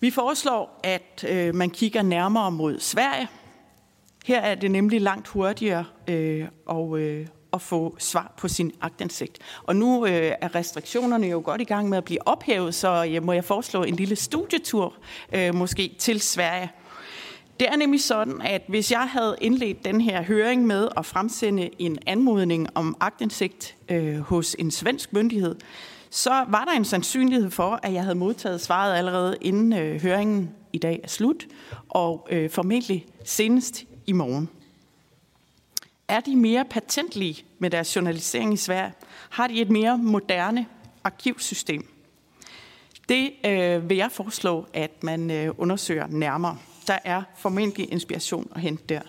[0.00, 3.28] Vi foreslår, at øh, man kigger nærmere mod Sverige.
[4.26, 9.38] Her er det nemlig langt hurtigere øh, og, øh, at få svar på sin agtindsigt.
[9.62, 13.22] Og nu øh, er restriktionerne jo godt i gang med at blive ophævet, så jeg
[13.22, 14.94] må jeg foreslå en lille studietur
[15.32, 16.70] øh, måske til Sverige.
[17.60, 21.70] Det er nemlig sådan, at hvis jeg havde indledt den her høring med at fremsende
[21.78, 25.56] en anmodning om agtindsigt øh, hos en svensk myndighed,
[26.10, 30.50] så var der en sandsynlighed for, at jeg havde modtaget svaret allerede inden øh, høringen
[30.72, 31.46] i dag er slut,
[31.88, 34.48] og øh, formentlig senest i morgen.
[36.08, 38.92] Er de mere patentlige med deres journalisering i Sverige?
[39.30, 40.66] Har de et mere moderne
[41.04, 41.88] arkivsystem?
[43.08, 46.58] Det øh, vil jeg foreslå, at man øh, undersøger nærmere.
[46.86, 49.00] Der er formentlig inspiration at hente der.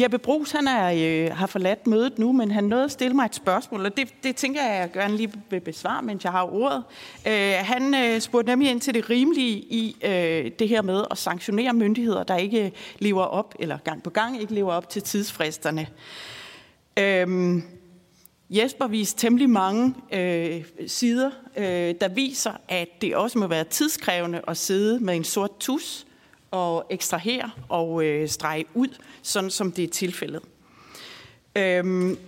[0.00, 3.24] Jeppe Brugs, han er, øh, har forladt mødet nu, men han nåede at stille mig
[3.24, 6.32] et spørgsmål, og det, det tænker jeg, at jeg gerne lige vil besvare, mens jeg
[6.32, 6.84] har ordet.
[7.26, 11.18] Øh, han øh, spurgte nemlig ind til det rimelige i øh, det her med at
[11.18, 15.86] sanktionere myndigheder, der ikke lever op, eller gang på gang ikke lever op til tidsfristerne.
[16.98, 17.62] Øh,
[18.50, 24.42] Jesper viste temmelig mange øh, sider, øh, der viser, at det også må være tidskrævende
[24.48, 26.06] at sidde med en sort tus
[26.50, 28.88] og ekstrahere og øh, strege ud,
[29.22, 30.42] sådan som det er tilfældet.
[31.56, 32.18] Øhm,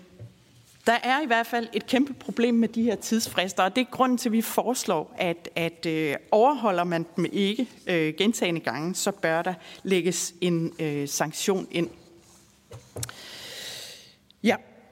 [0.86, 3.90] der er i hvert fald et kæmpe problem med de her tidsfrister, og det er
[3.90, 8.94] grunden til, at vi foreslår, at, at øh, overholder man dem ikke øh, gentagende gange,
[8.94, 11.90] så bør der lægges en øh, sanktion ind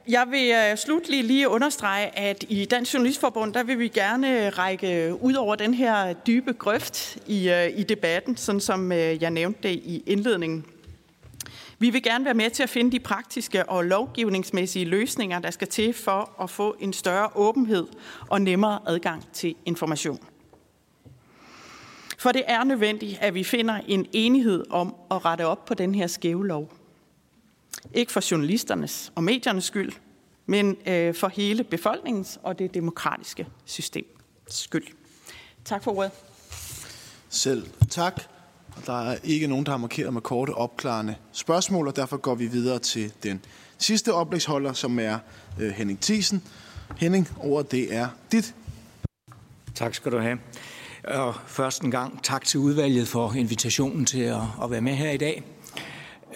[0.08, 4.58] jeg vil øh, slutlig lige understrege, at i Dansk Journalistforbund, der vil vi gerne øh,
[4.58, 9.68] række ud over den her dybe grøft i, øh, i debatten, sådan som jeg nævnte
[9.68, 10.64] det i indledningen.
[11.78, 15.68] Vi vil gerne være med til at finde de praktiske og lovgivningsmæssige løsninger, der skal
[15.68, 17.86] til for at få en større åbenhed
[18.28, 20.18] og nemmere adgang til information.
[22.18, 25.94] For det er nødvendigt, at vi finder en enighed om at rette op på den
[25.94, 26.83] her skæve lov.
[27.94, 29.92] Ikke for journalisternes og mediernes skyld,
[30.46, 34.04] men øh, for hele befolkningens og det demokratiske system
[34.48, 34.86] skyld.
[35.64, 36.10] Tak for ordet.
[37.28, 38.22] Selv tak.
[38.86, 42.46] Der er ikke nogen, der har markeret med korte opklarende spørgsmål, og derfor går vi
[42.46, 43.40] videre til den
[43.78, 45.18] sidste oplægsholder, som er
[45.60, 46.42] øh, Henning Thiesen.
[46.96, 48.54] Henning, ordet det er dit.
[49.74, 50.38] Tak skal du have.
[51.04, 55.10] Og først en gang tak til udvalget for invitationen til at, at være med her
[55.10, 55.44] i dag.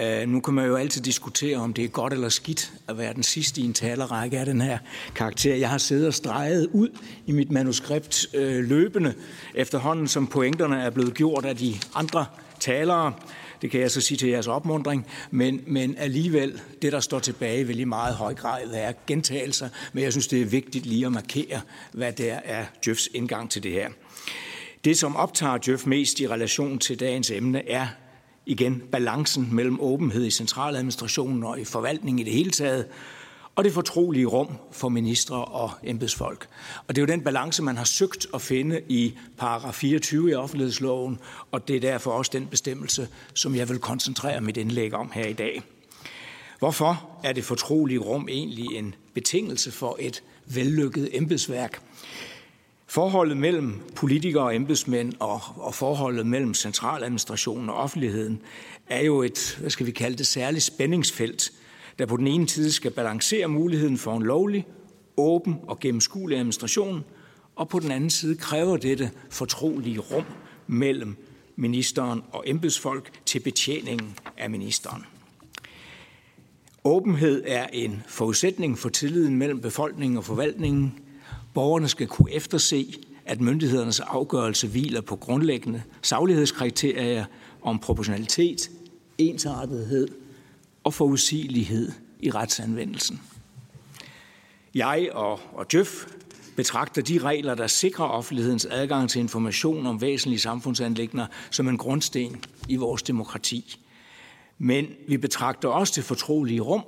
[0.00, 3.14] Uh, nu kan man jo altid diskutere, om det er godt eller skidt at være
[3.14, 4.78] den sidste i en talerække af den her
[5.14, 5.54] karakter.
[5.54, 6.88] Jeg har siddet og streget ud
[7.26, 9.14] i mit manuskript uh, løbende
[9.54, 12.26] efterhånden, som pointerne er blevet gjort af de andre
[12.60, 13.12] talere.
[13.62, 17.66] Det kan jeg så sige til jeres opmundring, men, men alligevel, det der står tilbage,
[17.66, 21.12] vil i meget høj grad være gentagelser, men jeg synes, det er vigtigt lige at
[21.12, 21.60] markere,
[21.92, 23.88] hvad der er Jøfs indgang til det her.
[24.84, 27.86] Det, som optager Jøf mest i relation til dagens emne, er
[28.48, 32.86] igen balancen mellem åbenhed i centraladministrationen og i forvaltningen i det hele taget,
[33.56, 36.48] og det fortrolige rum for ministre og embedsfolk.
[36.86, 40.34] Og det er jo den balance, man har søgt at finde i paragraf 24 i
[40.34, 41.18] offentlighedsloven,
[41.52, 45.26] og det er derfor også den bestemmelse, som jeg vil koncentrere mit indlæg om her
[45.26, 45.62] i dag.
[46.58, 51.82] Hvorfor er det fortrolige rum egentlig en betingelse for et vellykket embedsværk?
[52.90, 58.43] Forholdet mellem politikere og embedsmænd og, og forholdet mellem centraladministrationen og offentligheden
[58.86, 61.52] er jo et, hvad skal vi kalde det, særligt spændingsfelt,
[61.98, 64.66] der på den ene side skal balancere muligheden for en lovlig,
[65.16, 67.05] åben og gennemskuelig administration,
[67.56, 70.24] og på den anden side kræver dette fortrolige rum
[70.66, 71.16] mellem
[71.56, 75.05] ministeren og embedsfolk til betjeningen af ministeren.
[76.85, 80.94] Åbenhed er en forudsætning for tilliden mellem befolkningen og forvaltningen,
[81.59, 82.94] Borgerne skal kunne efterse,
[83.26, 87.24] at myndighedernes afgørelse hviler på grundlæggende saglighedskriterier
[87.62, 88.70] om proportionalitet,
[89.18, 90.09] ensartethed
[90.85, 93.20] og forudsigelighed i retsanvendelsen.
[94.74, 96.06] Jeg og, og Djøf
[96.56, 102.44] betragter de regler, der sikrer offentlighedens adgang til information om væsentlige samfundsanlægner som en grundsten
[102.68, 103.80] i vores demokrati.
[104.59, 106.82] Men vi betragter også det fortrolige rum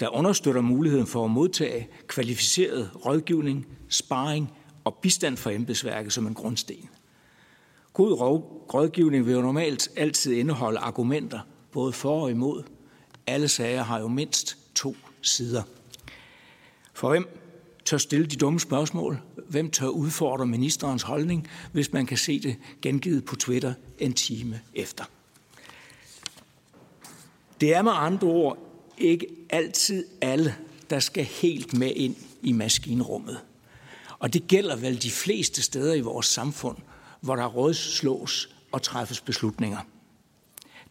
[0.00, 4.52] der understøtter muligheden for at modtage kvalificeret rådgivning, sparring
[4.84, 6.88] og bistand fra embedsværket som en grundsten.
[7.92, 8.12] God
[8.74, 11.40] rådgivning vil jo normalt altid indeholde argumenter,
[11.72, 12.62] både for og imod.
[13.26, 15.62] Alle sager har jo mindst to sider.
[16.92, 17.28] For hvem
[17.84, 19.20] tør stille de dumme spørgsmål?
[19.48, 24.60] Hvem tør udfordre ministerens holdning, hvis man kan se det gengivet på Twitter en time
[24.74, 25.04] efter?
[27.60, 28.67] Det er med andre ord
[29.00, 30.54] ikke altid alle,
[30.90, 33.40] der skal helt med ind i maskinrummet.
[34.18, 36.76] Og det gælder vel de fleste steder i vores samfund,
[37.20, 39.78] hvor der rådslås og træffes beslutninger.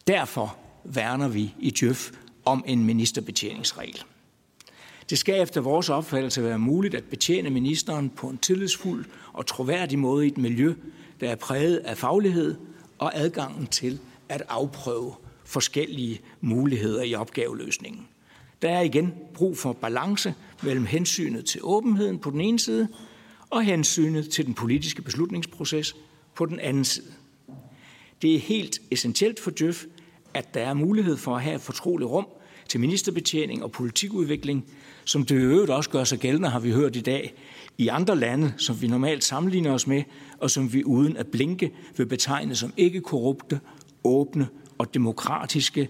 [0.06, 2.10] Derfor værner vi i Djøf
[2.44, 4.02] om en ministerbetjeningsregel.
[5.10, 9.98] Det skal efter vores opfattelse være muligt at betjene ministeren på en tillidsfuld og troværdig
[9.98, 10.74] måde i et miljø,
[11.20, 12.54] der er præget af faglighed
[12.98, 13.98] og adgangen til
[14.28, 15.14] at afprøve
[15.48, 18.06] forskellige muligheder i opgaveløsningen.
[18.62, 22.88] Der er igen brug for balance mellem hensynet til åbenheden på den ene side
[23.50, 25.96] og hensynet til den politiske beslutningsproces
[26.34, 27.12] på den anden side.
[28.22, 29.84] Det er helt essentielt for Djøf,
[30.34, 32.26] at der er mulighed for at have et fortroligt rum
[32.68, 34.64] til ministerbetjening og politikudvikling,
[35.04, 37.34] som det øvrigt også gør sig gældende, har vi hørt i dag,
[37.78, 40.02] i andre lande, som vi normalt sammenligner os med,
[40.38, 43.60] og som vi uden at blinke vil betegne som ikke korrupte,
[44.04, 45.88] åbne og demokratiske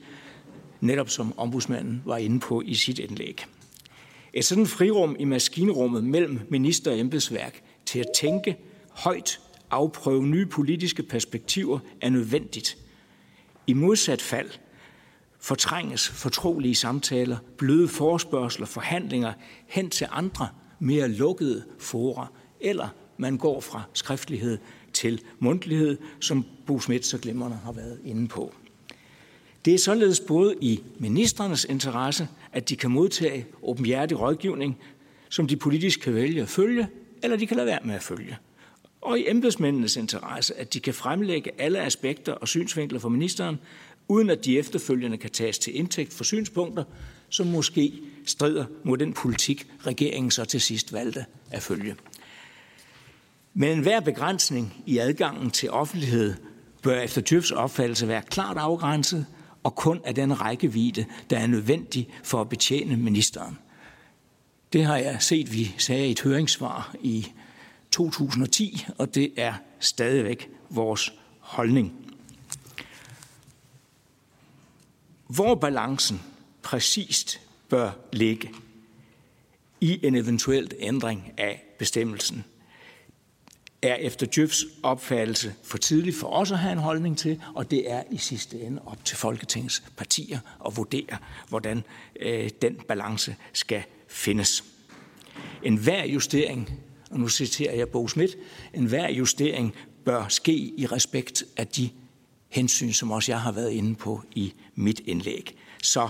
[0.81, 3.45] netop som ombudsmanden var inde på i sit indlæg.
[4.33, 8.57] Et sådan frirum i maskinrummet mellem minister og embedsværk til at tænke
[8.91, 9.41] højt,
[9.71, 12.79] afprøve nye politiske perspektiver er nødvendigt.
[13.67, 14.51] I modsat fald
[15.41, 19.33] fortrænges fortrolige samtaler, bløde forspørgseler, forhandlinger
[19.67, 20.49] hen til andre
[20.79, 22.27] mere lukkede fora,
[22.61, 24.59] eller man går fra skriftlighed
[24.93, 28.55] til mundtlighed, som Bo Schmidt så glimrende har været inde på.
[29.69, 34.79] Det er således både i ministerernes interesse, at de kan modtage åbenhjertig rådgivning,
[35.29, 36.89] som de politisk kan vælge at følge,
[37.23, 38.39] eller de kan lade være med at følge.
[39.01, 43.59] Og i embedsmændenes interesse, at de kan fremlægge alle aspekter og synsvinkler for ministeren,
[44.09, 46.85] uden at de efterfølgende kan tages til indtægt for synspunkter,
[47.29, 47.93] som måske
[48.27, 51.97] strider mod den politik, regeringen så til sidst valgte at følge.
[53.55, 56.35] Men enhver begrænsning i adgangen til offentlighed
[56.83, 59.27] bør efter Djøfs opfattelse være klart afgrænset
[59.63, 63.59] og kun af den rækkevidde, der er nødvendig for at betjene ministeren.
[64.73, 67.33] Det har jeg set, vi sagde i et høringssvar i
[67.91, 71.93] 2010, og det er stadigvæk vores holdning.
[75.27, 76.23] Hvor balancen
[76.63, 78.51] præcist bør ligge
[79.81, 82.45] i en eventuelt ændring af bestemmelsen,
[83.83, 87.91] er efter Djøfs opfattelse for tidligt for os at have en holdning til, og det
[87.91, 91.17] er i sidste ende op til Folketingets partier at vurdere,
[91.49, 91.85] hvordan
[92.21, 94.65] øh, den balance skal findes.
[95.63, 96.81] En hver justering,
[97.11, 98.37] og nu citerer jeg Bo Schmidt,
[98.75, 99.75] en hver justering
[100.05, 101.91] bør ske i respekt af de
[102.49, 105.57] hensyn, som også jeg har været inde på i mit indlæg.
[105.83, 106.09] Så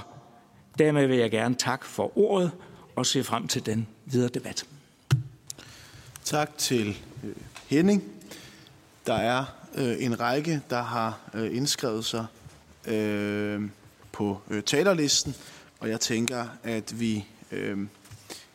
[0.78, 2.51] dermed vil jeg gerne takke for ordet
[2.97, 4.66] og se frem til den videre debat.
[6.24, 6.97] Tak til
[7.69, 8.05] Henning.
[9.07, 12.27] Der er øh, en række, der har øh, indskrevet sig
[12.86, 13.62] øh,
[14.12, 15.35] på øh, talerlisten,
[15.81, 17.78] og jeg tænker, at vi øh,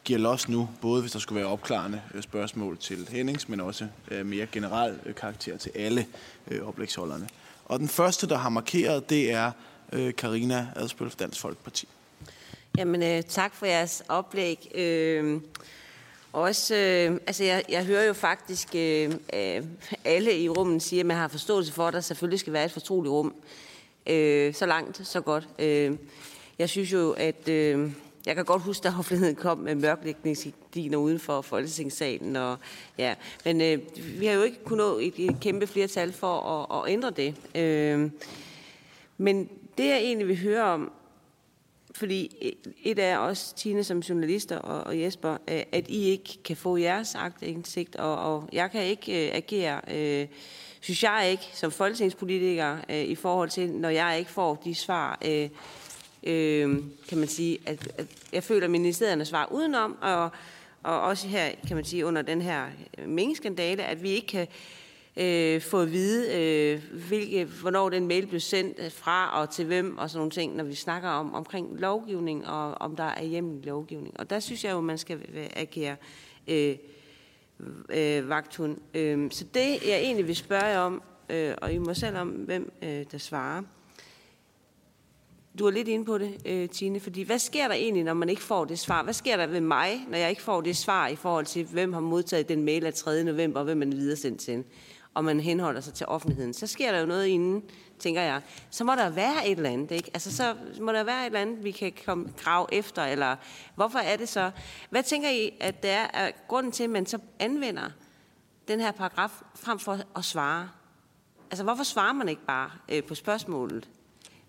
[0.03, 3.88] giver los nu, både hvis der skulle være opklarende øh, spørgsmål til Hennings, men også
[4.11, 6.06] øh, mere generel øh, karakter til alle
[6.52, 7.30] øh, oplægsholderne.
[7.65, 9.52] Og den første, der har markeret, det er
[9.91, 11.88] øh, Karina Adspøl fra Dansk Folkeparti.
[12.77, 14.72] Jamen, øh, tak for jeres oplæg.
[14.76, 15.41] Øh,
[16.34, 19.64] også, øh, altså jeg, jeg hører jo faktisk øh, øh
[20.05, 22.72] alle i rummet sige, at man har forståelse for, at der selvfølgelig skal være et
[22.72, 23.35] fortroligt rum.
[24.07, 25.47] Øh, så langt, så godt.
[25.60, 25.91] Øh,
[26.60, 27.91] jeg synes jo, at øh,
[28.26, 32.35] jeg kan godt huske, da offentligheden kom med mørklægningsgardiner uden for Folketingssalen.
[32.35, 32.57] Og,
[32.97, 33.15] ja.
[33.45, 33.80] Men øh,
[34.19, 37.35] vi har jo ikke kunnet nå et, et kæmpe flertal for at, at ændre det.
[37.55, 38.10] Øh,
[39.18, 40.91] men det, jeg egentlig vil høre om,
[41.95, 42.52] fordi e,
[42.84, 46.78] et er også, Tine, som journalister og, og Jesper, øh, at I ikke kan få
[46.78, 50.28] jeres agtindsigt, og, og jeg kan ikke øh, agere, øh,
[50.82, 55.20] synes jeg ikke, som folketingspolitiker, øh, i forhold til, når jeg ikke får de svar,
[55.26, 55.49] øh,
[56.24, 56.78] øh,
[57.10, 60.30] kan man sige, at, at jeg føler, at ministerierne svarer udenom, og,
[60.84, 62.65] og også her, kan man sige, under den her
[62.98, 64.48] øh, mængskandale, at vi ikke kan
[65.18, 69.65] øh, få at vide, øh, hvilke, hvornår den mail blev sendt øh, fra og til
[69.65, 73.23] hvem og sådan nogle ting, når vi snakker om omkring lovgivning og om der er
[73.23, 74.19] hjemmelig lovgivning.
[74.19, 75.95] Og der synes jeg jo, man skal øh, agere
[76.48, 76.76] øh,
[77.90, 78.77] øh, vagthund.
[78.94, 82.30] Øh, så det, jeg egentlig vil spørge jer om, øh, og I må selv om,
[82.30, 83.61] hvem øh, der svarer.
[85.60, 88.30] Du er lidt inde på det, øh, Tine, fordi hvad sker der egentlig, når man
[88.30, 89.03] ikke får det svar?
[89.03, 91.94] Hvad sker der ved mig, når jeg ikke får det svar i forhold til, hvem
[91.94, 93.23] har modtaget den mail af 3.
[93.23, 94.64] november, og hvem man videre sendt til?
[95.14, 97.64] Og man henholder sig til offentligheden, så sker der jo noget inden,
[97.99, 98.41] tænker jeg.
[98.69, 100.11] Så må der være et eller andet, ikke?
[100.14, 103.35] Altså, så må der være et eller andet, vi kan komme grav efter, eller
[103.76, 104.52] hvorfor er det så?
[104.90, 107.90] Hvad tænker I, at det er at grunden til, at man så anvender
[108.68, 110.69] den her paragraf frem for at svare?
[111.52, 113.90] Altså, hvorfor svarer man ikke bare øh, på spørgsmålet,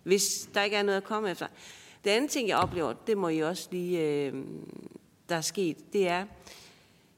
[0.02, 1.46] hvis der ikke er noget at komme efter?
[2.04, 4.44] Det andet ting, jeg oplever, det må I også lige, øh,
[5.28, 6.24] der er sket, det er,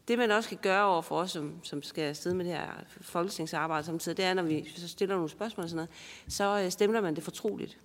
[0.08, 2.66] det, man også kan gøre over for os, som, som skal sidde med det her
[3.00, 5.90] folketingsarbejde samtidig, det er, når vi så stiller nogle spørgsmål og sådan noget,
[6.34, 7.78] så øh, stemmer man det fortroligt.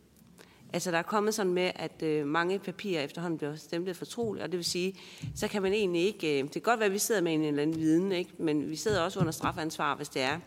[0.73, 4.51] Altså, der er kommet sådan med, at øh, mange papirer efterhånden bliver stemplet fortroligt, og
[4.51, 4.99] det vil sige,
[5.35, 6.37] så kan man egentlig ikke...
[6.37, 8.31] Øh, det kan godt være, at vi sidder med en eller anden viden, ikke?
[8.37, 10.39] men vi sidder også under strafansvar, hvis det er.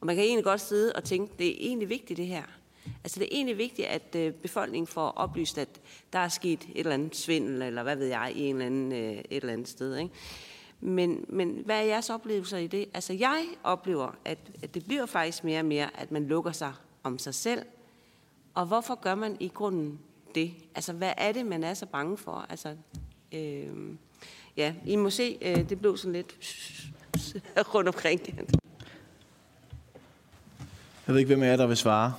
[0.00, 2.42] Og man kan egentlig godt sidde og tænke, det er egentlig vigtigt, det her.
[3.04, 5.68] Altså, det er egentlig vigtigt, at øh, befolkningen får oplyst, at
[6.12, 8.92] der er sket et eller andet svindel, eller hvad ved jeg, i en eller anden,
[8.92, 10.14] øh, et eller andet sted, ikke?
[10.84, 12.86] Men, men hvad er jeres oplevelser i det?
[12.94, 16.72] Altså jeg oplever, at, at det bliver faktisk mere og mere, at man lukker sig
[17.02, 17.62] om sig selv.
[18.54, 19.98] Og hvorfor gør man i grunden
[20.34, 20.54] det?
[20.74, 22.46] Altså hvad er det, man er så bange for?
[22.48, 22.76] Altså,
[23.32, 23.68] øh,
[24.56, 26.36] ja, I må se, øh, det blev sådan lidt
[27.74, 28.20] rundt omkring.
[31.06, 32.14] Jeg ved ikke, hvem af jer, der vil svare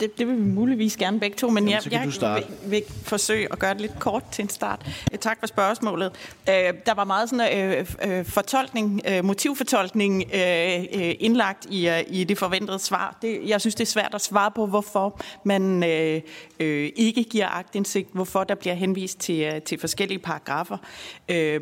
[0.00, 2.46] det, det vil vi muligvis gerne begge to, men Jamen, jeg, jeg starte.
[2.62, 4.86] vil, vil forsøge at gøre det lidt kort til en start.
[5.20, 6.12] Tak for spørgsmålet.
[6.48, 6.54] Øh,
[6.86, 12.24] der var meget sådan øh, øh, fortolkning, øh, motivfortolkning øh, øh, indlagt i, øh, i
[12.24, 13.18] det forventede svar.
[13.22, 16.20] Det, jeg synes, det er svært at svare på, hvorfor man øh,
[16.60, 20.76] øh, ikke giver agtindsigt, hvorfor der bliver henvist til, øh, til forskellige paragrafer.
[21.28, 21.60] Øh,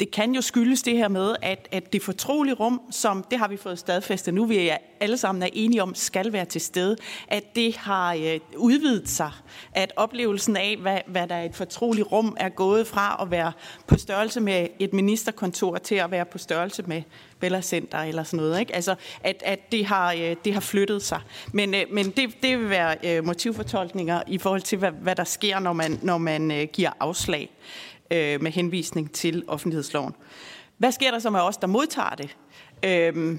[0.00, 3.48] det kan jo skyldes det her med, at, at det fortrolige rum, som det har
[3.48, 6.96] vi fået stadfæstet nu, vi er alle sammen er enige om, skal være til stede,
[7.28, 9.30] at det har øh, udvidet sig,
[9.72, 13.52] at oplevelsen af, hvad, hvad der er et fortroligt rum, er gået fra at være
[13.86, 17.02] på størrelse med et ministerkontor til at være på størrelse med
[17.40, 18.60] Bella Center eller sådan noget.
[18.60, 18.74] Ikke?
[18.74, 18.94] Altså,
[19.24, 21.20] at, at det, har, øh, det har flyttet sig.
[21.52, 25.24] Men, øh, men det, det vil være øh, motivfortolkninger i forhold til, hvad, hvad der
[25.24, 27.50] sker, når man, når man øh, giver afslag
[28.10, 30.14] øh, med henvisning til offentlighedsloven.
[30.78, 32.36] Hvad sker der så med os, der modtager det?
[32.84, 33.38] Øh,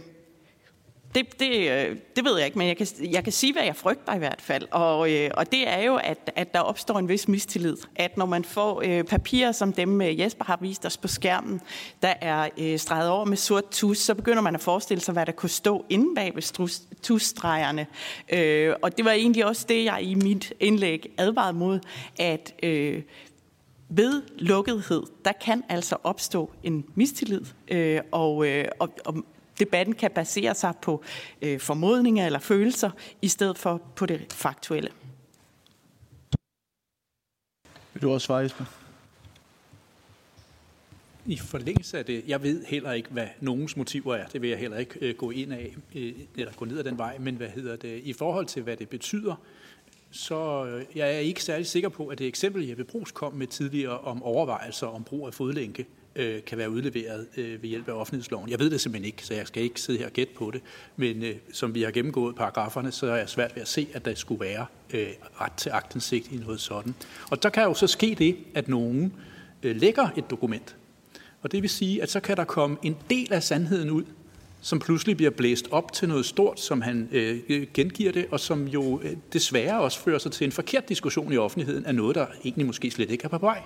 [1.15, 3.75] det, det, øh, det ved jeg ikke, men jeg kan, jeg kan sige, hvad jeg
[3.75, 4.67] frygter i hvert fald.
[4.71, 7.77] Og, øh, og det er jo, at, at der opstår en vis mistillid.
[7.95, 11.61] At når man får øh, papirer, som dem øh, Jesper har vist os på skærmen,
[12.01, 15.25] der er øh, streget over med sort tus, så begynder man at forestille sig, hvad
[15.25, 16.69] der kunne stå inde bag ved
[17.01, 17.87] tusstregerne.
[18.33, 21.79] Øh, og det var egentlig også det, jeg i mit indlæg advarede mod,
[22.19, 22.53] at...
[22.63, 23.01] Øh,
[23.95, 29.25] ved lukkethed, der kan altså opstå en mistillid, øh, og, øh, og, og
[29.59, 31.03] debatten kan basere sig på
[31.41, 34.89] øh, formodninger eller følelser, i stedet for på det faktuelle.
[37.93, 38.65] Vil du også svare, Jesper?
[41.25, 44.27] I forlængelse af det, jeg ved heller ikke, hvad nogens motiver er.
[44.27, 46.97] Det vil jeg heller ikke øh, gå ind af, øh, eller gå ned ad den
[46.97, 47.17] vej.
[47.17, 48.01] Men hvad hedder det?
[48.03, 49.35] I forhold til, hvad det betyder,
[50.11, 53.47] så øh, jeg er ikke særlig sikker på, at det eksempel, Jeppe Brugs kom med
[53.47, 57.89] tidligere om overvejelser om brug af fodlænke, øh, Øh, kan være udleveret øh, ved hjælp
[57.89, 58.49] af offentlighedsloven.
[58.49, 60.61] Jeg ved det simpelthen ikke, så jeg skal ikke sidde her og gætte på det.
[60.95, 64.05] Men øh, som vi har gennemgået paragraferne, så er jeg svært ved at se, at
[64.05, 65.07] der skulle være øh,
[65.41, 66.95] ret til agtindsigt i noget sådan.
[67.31, 69.13] Og der kan jo så ske det, at nogen
[69.63, 70.75] øh, lægger et dokument.
[71.41, 74.03] Og det vil sige, at så kan der komme en del af sandheden ud,
[74.61, 78.67] som pludselig bliver blæst op til noget stort, som han øh, gengiver det, og som
[78.67, 82.25] jo øh, desværre også fører sig til en forkert diskussion i offentligheden af noget, der
[82.45, 83.61] egentlig måske slet ikke er på vej.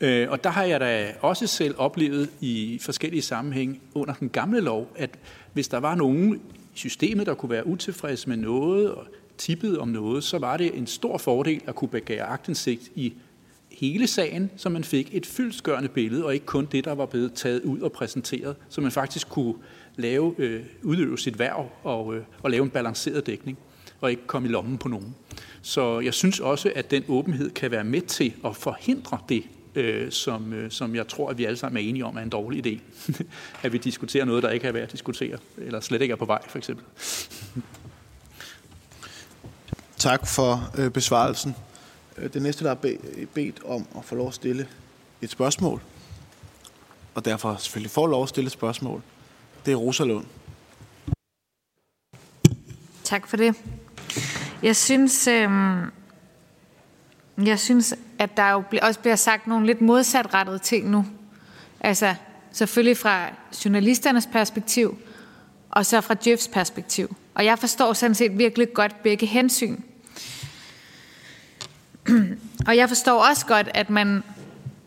[0.00, 4.60] Øh, og der har jeg da også selv oplevet i forskellige sammenhæng under den gamle
[4.60, 5.10] lov, at
[5.52, 6.40] hvis der var nogen i
[6.74, 9.06] systemet, der kunne være utilfreds med noget og
[9.38, 13.14] tippet om noget, så var det en stor fordel at kunne begære agtindsigt i
[13.70, 17.32] hele sagen, så man fik et fyldsgørende billede, og ikke kun det, der var blevet
[17.32, 19.54] taget ud og præsenteret, så man faktisk kunne
[19.96, 23.58] lave, øh, udøve sit værv og, øh, og lave en balanceret dækning,
[24.00, 25.14] og ikke komme i lommen på nogen.
[25.62, 29.44] Så jeg synes også, at den åbenhed kan være med til at forhindre det,
[29.74, 32.30] øh, som, øh, som jeg tror, at vi alle sammen er enige om er en
[32.30, 32.80] dårlig idé.
[33.62, 36.24] at vi diskuterer noget, der ikke er værd at diskutere, eller slet ikke er på
[36.24, 36.84] vej, for eksempel.
[39.96, 41.56] Tak for øh, besvarelsen.
[42.18, 44.68] Øh, Det næste, der er be- bedt om at få lov at stille
[45.22, 45.80] et spørgsmål,
[47.14, 49.02] og derfor selvfølgelig får lov at stille et spørgsmål,
[49.66, 50.26] det er Rosa Lund.
[53.04, 53.54] Tak for det.
[54.62, 55.48] Jeg synes, øh,
[57.38, 61.06] jeg synes, at der jo også bliver sagt nogle lidt modsatrettede ting nu.
[61.80, 62.14] Altså
[62.52, 63.26] selvfølgelig fra
[63.64, 64.98] journalisternes perspektiv,
[65.70, 67.16] og så fra Jeffs perspektiv.
[67.34, 69.76] Og jeg forstår sådan set virkelig godt begge hensyn.
[72.68, 74.22] Og jeg forstår også godt, at man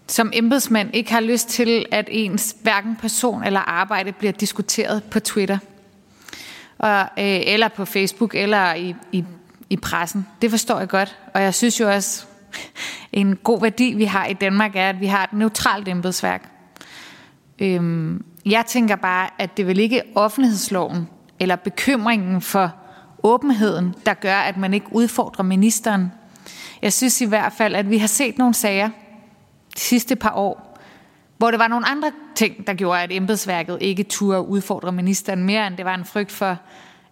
[0.08, 5.20] som embedsmand ikke har lyst til, at ens hverken person eller arbejde bliver diskuteret på
[5.20, 5.58] Twitter,
[6.78, 9.24] og, øh, eller på Facebook, eller i, i,
[9.70, 10.28] i pressen.
[10.42, 11.18] Det forstår jeg godt.
[11.34, 12.26] Og jeg synes jo også,
[13.18, 16.50] en god værdi, vi har i Danmark, er, at vi har et neutralt embedsværk.
[17.60, 22.72] Øhm, jeg tænker bare, at det vel ikke offentlighedsloven eller bekymringen for
[23.24, 26.12] åbenheden, der gør, at man ikke udfordrer ministeren.
[26.82, 28.90] Jeg synes i hvert fald, at vi har set nogle sager
[29.76, 30.80] de sidste par år,
[31.38, 35.68] hvor det var nogle andre ting, der gjorde, at embedsværket ikke turde udfordre ministeren mere,
[35.68, 36.58] end det var en frygt for,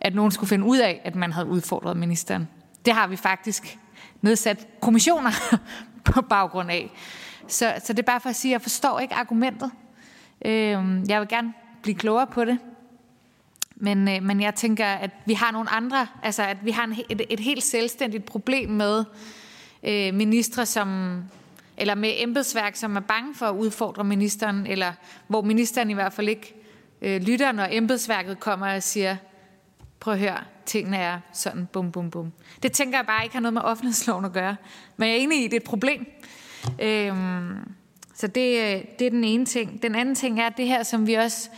[0.02, 2.48] at nogen skulle finde ud af, at man havde udfordret ministeren.
[2.86, 3.78] Det har vi faktisk
[4.22, 5.32] nedsat kommissioner
[6.14, 6.92] på baggrund af.
[7.48, 9.72] Så, så det er bare for at sige, at jeg forstår ikke argumentet.
[10.46, 12.60] Øh, jeg vil gerne blive klogere på det.
[13.76, 16.96] Men, øh, men jeg tænker, at vi har nogle andre, altså at vi har en,
[17.10, 19.04] et, et helt selvstændigt problem med
[19.84, 21.18] øh, ministre, som,
[21.78, 24.94] eller med embedsværk, som er bange for at udfordre ministeren, eller
[25.28, 26.56] hvor ministeren i hvert fald ikke
[27.02, 29.16] øh, lytter, når embedsværket kommer og siger,
[30.00, 32.32] prøv at høre, tingene er sådan, bum, bum, bum.
[32.64, 34.56] Det tænker jeg bare ikke har noget med offentlighedsloven at gøre.
[34.98, 36.06] Men jeg er enig i, at det er et problem.
[36.82, 37.58] Øhm,
[38.16, 39.82] så det, øh, det er den ene ting.
[39.82, 41.50] Den anden ting er det her, som vi også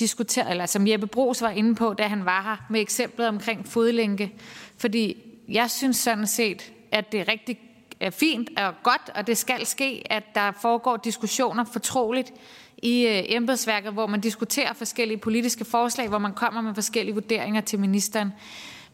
[0.00, 3.68] diskuterer, eller som Jeppe Brugs var inde på, da han var her, med eksemplet omkring
[3.68, 4.32] fodlænke.
[4.78, 5.16] Fordi
[5.48, 7.58] jeg synes sådan set, at det er rigtig
[8.10, 12.32] fint og godt, og det skal ske, at der foregår diskussioner fortroligt
[12.78, 17.60] i øh, embedsværket, hvor man diskuterer forskellige politiske forslag, hvor man kommer med forskellige vurderinger
[17.60, 18.32] til ministeren.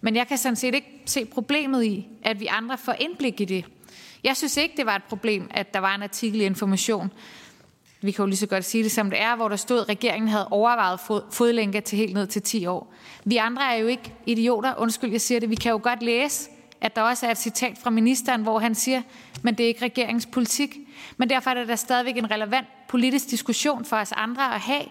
[0.00, 3.44] Men jeg kan sådan set ikke se problemet i, at vi andre får indblik i
[3.44, 3.64] det.
[4.24, 7.12] Jeg synes ikke, det var et problem, at der var en artikel i Information,
[8.04, 9.88] vi kan jo lige så godt sige det som det er, hvor der stod, at
[9.88, 11.00] regeringen havde overvejet
[11.30, 12.94] fodlænke til helt ned til 10 år.
[13.24, 15.50] Vi andre er jo ikke idioter, undskyld, jeg siger det.
[15.50, 16.50] Vi kan jo godt læse,
[16.82, 19.02] at der også er et citat fra ministeren, hvor han siger,
[19.42, 20.78] men det er ikke regeringens politik.
[21.16, 24.82] Men derfor er det da stadigvæk en relevant politisk diskussion for os andre at have.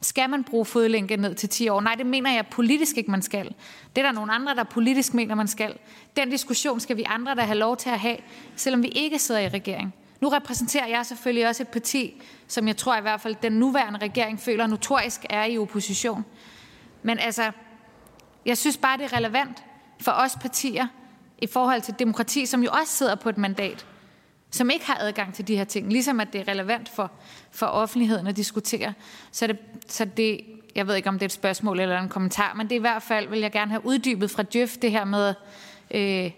[0.00, 1.80] Skal man bruge fodlænke ned til 10 år?
[1.80, 3.54] Nej, det mener jeg politisk ikke, man skal.
[3.96, 5.78] Det er der nogle andre, der politisk mener, man skal.
[6.16, 8.16] Den diskussion skal vi andre der have lov til at have,
[8.56, 9.94] selvom vi ikke sidder i regering.
[10.20, 13.98] Nu repræsenterer jeg selvfølgelig også et parti, som jeg tror i hvert fald den nuværende
[13.98, 16.24] regering føler notorisk er i opposition.
[17.02, 17.50] Men altså,
[18.46, 19.64] jeg synes bare, det er relevant
[20.00, 20.86] for os partier
[21.38, 23.86] i forhold til demokrati, som jo også sidder på et mandat,
[24.50, 27.10] som ikke har adgang til de her ting, ligesom at det er relevant for,
[27.50, 28.92] for offentligheden at diskutere.
[29.32, 29.58] Så det,
[29.88, 30.40] så det,
[30.74, 32.80] jeg ved ikke, om det er et spørgsmål eller en kommentar, men det er i
[32.80, 35.34] hvert fald, vil jeg gerne have uddybet fra Djøf, det her med,
[35.90, 36.30] øh,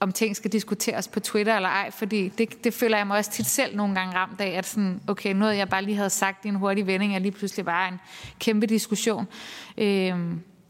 [0.00, 3.30] om ting skal diskuteres på Twitter eller ej, fordi det, det føler jeg mig også
[3.30, 6.44] tit selv nogle gange ramt af, at sådan, okay, noget jeg bare lige havde sagt
[6.44, 8.00] i en hurtig vending, er lige pludselig bare en
[8.38, 9.28] kæmpe diskussion.
[9.78, 10.16] Øh,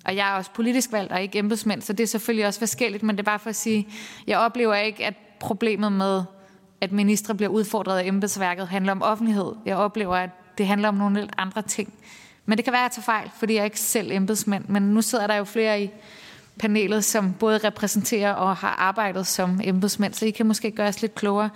[0.04, 3.02] og jeg er også politisk valgt og ikke embedsmænd, så det er selvfølgelig også forskelligt,
[3.02, 3.88] men det er bare for at sige,
[4.26, 6.22] jeg oplever ikke, at problemet med,
[6.80, 9.52] at ministre bliver udfordret af embedsværket, handler om offentlighed.
[9.66, 11.92] Jeg oplever, at det handler om nogle lidt andre ting.
[12.46, 14.64] Men det kan være, at jeg tager fejl, fordi jeg er ikke selv embedsmand.
[14.68, 15.90] men nu sidder der jo flere i
[16.58, 21.02] panelet, som både repræsenterer og har arbejdet som embedsmænd, så I kan måske gøre os
[21.02, 21.50] lidt klogere.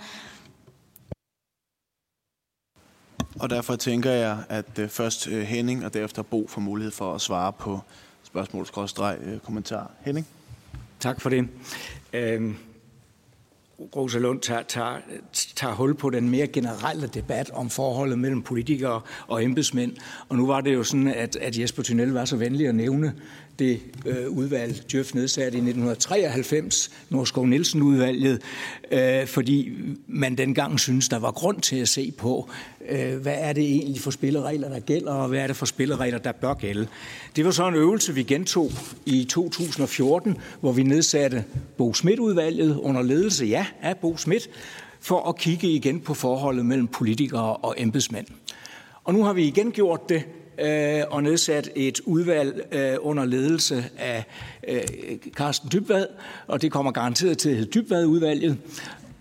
[3.39, 7.15] Og derfor tænker jeg, at øh, først øh, Henning og derefter Bo får mulighed for
[7.15, 7.79] at svare på
[8.45, 8.65] spørgsmål
[9.23, 9.91] øh, kommentar.
[10.01, 10.27] Henning?
[10.99, 11.47] Tak for det.
[12.13, 12.55] Øhm,
[13.95, 14.97] Rosa Lund tager, tager,
[15.55, 19.95] tager hul på den mere generelle debat om forholdet mellem politikere og embedsmænd.
[20.29, 23.13] Og nu var det jo sådan, at, at Jesper Tunnel var så venlig at nævne
[23.59, 28.41] det øh, udvalg, Djøf nedsatte i 1993, Norskov Nielsen-udvalget,
[28.91, 29.71] øh, fordi
[30.07, 32.49] man dengang synes der var grund til at se på,
[32.89, 36.17] øh, hvad er det egentlig for spilleregler, der gælder, og hvad er det for spilleregler,
[36.17, 36.87] der bør gælde.
[37.35, 38.71] Det var så en øvelse, vi gentog
[39.05, 41.43] i 2014, hvor vi nedsatte
[41.77, 44.49] Bo Schmidt-udvalget under ledelse, ja, af Bo Schmidt,
[44.99, 48.27] for at kigge igen på forholdet mellem politikere og embedsmænd.
[49.03, 50.23] Og nu har vi igen gjort det
[50.59, 54.25] øh, og nedsat et udvalg øh, under ledelse af
[54.67, 54.81] øh,
[55.35, 56.05] Carsten Dybvad,
[56.47, 58.57] og det kommer garanteret til at hedde Dybvad-udvalget.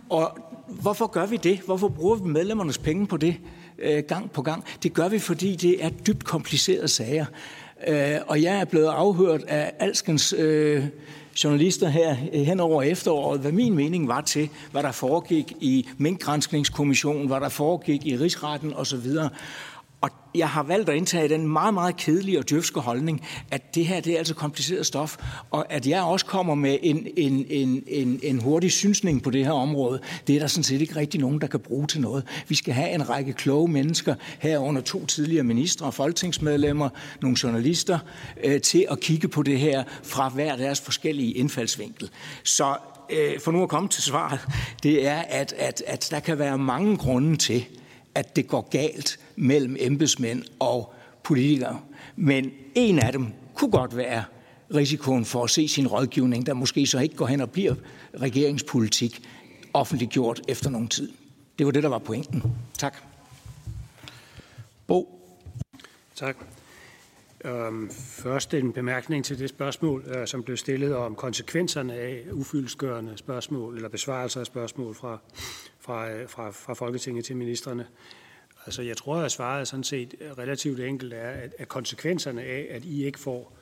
[0.08, 0.38] Og
[0.68, 1.60] hvorfor gør vi det?
[1.66, 3.36] Hvorfor bruger vi medlemmernes penge på det
[3.78, 4.64] øh, gang på gang?
[4.82, 7.26] Det gør vi, fordi det er dybt komplicerede sager.
[7.88, 10.84] Øh, og jeg er blevet afhørt af alskens øh,
[11.44, 15.88] journalister her øh, hen over efteråret, hvad min mening var til, hvad der foregik i
[15.98, 19.10] Minkgranskningskommissionen, hvad der foregik i rigsretten osv.
[20.00, 23.86] Og jeg har valgt at indtage den meget, meget kedelige og djøfske holdning, at det
[23.86, 25.16] her det er altså kompliceret stof,
[25.50, 29.44] og at jeg også kommer med en, en, en, en, en hurtig synsning på det
[29.44, 32.24] her område, det er der sådan set ikke rigtig nogen, der kan bruge til noget.
[32.48, 36.88] Vi skal have en række kloge mennesker, herunder to tidligere ministre og folketingsmedlemmer,
[37.22, 37.98] nogle journalister,
[38.44, 42.10] øh, til at kigge på det her fra hver deres forskellige indfaldsvinkel.
[42.44, 42.76] Så
[43.10, 44.40] øh, for nu at komme til svaret,
[44.82, 47.66] det er, at, at, at der kan være mange grunde til,
[48.16, 51.80] at det går galt mellem embedsmænd og politikere.
[52.16, 54.24] Men en af dem kunne godt være
[54.74, 57.74] risikoen for at se sin rådgivning, der måske så ikke går hen og bliver
[58.20, 59.22] regeringspolitik
[59.74, 61.12] offentliggjort efter nogen tid.
[61.58, 62.42] Det var det, der var pointen.
[62.78, 62.96] Tak.
[64.86, 65.20] Bo.
[66.14, 66.36] Tak.
[67.44, 73.12] Øhm, først en bemærkning til det spørgsmål, øh, som blev stillet om konsekvenserne af ufyldskørende
[73.16, 75.18] spørgsmål eller besvarelser af spørgsmål fra,
[75.86, 77.86] fra, fra, fra Folketinget til ministerne.
[78.66, 82.84] Altså, jeg tror, at svaret sådan set relativt enkelt er, at, at konsekvenserne af, at
[82.84, 83.52] I ikke får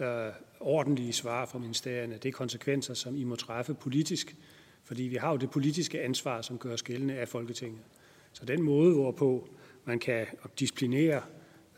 [0.00, 0.28] øh,
[0.60, 4.36] ordentlige svar fra ministerierne, det er konsekvenser, som I må træffe politisk,
[4.84, 7.80] fordi vi har jo det politiske ansvar, som gør skældende af Folketinget.
[8.32, 9.48] Så den måde, hvorpå
[9.84, 10.26] man kan
[10.58, 11.22] disciplinere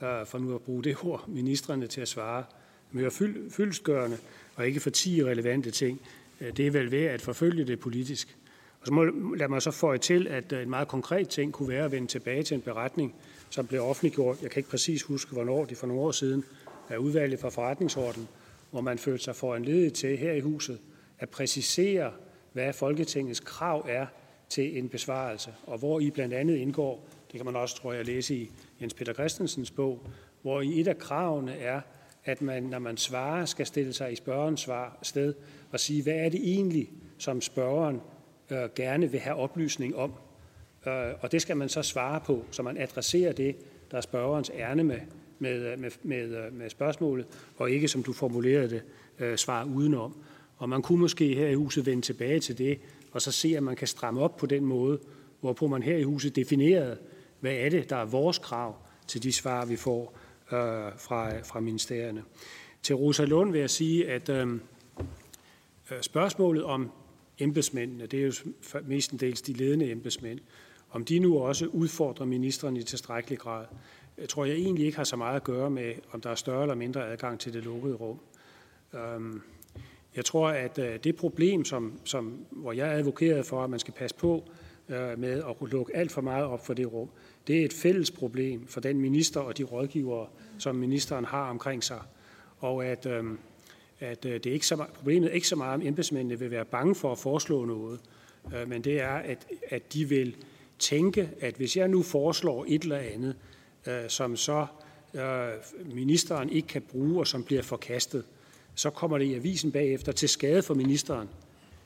[0.02, 2.44] Øh, for nu at bruge det ord, ministerne til at svare
[2.92, 4.16] mere fyld, fyldskørende
[4.54, 6.00] og ikke for 10 relevante ting.
[6.40, 8.36] Øh, det er vel ved at forfølge det politisk.
[8.84, 9.04] Og så må,
[9.34, 12.08] lad mig så få til, at øh, en meget konkret ting kunne være at vende
[12.08, 13.14] tilbage til en beretning,
[13.50, 16.44] som blev offentliggjort, jeg kan ikke præcis huske, hvornår, det for nogle år siden,
[16.88, 18.28] af udvalget for forretningsordenen,
[18.70, 20.78] hvor man følte sig foranledet til her i huset
[21.18, 22.12] at præcisere,
[22.52, 24.06] hvad Folketingets krav er
[24.48, 28.04] til en besvarelse, og hvor I blandt andet indgår, det kan man også, tror jeg,
[28.04, 28.50] læse i
[28.80, 30.06] Jens Peter Christensens bog,
[30.42, 31.80] hvor i et af kravene er,
[32.24, 35.34] at man, når man svarer, skal stille sig i spørgerens svar sted
[35.70, 38.00] og sige, hvad er det egentlig, som spørgeren
[38.50, 40.12] øh, gerne vil have oplysning om.
[40.86, 43.56] Øh, og det skal man så svare på, så man adresserer det,
[43.90, 44.98] der er spørgerens ærne med,
[45.38, 47.26] med, øh, med, med, øh, med spørgsmålet,
[47.56, 48.82] og ikke, som du formulerede det,
[49.18, 50.16] øh, svare udenom.
[50.56, 52.78] Og man kunne måske her i huset vende tilbage til det,
[53.12, 54.98] og så se, at man kan stramme op på den måde,
[55.40, 56.98] hvorpå man her i huset definerede,
[57.40, 58.76] hvad er det, der er vores krav
[59.06, 60.18] til de svar, vi får
[60.52, 60.58] øh,
[60.98, 62.22] fra, fra ministerierne.
[62.82, 64.48] Til Rosa Lund vil jeg sige, at øh,
[65.90, 66.90] øh spørgsmålet om
[67.38, 68.32] embedsmændene, det er jo
[68.86, 70.40] mestendels de ledende embedsmænd,
[70.90, 73.66] om de nu også udfordrer ministeren i tilstrækkelig grad,
[74.18, 76.62] jeg tror jeg egentlig ikke har så meget at gøre med, om der er større
[76.62, 78.18] eller mindre adgang til det lukkede rum.
[78.94, 79.42] Øhm,
[80.16, 83.94] jeg tror, at øh, det problem, som, som, hvor jeg advokerede for, at man skal
[83.94, 84.50] passe på
[84.88, 87.08] øh, med at lukke alt for meget op for det rum,
[87.46, 90.26] det er et fælles problem for den minister og de rådgivere,
[90.58, 92.00] som ministeren har omkring sig.
[92.58, 93.38] Og at, øhm,
[94.04, 96.64] at øh, det er ikke så, problemet er ikke så meget, om embedsmændene vil være
[96.64, 98.00] bange for at foreslå noget,
[98.54, 100.36] øh, men det er, at, at de vil
[100.78, 103.36] tænke, at hvis jeg nu foreslår et eller andet,
[103.86, 104.66] øh, som så
[105.84, 108.24] ministeren ikke kan bruge og som bliver forkastet,
[108.74, 111.28] så kommer det i avisen bagefter til skade for ministeren,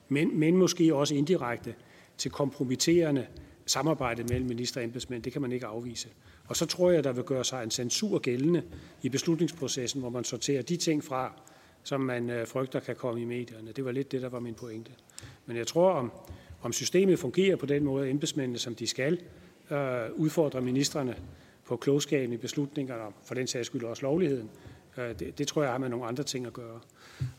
[0.08, 1.74] men, men måske også indirekte
[2.18, 3.26] til kompromitterende
[3.66, 5.22] samarbejde mellem minister og embedsmænd.
[5.22, 6.08] Det kan man ikke afvise.
[6.46, 8.62] Og så tror jeg, der vil gøre sig en censur gældende
[9.02, 11.40] i beslutningsprocessen, hvor man sorterer de ting fra,
[11.88, 13.72] som man øh, frygter kan komme i medierne.
[13.72, 14.90] Det var lidt det, der var min pointe.
[15.46, 16.12] Men jeg tror, om,
[16.62, 19.20] om systemet fungerer på den måde, embedsmændene, som de skal,
[19.70, 19.78] øh,
[20.14, 21.16] udfordrer ministerne
[21.66, 24.50] på klogskaben i beslutningerne, og for den sags skyld også lovligheden,
[24.98, 26.80] øh, det, det tror jeg har med nogle andre ting at gøre.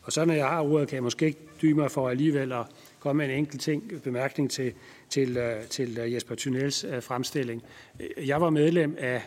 [0.02, 2.66] Og så når jeg har ordet, kan jeg måske ikke dybe mig for alligevel at
[3.00, 4.72] komme med en enkelt ting, bemærkning til,
[5.10, 7.62] til, øh, til øh, Jesper Thunels fremstilling.
[8.26, 9.22] Jeg var medlem af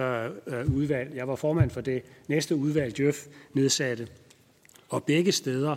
[0.00, 1.14] Øh, øh, udvalg.
[1.14, 4.08] Jeg var formand for det næste udvalg, Jøf nedsatte.
[4.88, 5.76] Og begge steder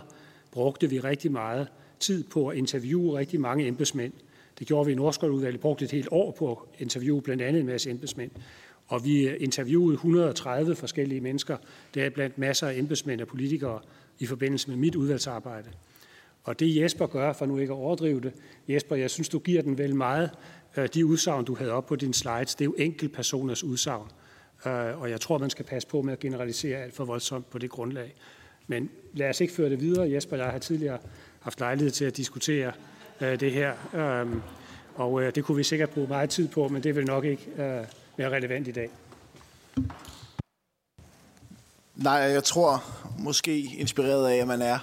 [0.50, 1.68] brugte vi rigtig meget
[2.00, 4.12] tid på at interviewe rigtig mange embedsmænd.
[4.58, 7.66] Det gjorde vi i Nordskovudvalget, brugte et helt år på at interviewe blandt andet en
[7.66, 8.30] masse embedsmænd.
[8.86, 11.56] Og vi interviewede 130 forskellige mennesker,
[11.94, 13.80] der er blandt masser af embedsmænd og politikere
[14.18, 15.68] i forbindelse med mit udvalgsarbejde.
[16.44, 18.32] Og det Jesper gør, for nu ikke at overdrive det,
[18.68, 20.30] Jesper, jeg synes, du giver den vel meget,
[20.76, 24.06] Øh, de udsagn, du havde op på dine slides, det er jo enkeltpersoners udsagn.
[24.66, 27.58] Øh, og jeg tror, man skal passe på med at generalisere alt for voldsomt på
[27.58, 28.14] det grundlag.
[28.66, 30.12] Men lad os ikke føre det videre.
[30.12, 30.98] Jesper jeg har tidligere
[31.40, 32.72] haft lejlighed til at diskutere
[33.20, 33.74] øh, det her.
[33.94, 34.42] Øhm,
[34.94, 37.48] og det kunne vi sikkert bruge meget tid på, men det vil nok ikke
[38.16, 38.90] være relevant i dag.
[41.96, 42.84] Nej, jeg tror
[43.18, 44.78] måske inspireret af, at man er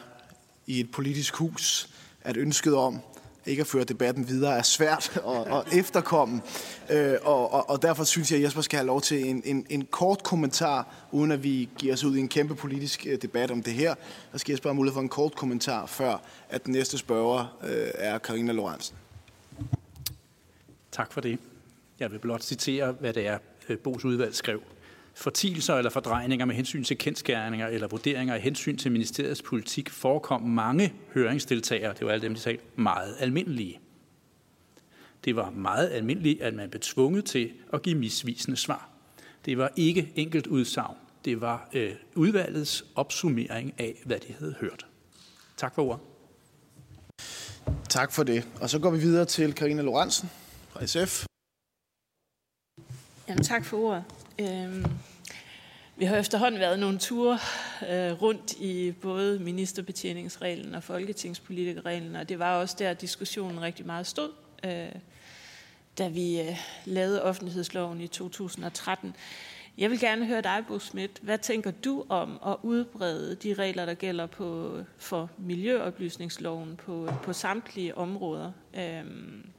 [0.68, 1.90] i et politisk hus,
[2.22, 3.00] at ønsket om
[3.48, 6.42] ikke at føre debatten videre er svært at, at efterkomme.
[6.90, 9.66] Øh, og, og, og derfor synes jeg, at Jesper skal have lov til en, en,
[9.70, 13.52] en kort kommentar, uden at vi giver os ud i en kæmpe politisk øh, debat
[13.52, 13.96] om det her.
[14.32, 16.18] Der skal Jesper have mulighed for en kort kommentar, før
[16.50, 18.96] at den næste spørger øh, er Karina Lorentzen.
[20.92, 21.40] Tak for det.
[22.00, 23.38] Jeg vil blot citere, hvad det er,
[23.70, 24.62] øh, Bos udvalg skrev.
[25.18, 30.42] Fortielser eller fordrejninger med hensyn til kendskærninger eller vurderinger af hensyn til ministeriets politik forekom
[30.42, 33.80] mange høringsdeltagere, det var alle dem, de sagde, meget almindelige.
[35.26, 38.90] Det var meget almindeligt, at man blev tvunget til at give misvisende svar.
[39.46, 40.96] Det var ikke enkelt udsagn.
[41.26, 44.86] Det var øh, udvalgets opsummering af, hvad de havde hørt.
[45.58, 46.02] Tak for ordet.
[47.90, 48.48] Tak for det.
[48.62, 50.30] Og så går vi videre til Karina Lorentzen
[50.70, 51.26] fra SF.
[53.28, 54.04] Jamen, tak for ordet.
[54.40, 54.86] Øhm,
[55.96, 57.40] vi har efterhånden været nogle ture
[57.90, 64.08] øh, rundt i både ministerbetjeningsreglen og folketingspolitikerreglen, og det var også der, diskussionen rigtig meget
[64.08, 64.30] stod,
[64.64, 64.88] øh,
[65.98, 69.16] da vi øh, lavede offentlighedsloven i 2013.
[69.78, 71.20] Jeg vil gerne høre dig, Bo Schmidt.
[71.22, 77.34] Hvad tænker du om at udbrede de regler, der gælder på, for miljøoplysningsloven på, på
[77.34, 78.52] samtlige områder?
[78.74, 79.50] Øhm,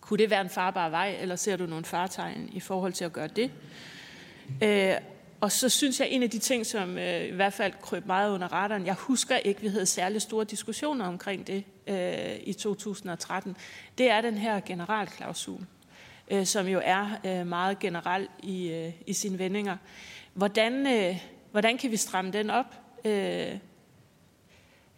[0.00, 3.12] kunne det være en farbar vej, eller ser du nogle fartegn i forhold til at
[3.12, 3.50] gøre det?
[4.62, 4.94] Øh,
[5.40, 8.30] og så synes jeg, en af de ting, som øh, i hvert fald krøb meget
[8.30, 13.56] under radaren, jeg husker ikke, vi havde særlig store diskussioner omkring det øh, i 2013,
[13.98, 15.60] det er den her generalklausul,
[16.30, 19.76] øh, som jo er øh, meget generel i, øh, i sine vendinger.
[20.34, 21.16] Hvordan, øh,
[21.50, 22.74] hvordan kan vi stramme den op?
[23.04, 23.58] Øh,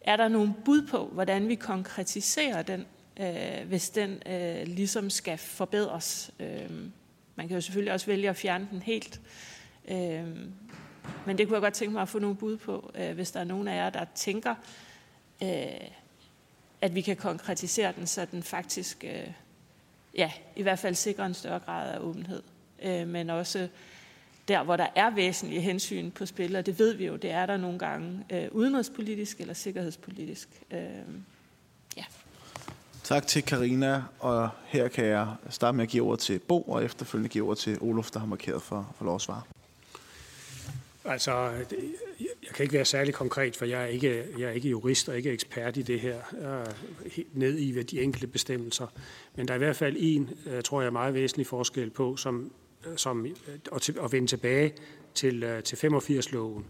[0.00, 2.86] er der nogle bud på, hvordan vi konkretiserer den
[3.20, 6.30] øh, hvis den øh, ligesom skal forbedres.
[6.40, 6.70] Øh,
[7.36, 9.20] man kan jo selvfølgelig også vælge at fjerne den helt.
[9.88, 10.26] Øh,
[11.26, 13.40] men det kunne jeg godt tænke mig at få nogle bud på, øh, hvis der
[13.40, 14.54] er nogen af jer, der tænker,
[15.42, 15.88] øh,
[16.80, 19.30] at vi kan konkretisere den, så den faktisk, øh,
[20.14, 22.42] ja, i hvert fald sikrer en større grad af åbenhed,
[22.82, 23.68] øh, men også
[24.48, 27.46] der, hvor der er væsentlige hensyn på spil, og det ved vi jo, det er
[27.46, 30.48] der nogle gange øh, udenrigspolitisk eller sikkerhedspolitisk.
[30.70, 30.78] Øh.
[33.04, 36.84] Tak til Karina og her kan jeg starte med at give ord til Bo, og
[36.84, 39.42] efterfølgende give ord til Olof, der har markeret for, for lov at svare.
[41.04, 41.50] Altså,
[42.20, 45.16] jeg kan ikke være særlig konkret, for jeg er ikke, jeg er ikke jurist og
[45.16, 48.86] ikke ekspert i det her, øh, ned i de enkelte bestemmelser.
[49.36, 52.52] Men der er i hvert fald en, øh, tror jeg, meget væsentlig forskel på, som,
[52.86, 53.26] øh, som
[53.74, 54.72] at, til, at vende tilbage
[55.14, 56.64] til, til 85-loven,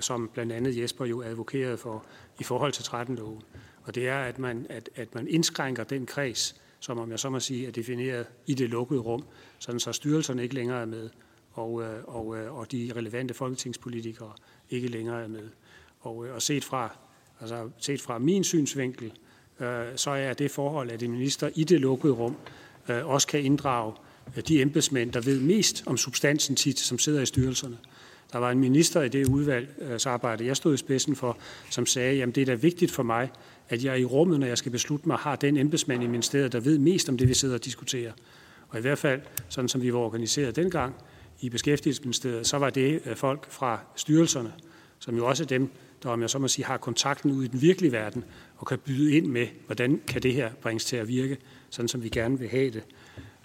[0.00, 2.04] som blandt andet Jesper jo advokerede for
[2.40, 3.42] i forhold til 13-loven.
[3.86, 7.30] Og det er, at man, at, at man indskrænker den kreds, som om jeg så
[7.30, 9.24] må sige er defineret i det lukkede rum,
[9.58, 11.10] sådan så styrelserne ikke længere er med
[11.52, 14.32] og, øh, og, øh, og de relevante folketingspolitikere
[14.70, 15.48] ikke længere er med.
[16.00, 16.96] Og, øh, og set, fra,
[17.40, 19.12] altså set fra min synsvinkel,
[19.60, 22.36] øh, så er det forhold, at en minister i det lukkede rum
[22.88, 23.92] øh, også kan inddrage
[24.48, 27.78] de embedsmænd, der ved mest om substansen tit, som sidder i styrelserne.
[28.32, 31.38] Der var en minister i det udvalgsarbejde, jeg stod i spidsen for,
[31.70, 33.30] som sagde, at det er da vigtigt for mig,
[33.68, 36.60] at jeg i rummet, når jeg skal beslutte mig, har den embedsmand i ministeriet, der
[36.60, 38.12] ved mest om det, vi sidder og diskuterer.
[38.68, 40.94] Og i hvert fald, sådan som vi var organiseret dengang,
[41.40, 44.52] i Beskæftigelsesministeriet, så var det øh, folk fra styrelserne,
[44.98, 45.70] som jo også er dem,
[46.02, 48.24] der om jeg så må sige, har kontakten ud i den virkelige verden,
[48.56, 51.36] og kan byde ind med, hvordan kan det her bringes til at virke,
[51.70, 52.82] sådan som vi gerne vil have det.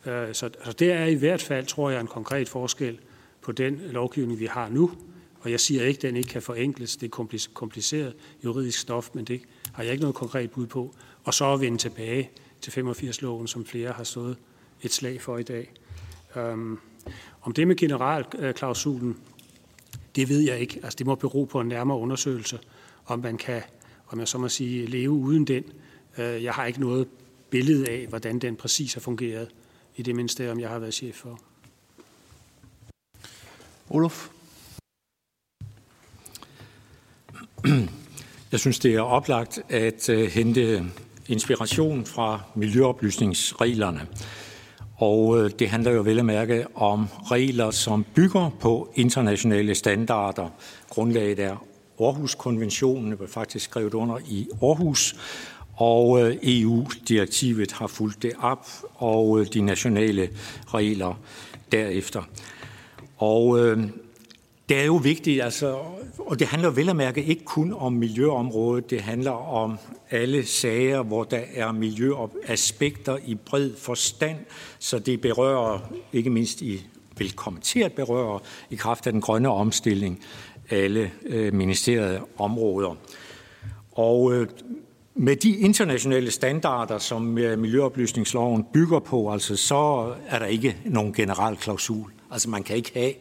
[0.05, 2.99] Øh, så, så det er i hvert fald, tror jeg, en konkret forskel
[3.41, 4.91] på den lovgivning, vi har nu.
[5.39, 6.95] Og jeg siger ikke, at den ikke kan forenkles.
[6.97, 9.41] Det er kompliceret juridisk stof, men det
[9.73, 10.95] har jeg ikke noget konkret bud på.
[11.23, 12.29] Og så at vende tilbage
[12.61, 14.37] til 85-loven, som flere har stået
[14.81, 15.71] et slag for i dag.
[16.35, 16.79] Um,
[17.41, 19.17] om det med generalklausulen,
[20.15, 20.79] det ved jeg ikke.
[20.83, 22.59] Altså, det må bero på en nærmere undersøgelse,
[23.05, 23.61] om man kan,
[24.07, 25.63] om jeg så må sige, leve uden den.
[26.17, 27.07] Øh, jeg har ikke noget
[27.49, 29.49] billede af, hvordan den præcis har fungeret
[29.95, 31.39] i det ministerium, jeg har været chef for.
[33.89, 34.29] Olof?
[38.51, 40.83] Jeg synes, det er oplagt at øh, hente
[41.27, 44.07] inspiration fra miljøoplysningsreglerne.
[44.97, 50.49] Og øh, det handler jo vel at mærke om regler, som bygger på internationale standarder.
[50.89, 51.65] Grundlaget er
[51.99, 55.15] Aarhus-konventionen, blev faktisk skrevet under i Aarhus,
[55.75, 60.29] og øh, EU-direktivet har fulgt det op, og de nationale
[60.67, 61.19] regler
[61.71, 62.21] derefter.
[63.17, 63.83] Og øh,
[64.71, 65.77] det er jo vigtigt, altså,
[66.17, 69.77] og det handler vel at mærke ikke kun om miljøområdet, det handler om
[70.11, 74.37] alle sager, hvor der er miljøaspekter i bred forstand,
[74.79, 75.79] så det berører,
[76.13, 76.85] ikke mindst i
[77.17, 78.39] vil komme til at berøre
[78.69, 80.23] i kraft af den grønne omstilling
[80.69, 82.95] alle øh, ministerede områder.
[83.91, 84.47] Og øh,
[85.15, 91.13] med de internationale standarder, som øh, Miljøoplysningsloven bygger på, altså, så er der ikke nogen
[91.13, 92.11] general klausul.
[92.31, 93.13] Altså man kan ikke have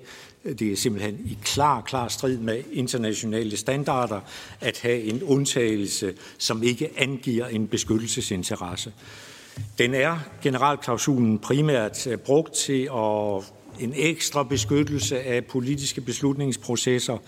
[0.44, 4.20] det er simpelthen i klar, klar strid med internationale standarder
[4.60, 8.92] at have en undtagelse, som ikke angiver en beskyttelsesinteresse.
[9.78, 13.44] Den er generalklausulen primært øh, brugt til at
[13.80, 17.18] en ekstra beskyttelse af politiske beslutningsprocesser,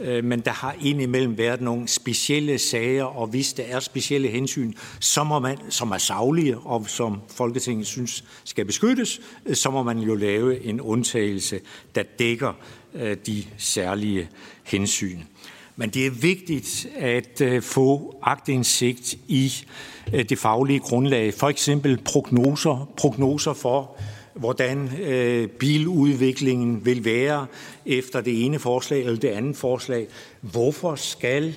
[0.00, 4.72] Øh, men der har indimellem været nogle specielle sager, og hvis der er specielle hensyn,
[5.00, 9.82] så må man, som er savlige og som Folketinget synes skal beskyttes, øh, så må
[9.82, 11.60] man jo lave en undtagelse,
[11.94, 12.52] der dækker
[12.94, 14.28] øh, de særlige
[14.64, 15.18] hensyn.
[15.76, 19.52] Men det er vigtigt at få agtindsigt i
[20.12, 23.96] det faglige grundlag, for eksempel prognoser, prognoser for,
[24.36, 27.46] hvordan øh, biludviklingen vil være
[27.86, 30.06] efter det ene forslag eller det andet forslag.
[30.40, 31.56] Hvorfor skal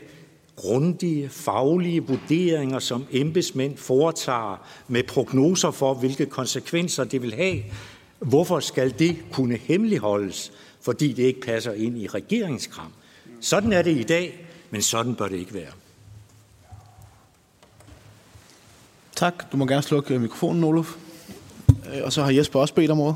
[0.56, 7.64] grundige faglige vurderinger, som embedsmænd foretager med prognoser for, hvilke konsekvenser det vil have,
[8.20, 10.52] hvorfor skal det kunne hemmeligholdes,
[10.82, 12.92] fordi det ikke passer ind i regeringskram?
[13.42, 15.72] Sådan er det i dag, men sådan bør det ikke være.
[19.16, 19.52] Tak.
[19.52, 20.96] Du må gerne slukke mikrofonen, Olof.
[21.96, 23.16] Øh, og så har Jesper også bedt om ordet.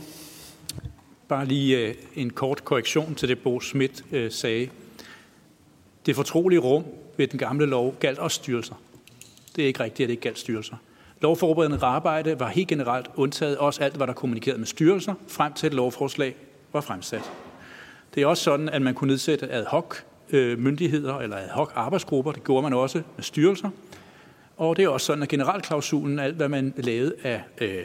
[1.27, 4.69] Bare lige øh, en kort korrektion til det, Bo Schmidt øh, sagde.
[6.05, 6.83] Det fortrolige rum
[7.17, 8.75] ved den gamle lov galt også styrelser.
[9.55, 10.75] Det er ikke rigtigt, at det ikke galt styrelser.
[11.21, 15.67] Lovforberedende arbejde var helt generelt undtaget også alt, hvad der kommunikeret med styrelser, frem til
[15.67, 16.35] et lovforslag
[16.73, 17.31] var fremsat.
[18.15, 19.95] Det er også sådan, at man kunne nedsætte ad hoc
[20.57, 22.31] myndigheder eller ad hoc arbejdsgrupper.
[22.31, 23.69] Det gjorde man også med styrelser.
[24.57, 27.83] Og det er også sådan, at generalklausulen, alt hvad man lavede af øh,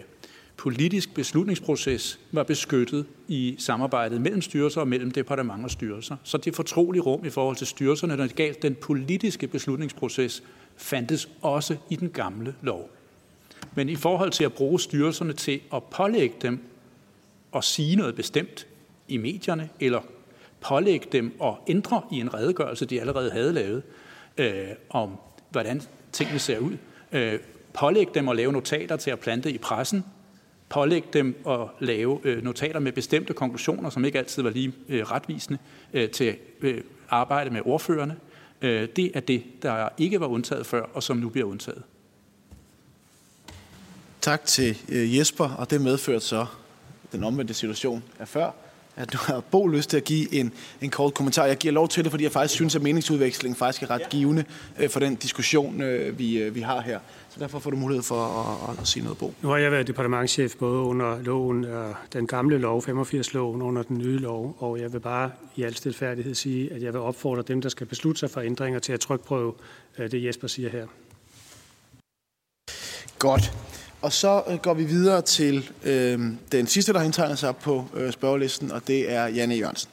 [0.59, 6.17] politisk beslutningsproces var beskyttet i samarbejdet mellem styrelser og mellem departementer og styrelser.
[6.23, 10.43] Så det fortrolige rum i forhold til styrelserne, når det galt den politiske beslutningsproces,
[10.77, 12.91] fandtes også i den gamle lov.
[13.75, 16.59] Men i forhold til at bruge styrelserne til at pålægge dem
[17.57, 18.67] at sige noget bestemt,
[19.09, 20.01] i medierne, eller
[20.61, 23.83] pålægge dem at ændre i en redegørelse, de allerede havde lavet,
[24.39, 25.11] øh, om
[25.51, 26.77] hvordan tingene ser ud.
[27.13, 27.39] Øh,
[27.75, 30.05] pålægge dem at lave notater til at plante i pressen,
[30.69, 35.03] pålægge dem at lave øh, notater med bestemte konklusioner, som ikke altid var lige øh,
[35.03, 35.59] retvisende,
[35.93, 38.17] øh, til øh, arbejde med ordførerne.
[38.63, 41.83] Øh, det er det, der ikke var undtaget før, og som nu bliver undtaget.
[44.21, 46.47] Tak til Jesper, og det medførte så
[47.13, 48.51] den omvendte situation af før,
[48.97, 51.47] at du har Bo lyst til at give en, en kort kommentar.
[51.47, 54.45] Jeg giver lov til det, fordi jeg faktisk synes, at meningsudvekslingen faktisk er ret givende
[54.89, 55.83] for den diskussion,
[56.19, 57.01] vi, vi har her.
[57.39, 59.35] Så derfor får du mulighed for at, at, at sige noget, Bo.
[59.43, 61.67] Nu har jeg været departementchef både under loven,
[62.13, 66.35] den gamle lov, 85-loven, under den nye lov, og jeg vil bare i al stilfærdighed
[66.35, 69.55] sige, at jeg vil opfordre dem, der skal beslutte sig for ændringer, til at trykprøve
[69.99, 70.87] det, Jesper siger her.
[73.19, 73.53] Godt.
[74.03, 76.21] Og så øh, går vi videre til øh,
[76.53, 79.91] den sidste, der har indtegnet sig på øh, spørgelisten, og det er Janne Jørgensen.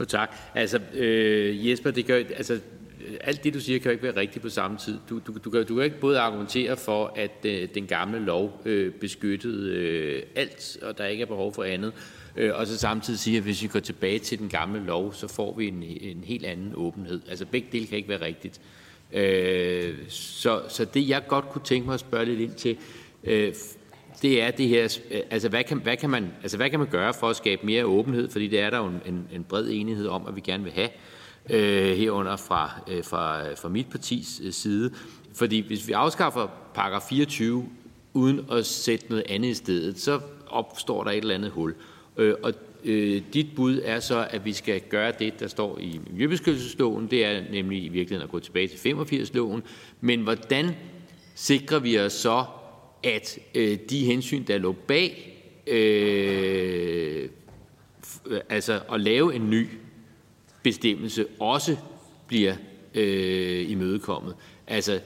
[0.00, 0.30] Jo, tak.
[0.54, 2.60] Altså, øh, Jesper, det gør, altså,
[3.20, 4.98] alt det, du siger, kan jo ikke være rigtigt på samme tid.
[5.10, 8.62] Du, du, du, kan, du kan ikke både argumentere for, at øh, den gamle lov
[8.64, 11.92] øh, beskyttede øh, alt, og der ikke er behov for andet,
[12.36, 15.28] øh, og så samtidig sige, at hvis vi går tilbage til den gamle lov, så
[15.28, 17.20] får vi en, en helt anden åbenhed.
[17.28, 18.60] Altså begge dele kan ikke være rigtigt.
[19.12, 22.76] Øh, så, så det, jeg godt kunne tænke mig at spørge lidt ind til,
[23.24, 23.54] øh,
[24.22, 26.88] det er det her, øh, altså hvad kan, hvad, kan man, altså hvad kan man
[26.88, 30.06] gøre for at skabe mere åbenhed, fordi det er der jo en, en bred enighed
[30.06, 30.88] om, at vi gerne vil have,
[31.50, 34.90] øh, herunder fra, øh, fra, øh, fra mit partis øh, side.
[35.34, 37.68] Fordi hvis vi afskaffer paragraf 24
[38.12, 41.74] uden at sætte noget andet i stedet, så opstår der et eller andet hul.
[42.16, 42.54] Øh, og
[42.84, 47.06] Øh, dit bud er så, at vi skal gøre det, der står i Miljøbeskyttelsesloven.
[47.10, 49.62] Det er nemlig i virkeligheden at gå tilbage til 85-loven.
[50.00, 50.70] Men hvordan
[51.34, 52.44] sikrer vi os så,
[53.02, 55.34] at øh, de hensyn, der lå bag,
[55.66, 57.28] øh,
[58.26, 59.66] øh altså at lave en ny
[60.62, 61.76] bestemmelse, også
[62.26, 62.54] bliver
[62.94, 64.34] øh, imødekommet?
[64.66, 65.00] Altså,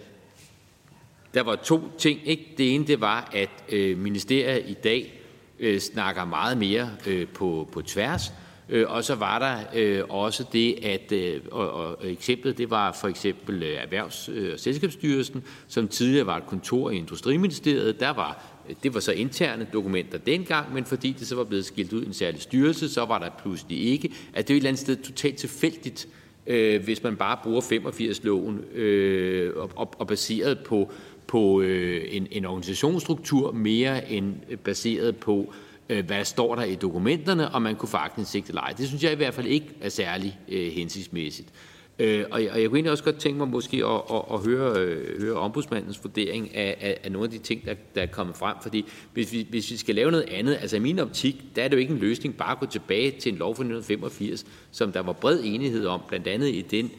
[1.34, 2.20] der var to ting.
[2.24, 2.54] Ikke?
[2.58, 5.22] Det ene det var, at øh, ministeriet i dag
[5.58, 8.32] øh, snakker meget mere øh, på, på tværs.
[8.68, 12.92] Øh, og så var der øh, også det, at øh, og, og eksemplet det var
[12.92, 18.00] for eksempel øh, Erhvervs- og Selskabsstyrelsen, som tidligere var et kontor i Industriministeriet.
[18.00, 18.44] Der var
[18.82, 22.06] det var så interne dokumenter dengang, men fordi det så var blevet skilt ud i
[22.06, 24.12] en særlig styrelse, så var der pludselig ikke.
[24.34, 26.08] At det er et eller andet sted totalt tilfældigt,
[26.46, 30.90] øh, hvis man bare bruger 85-loven øh, og, og, baseret på
[31.26, 34.34] på øh, en, en organisationsstruktur mere end
[34.64, 35.52] baseret på,
[35.88, 38.72] øh, hvad står der i dokumenterne, og man kunne faktisk aktindsigt eller ej.
[38.78, 41.48] Det synes jeg i hvert fald ikke er særlig øh, hensigtsmæssigt.
[41.98, 44.40] Øh, og, jeg, og jeg kunne egentlig også godt tænke mig måske at, at, at
[44.44, 48.06] høre, øh, høre ombudsmandens vurdering af, af, af nogle af de ting, der, der er
[48.06, 48.56] kommet frem.
[48.62, 51.68] Fordi hvis vi, hvis vi skal lave noget andet, altså i min optik, der er
[51.68, 54.92] det jo ikke en løsning bare at gå tilbage til en lov fra 1985, som
[54.92, 56.90] der var bred enighed om, blandt andet i den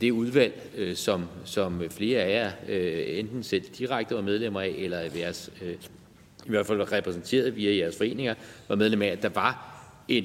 [0.00, 4.74] det udvalg, øh, som, som flere af jer øh, enten selv direkte var medlemmer af,
[4.78, 5.72] eller jeres, øh,
[6.46, 8.34] i hvert fald repræsenteret via jeres foreninger,
[8.68, 9.68] var medlemmer af, at der var
[10.08, 10.24] en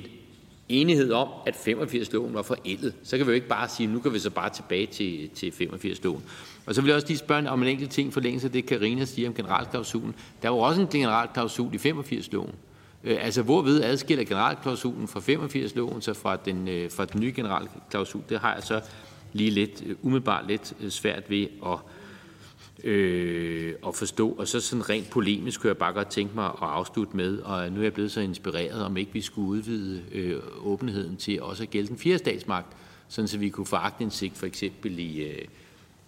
[0.69, 2.93] enighed om, at 85-loven var forældet.
[3.03, 5.49] Så kan vi jo ikke bare sige, nu kan vi så bare tilbage til, til
[5.51, 6.23] 85-loven.
[6.65, 9.05] Og så vil jeg også lige spørge om en enkelt ting forlængelse af det, Karina
[9.05, 10.15] siger om generalklausulen.
[10.41, 12.55] Der var også en generalklausul i 85-loven.
[13.03, 18.21] Øh, altså, hvorved adskiller generalklausulen fra 85-loven så fra den, øh, fra den nye generalklausul?
[18.29, 18.81] Det har jeg så
[19.33, 21.77] lige lidt, øh, umiddelbart lidt øh, svært ved at,
[22.83, 24.29] Øh, at forstå.
[24.29, 27.71] Og så sådan rent polemisk kunne jeg bare godt tænke mig at afslutte med, og
[27.71, 31.63] nu er jeg blevet så inspireret, om ikke vi skulle udvide øh, åbenheden til også
[31.63, 32.67] at gælde den fjerde statsmagt,
[33.07, 35.45] sådan så vi kunne få agtindsigt for eksempel i øh,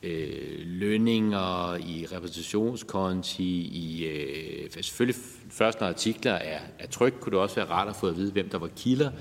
[0.03, 7.31] øh, lønninger, i repræsentationskonti, i øh, altså selvfølgelig først når artikler er, er trygt, kunne
[7.31, 9.11] det også være rart at få at vide, hvem der var kilder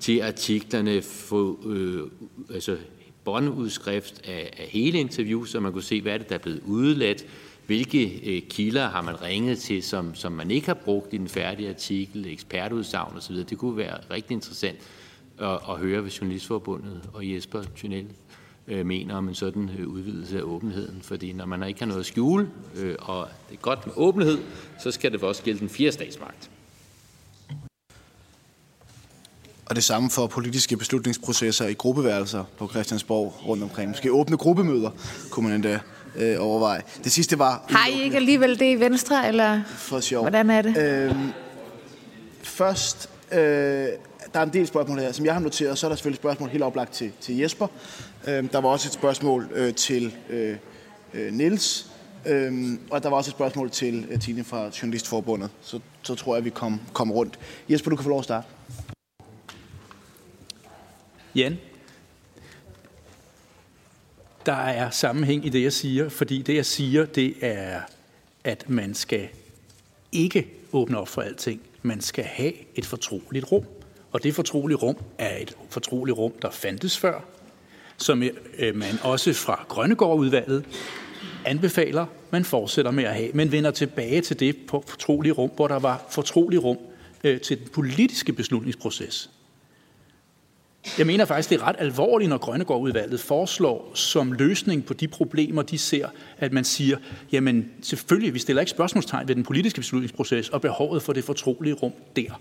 [0.00, 2.10] til artiklerne, få øh,
[2.54, 2.76] altså
[3.24, 6.62] båndudskrift af, af hele interview, så man kunne se, hvad er det, der er blevet
[6.66, 7.26] udeladt,
[7.66, 11.28] hvilke øh, kilder har man ringet til, som, som man ikke har brugt i den
[11.28, 13.36] færdige artikel, ekspertudsagn osv.
[13.36, 14.78] Det kunne være rigtig interessant
[15.38, 18.06] at, at høre, hvad Journalistforbundet og Jesper Thunel
[18.68, 21.02] øh, mener om en sådan øh, udvidelse af åbenheden.
[21.02, 24.38] Fordi når man ikke har noget at skjule, øh, og det er godt med åbenhed,
[24.82, 26.50] så skal det også gælde den fjerde statsmagt.
[29.66, 33.88] Og det samme for politiske beslutningsprocesser i gruppeværelser på Christiansborg rundt omkring.
[33.88, 34.90] Måske åbne gruppemøder,
[35.30, 35.80] kunne man endda
[36.16, 36.82] øh, overveje.
[37.04, 37.64] Det sidste var...
[37.68, 40.22] Har I ikke alligevel det i Venstre, eller for sjov.
[40.22, 40.76] hvordan er det?
[40.76, 41.32] Øhm,
[42.42, 45.78] først, øh, der er en del spørgsmål her, som jeg har noteret.
[45.78, 47.66] Så er der selvfølgelig spørgsmål helt oplagt til, til Jesper.
[48.26, 50.56] Øh, der var også et spørgsmål øh, til øh,
[51.14, 51.86] øh, Niels
[52.26, 55.50] Øhm, og der var også et spørgsmål til uh, Tine fra Journalistforbundet.
[55.60, 57.38] Så, så tror jeg, vi kom, kom rundt.
[57.68, 58.46] Jesper, du kan få lov at starte.
[61.34, 61.58] Jan,
[64.46, 67.80] der er sammenhæng i det, jeg siger, fordi det, jeg siger, det er,
[68.44, 69.28] at man skal
[70.12, 71.60] ikke åbne op for alting.
[71.82, 73.64] Man skal have et fortroligt rum.
[74.12, 77.24] Og det fortrolige rum er et fortroligt rum, der fandtes før,
[77.96, 78.22] som
[78.58, 80.64] øh, man også fra Grønnegårdudvalget
[81.44, 85.78] anbefaler, man fortsætter med at have, men vender tilbage til det fortrolige rum, hvor der
[85.78, 86.78] var fortrolig rum
[87.24, 89.30] øh, til den politiske beslutningsproces.
[90.98, 95.62] Jeg mener faktisk, det er ret alvorligt, når Grønnegårdudvalget foreslår som løsning på de problemer,
[95.62, 96.96] de ser, at man siger,
[97.32, 101.74] jamen selvfølgelig, vi stiller ikke spørgsmålstegn ved den politiske beslutningsproces og behovet for det fortrolige
[101.74, 102.40] rum der.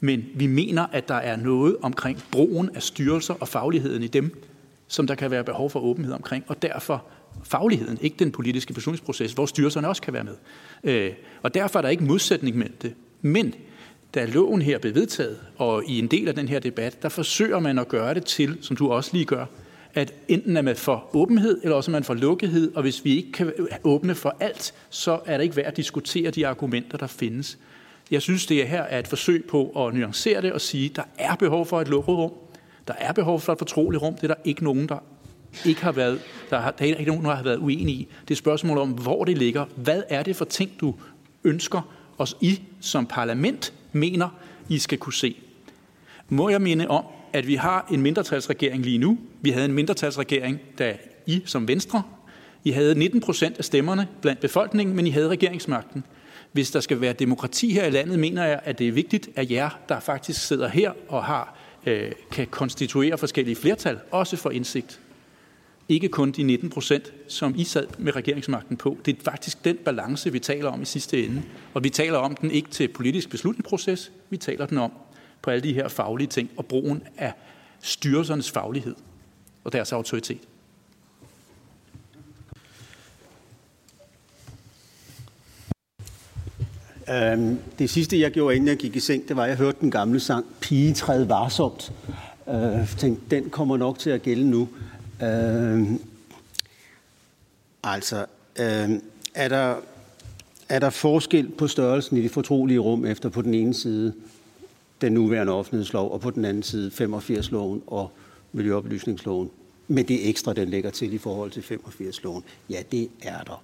[0.00, 4.42] Men vi mener, at der er noget omkring brugen af styrelser og fagligheden i dem,
[4.88, 7.04] som der kan være behov for åbenhed omkring, og derfor
[7.44, 10.34] fagligheden, ikke den politiske beslutningsproces, hvor styrelserne også kan være med.
[10.84, 12.94] Øh, og derfor er der ikke modsætning mellem det.
[13.22, 13.54] Men
[14.14, 17.58] da loven her blev vedtaget, og i en del af den her debat, der forsøger
[17.58, 19.46] man at gøre det til, som du også lige gør,
[19.94, 23.16] at enten er man for åbenhed, eller også er man for lukkethed, og hvis vi
[23.16, 23.52] ikke kan
[23.84, 27.58] åbne for alt, så er det ikke værd at diskutere de argumenter, der findes.
[28.10, 31.02] Jeg synes, det her er et forsøg på at nuancere det og sige, at der
[31.18, 32.32] er behov for et lukket rum,
[32.88, 34.98] der er behov for et fortroligt rum, det er der ikke nogen, der
[35.66, 36.20] ikke har været,
[36.50, 38.08] der, har, der er ikke nogen, der har været uenige i.
[38.20, 39.64] Det er et spørgsmål om, hvor det ligger.
[39.76, 40.94] Hvad er det for ting, du
[41.44, 44.28] ønsker, os I som parlament mener,
[44.68, 45.36] I skal kunne se?
[46.28, 49.18] Må jeg minde om, at vi har en mindretalsregering lige nu.
[49.40, 52.02] Vi havde en mindretalsregering, da I som Venstre,
[52.64, 56.04] I havde 19 procent af stemmerne blandt befolkningen, men I havde regeringsmagten.
[56.52, 59.50] Hvis der skal være demokrati her i landet, mener jeg, at det er vigtigt, at
[59.50, 65.00] jer, der faktisk sidder her og har, øh, kan konstituere forskellige flertal, også for indsigt.
[65.88, 68.98] Ikke kun de 19 procent, som I sad med regeringsmagten på.
[69.04, 71.42] Det er faktisk den balance, vi taler om i sidste ende.
[71.74, 74.92] Og vi taler om den ikke til politisk beslutningsproces, vi taler den om
[75.42, 77.32] på alle de her faglige ting og brugen af
[77.82, 78.94] styrelsernes faglighed
[79.64, 80.40] og deres autoritet.
[87.10, 89.78] Øhm, det sidste, jeg gjorde, inden jeg gik i seng, det var, at jeg hørte
[89.80, 91.92] den gamle sang, Pige træd varsomt.
[92.48, 94.68] Øh, tænkte, den kommer nok til at gælde nu.
[95.24, 95.82] Øh,
[97.82, 98.26] altså,
[98.60, 98.90] øh,
[99.34, 99.76] er, der,
[100.68, 104.14] er der forskel på størrelsen i det fortrolige rum efter på den ene side
[105.00, 108.10] den nuværende offentlighedslov, og på den anden side 85-loven og
[108.52, 109.50] Miljøoplysningsloven,
[109.88, 112.42] med det ekstra, den lægger til i forhold til 85-loven?
[112.70, 113.62] Ja, det er der.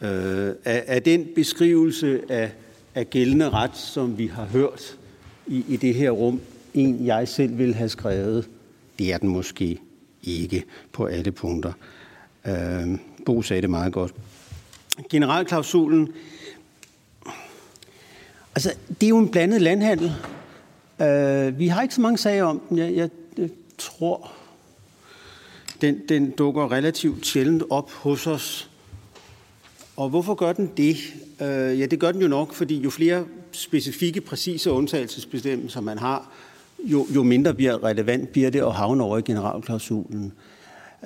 [0.00, 2.52] Øh, er, er den beskrivelse af,
[2.94, 4.98] af gældende ret, som vi har hørt
[5.46, 6.40] i, i det her rum,
[6.74, 8.48] en jeg selv vil have skrevet?
[8.98, 9.80] Det er den måske
[10.22, 11.72] ikke på alle punkter.
[12.46, 14.14] Øh, Bo sagde det meget godt.
[15.10, 16.12] Generalklausulen,
[18.54, 20.12] altså det er jo en blandet landhandel.
[21.00, 22.78] Øh, vi har ikke så mange sager om den.
[22.78, 24.32] Jeg, jeg, jeg tror,
[25.80, 28.70] den, den dukker relativt sjældent op hos os
[29.96, 30.96] og hvorfor gør den det?
[31.40, 36.30] Øh, ja, det gør den jo nok, fordi jo flere specifikke, præcise undtagelsesbestemmelser man har,
[36.78, 40.32] jo, jo mindre bliver relevant bliver det at havne over i generalklausulen.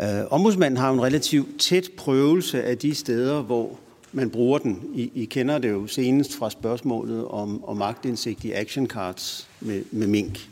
[0.00, 3.78] Øh, ombudsmanden har en relativt tæt prøvelse af de steder, hvor
[4.12, 4.82] man bruger den.
[4.94, 9.82] I, I kender det jo senest fra spørgsmålet om, om magtindsigt i action cards med,
[9.90, 10.48] med mink.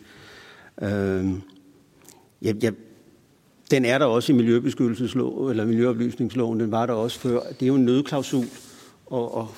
[0.82, 1.28] Øh,
[2.42, 2.72] jeg, jeg,
[3.70, 7.40] den er der også i miljøbeskyttelsesloven, eller Miljøoplysningsloven, den var der også før.
[7.40, 8.46] Det er jo en nødklausul,
[9.06, 9.48] og, og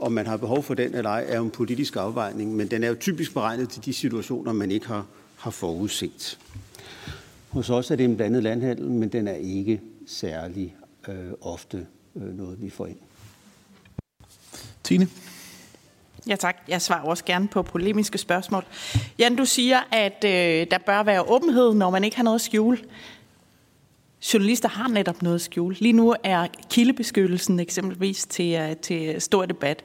[0.00, 2.84] om man har behov for den eller ej, er jo en politisk afvejning, men den
[2.84, 5.06] er jo typisk beregnet til de situationer, man ikke har,
[5.36, 6.38] har forudset.
[7.48, 10.74] Hos os er det en blandet landhandel, men den er ikke særlig
[11.08, 12.98] øh, ofte øh, noget, vi får ind.
[14.82, 15.08] Tine?
[16.28, 16.56] Ja tak.
[16.68, 18.64] Jeg svarer også gerne på polemiske spørgsmål.
[19.18, 22.40] Jan, du siger, at øh, der bør være åbenhed, når man ikke har noget at
[22.40, 22.78] skjule.
[24.32, 25.76] Journalister har netop noget at skjule.
[25.78, 29.84] Lige nu er kildebeskyttelsen eksempelvis til, øh, til stor debat.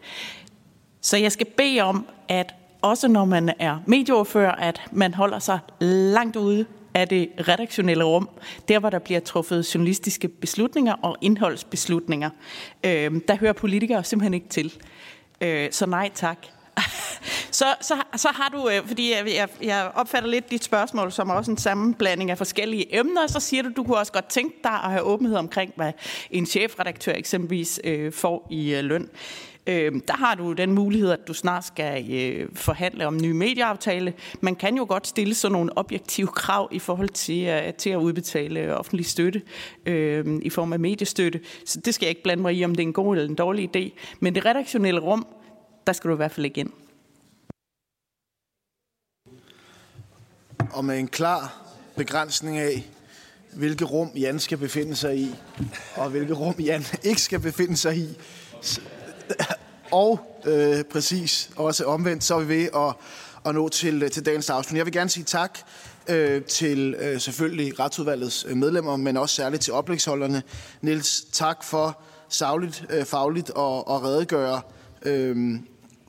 [1.01, 5.59] Så jeg skal bede om, at også når man er medieordfører, at man holder sig
[5.81, 8.29] langt ude af det redaktionelle rum,
[8.67, 12.29] der hvor der bliver truffet journalistiske beslutninger og indholdsbeslutninger.
[12.83, 14.73] Øh, der hører politikere simpelthen ikke til.
[15.41, 16.58] Øh, så nej tak.
[17.59, 21.51] så, så, så har du, øh, fordi jeg, jeg opfatter lidt dit spørgsmål som også
[21.51, 24.91] en sammenblanding af forskellige emner, så siger du, du kunne også godt tænke dig at
[24.91, 25.91] have åbenhed omkring, hvad
[26.31, 29.09] en chefredaktør eksempelvis øh, får i øh, løn.
[29.69, 33.31] Øh, der har du den mulighed, at du snart skal øh, forhandle om en ny
[33.31, 34.13] medieaftale.
[34.41, 37.97] Man kan jo godt stille sådan nogle objektive krav i forhold til, øh, til at
[37.97, 39.41] udbetale offentlig støtte
[39.85, 41.39] øh, i form af mediestøtte.
[41.65, 43.35] Så det skal jeg ikke blande mig i, om det er en god eller en
[43.35, 43.99] dårlig idé.
[44.19, 45.27] Men det redaktionelle rum,
[45.89, 46.71] der skal du i hvert fald ikke ind.
[50.71, 51.61] Og med en klar
[51.95, 52.89] begrænsning af,
[53.53, 55.35] hvilke rum Jan skal befinde sig i,
[55.95, 58.17] og hvilke rum Jan ikke skal befinde sig i.
[59.91, 62.95] Og øh, præcis også omvendt, så er vi ved at,
[63.45, 64.77] at nå til, øh, til dagens afslutning.
[64.77, 65.59] Jeg vil gerne sige tak
[66.09, 70.43] øh, til øh, selvfølgelig retsudvalgets øh, medlemmer, men også særligt til oplægsholderne.
[70.81, 74.61] Niels, tak for savligt, øh, fagligt og, og redegøre
[75.05, 75.59] øh,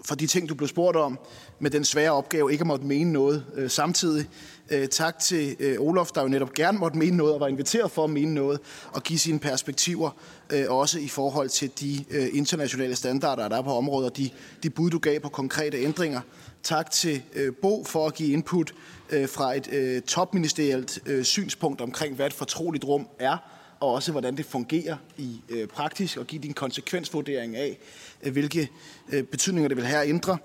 [0.04, 1.18] for de ting, du blev spurgt om,
[1.58, 4.28] med den svære opgave ikke at måtte mene noget øh, samtidig.
[4.70, 7.90] Øh, tak til øh, Olof, der jo netop gerne måtte mene noget og var inviteret
[7.90, 8.60] for at mene noget
[8.92, 10.10] og give sine perspektiver,
[10.50, 14.30] øh, også i forhold til de øh, internationale standarder, der er på området, og de,
[14.62, 16.20] de bud, du gav på konkrete ændringer.
[16.62, 18.72] Tak til øh, Bo for at give input
[19.10, 23.36] øh, fra et øh, topministerielt øh, synspunkt omkring, hvad et fortroligt rum er,
[23.80, 27.78] og også hvordan det fungerer i øh, praktisk, og give din konsekvensvurdering af,
[28.22, 28.68] Øh, hvilke
[29.12, 30.38] øh, betydninger det vil have at ændre.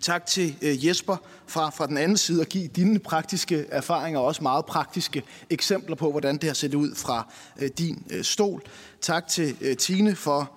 [0.00, 4.26] Tak til øh, Jesper fra, fra den anden side at give dine praktiske erfaringer og
[4.26, 7.32] også meget praktiske eksempler på, hvordan det har set ud fra
[7.78, 8.62] din stol.
[9.00, 10.52] Tak til Tine for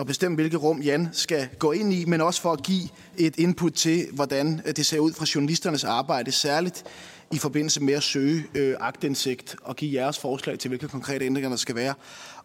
[0.00, 3.36] at bestemme, hvilket rum Jan skal gå ind i, men også for at give et
[3.38, 6.84] input til, hvordan det ser ud fra journalisternes arbejde, særligt
[7.32, 11.50] i forbindelse med at søge øh, agtindsigt og give jeres forslag til, hvilke konkrete ændringer
[11.50, 11.94] der skal være.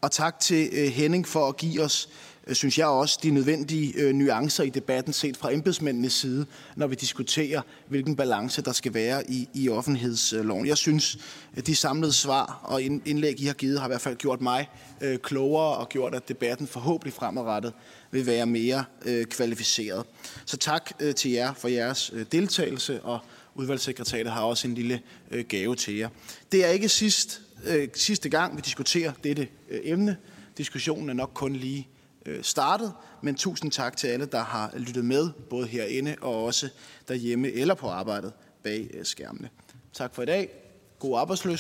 [0.02, 3.32] Og tak til øh, Henning for at give os Øh, Øh, synes jeg også, de
[3.32, 6.46] nødvendige øh, nuancer i debatten set fra embedsmændenes side,
[6.76, 10.68] når vi diskuterer, hvilken balance der skal være i, i offentlighedsloven.
[10.68, 11.18] Jeg synes,
[11.56, 14.70] at de samlede svar og indlæg, I har givet, har i hvert fald gjort mig
[15.02, 17.74] øh, klogere og gjort, at debatten forhåbentlig fremadrettet
[18.12, 20.06] vil være mere øh, kvalificeret.
[20.46, 23.20] Så tak øh, til jer for jeres øh, deltagelse, og
[23.56, 25.02] udvalgssekretariatet har også en lille
[25.32, 26.10] øh, gave til jer.
[26.52, 30.18] Det er ikke sidst, øh, sidste gang, vi diskuterer dette øh, emne.
[30.58, 31.88] Diskussionen er nok kun lige
[32.28, 32.94] Øh, startet.
[33.22, 36.70] Men tusind tak til alle, der har lyttet med, både herinde og også
[37.08, 38.34] derhjemme eller på arbejdet
[38.64, 39.50] bag øh, skærmene.
[39.94, 40.50] Tak for i dag.
[41.00, 41.56] God arbejdsløs.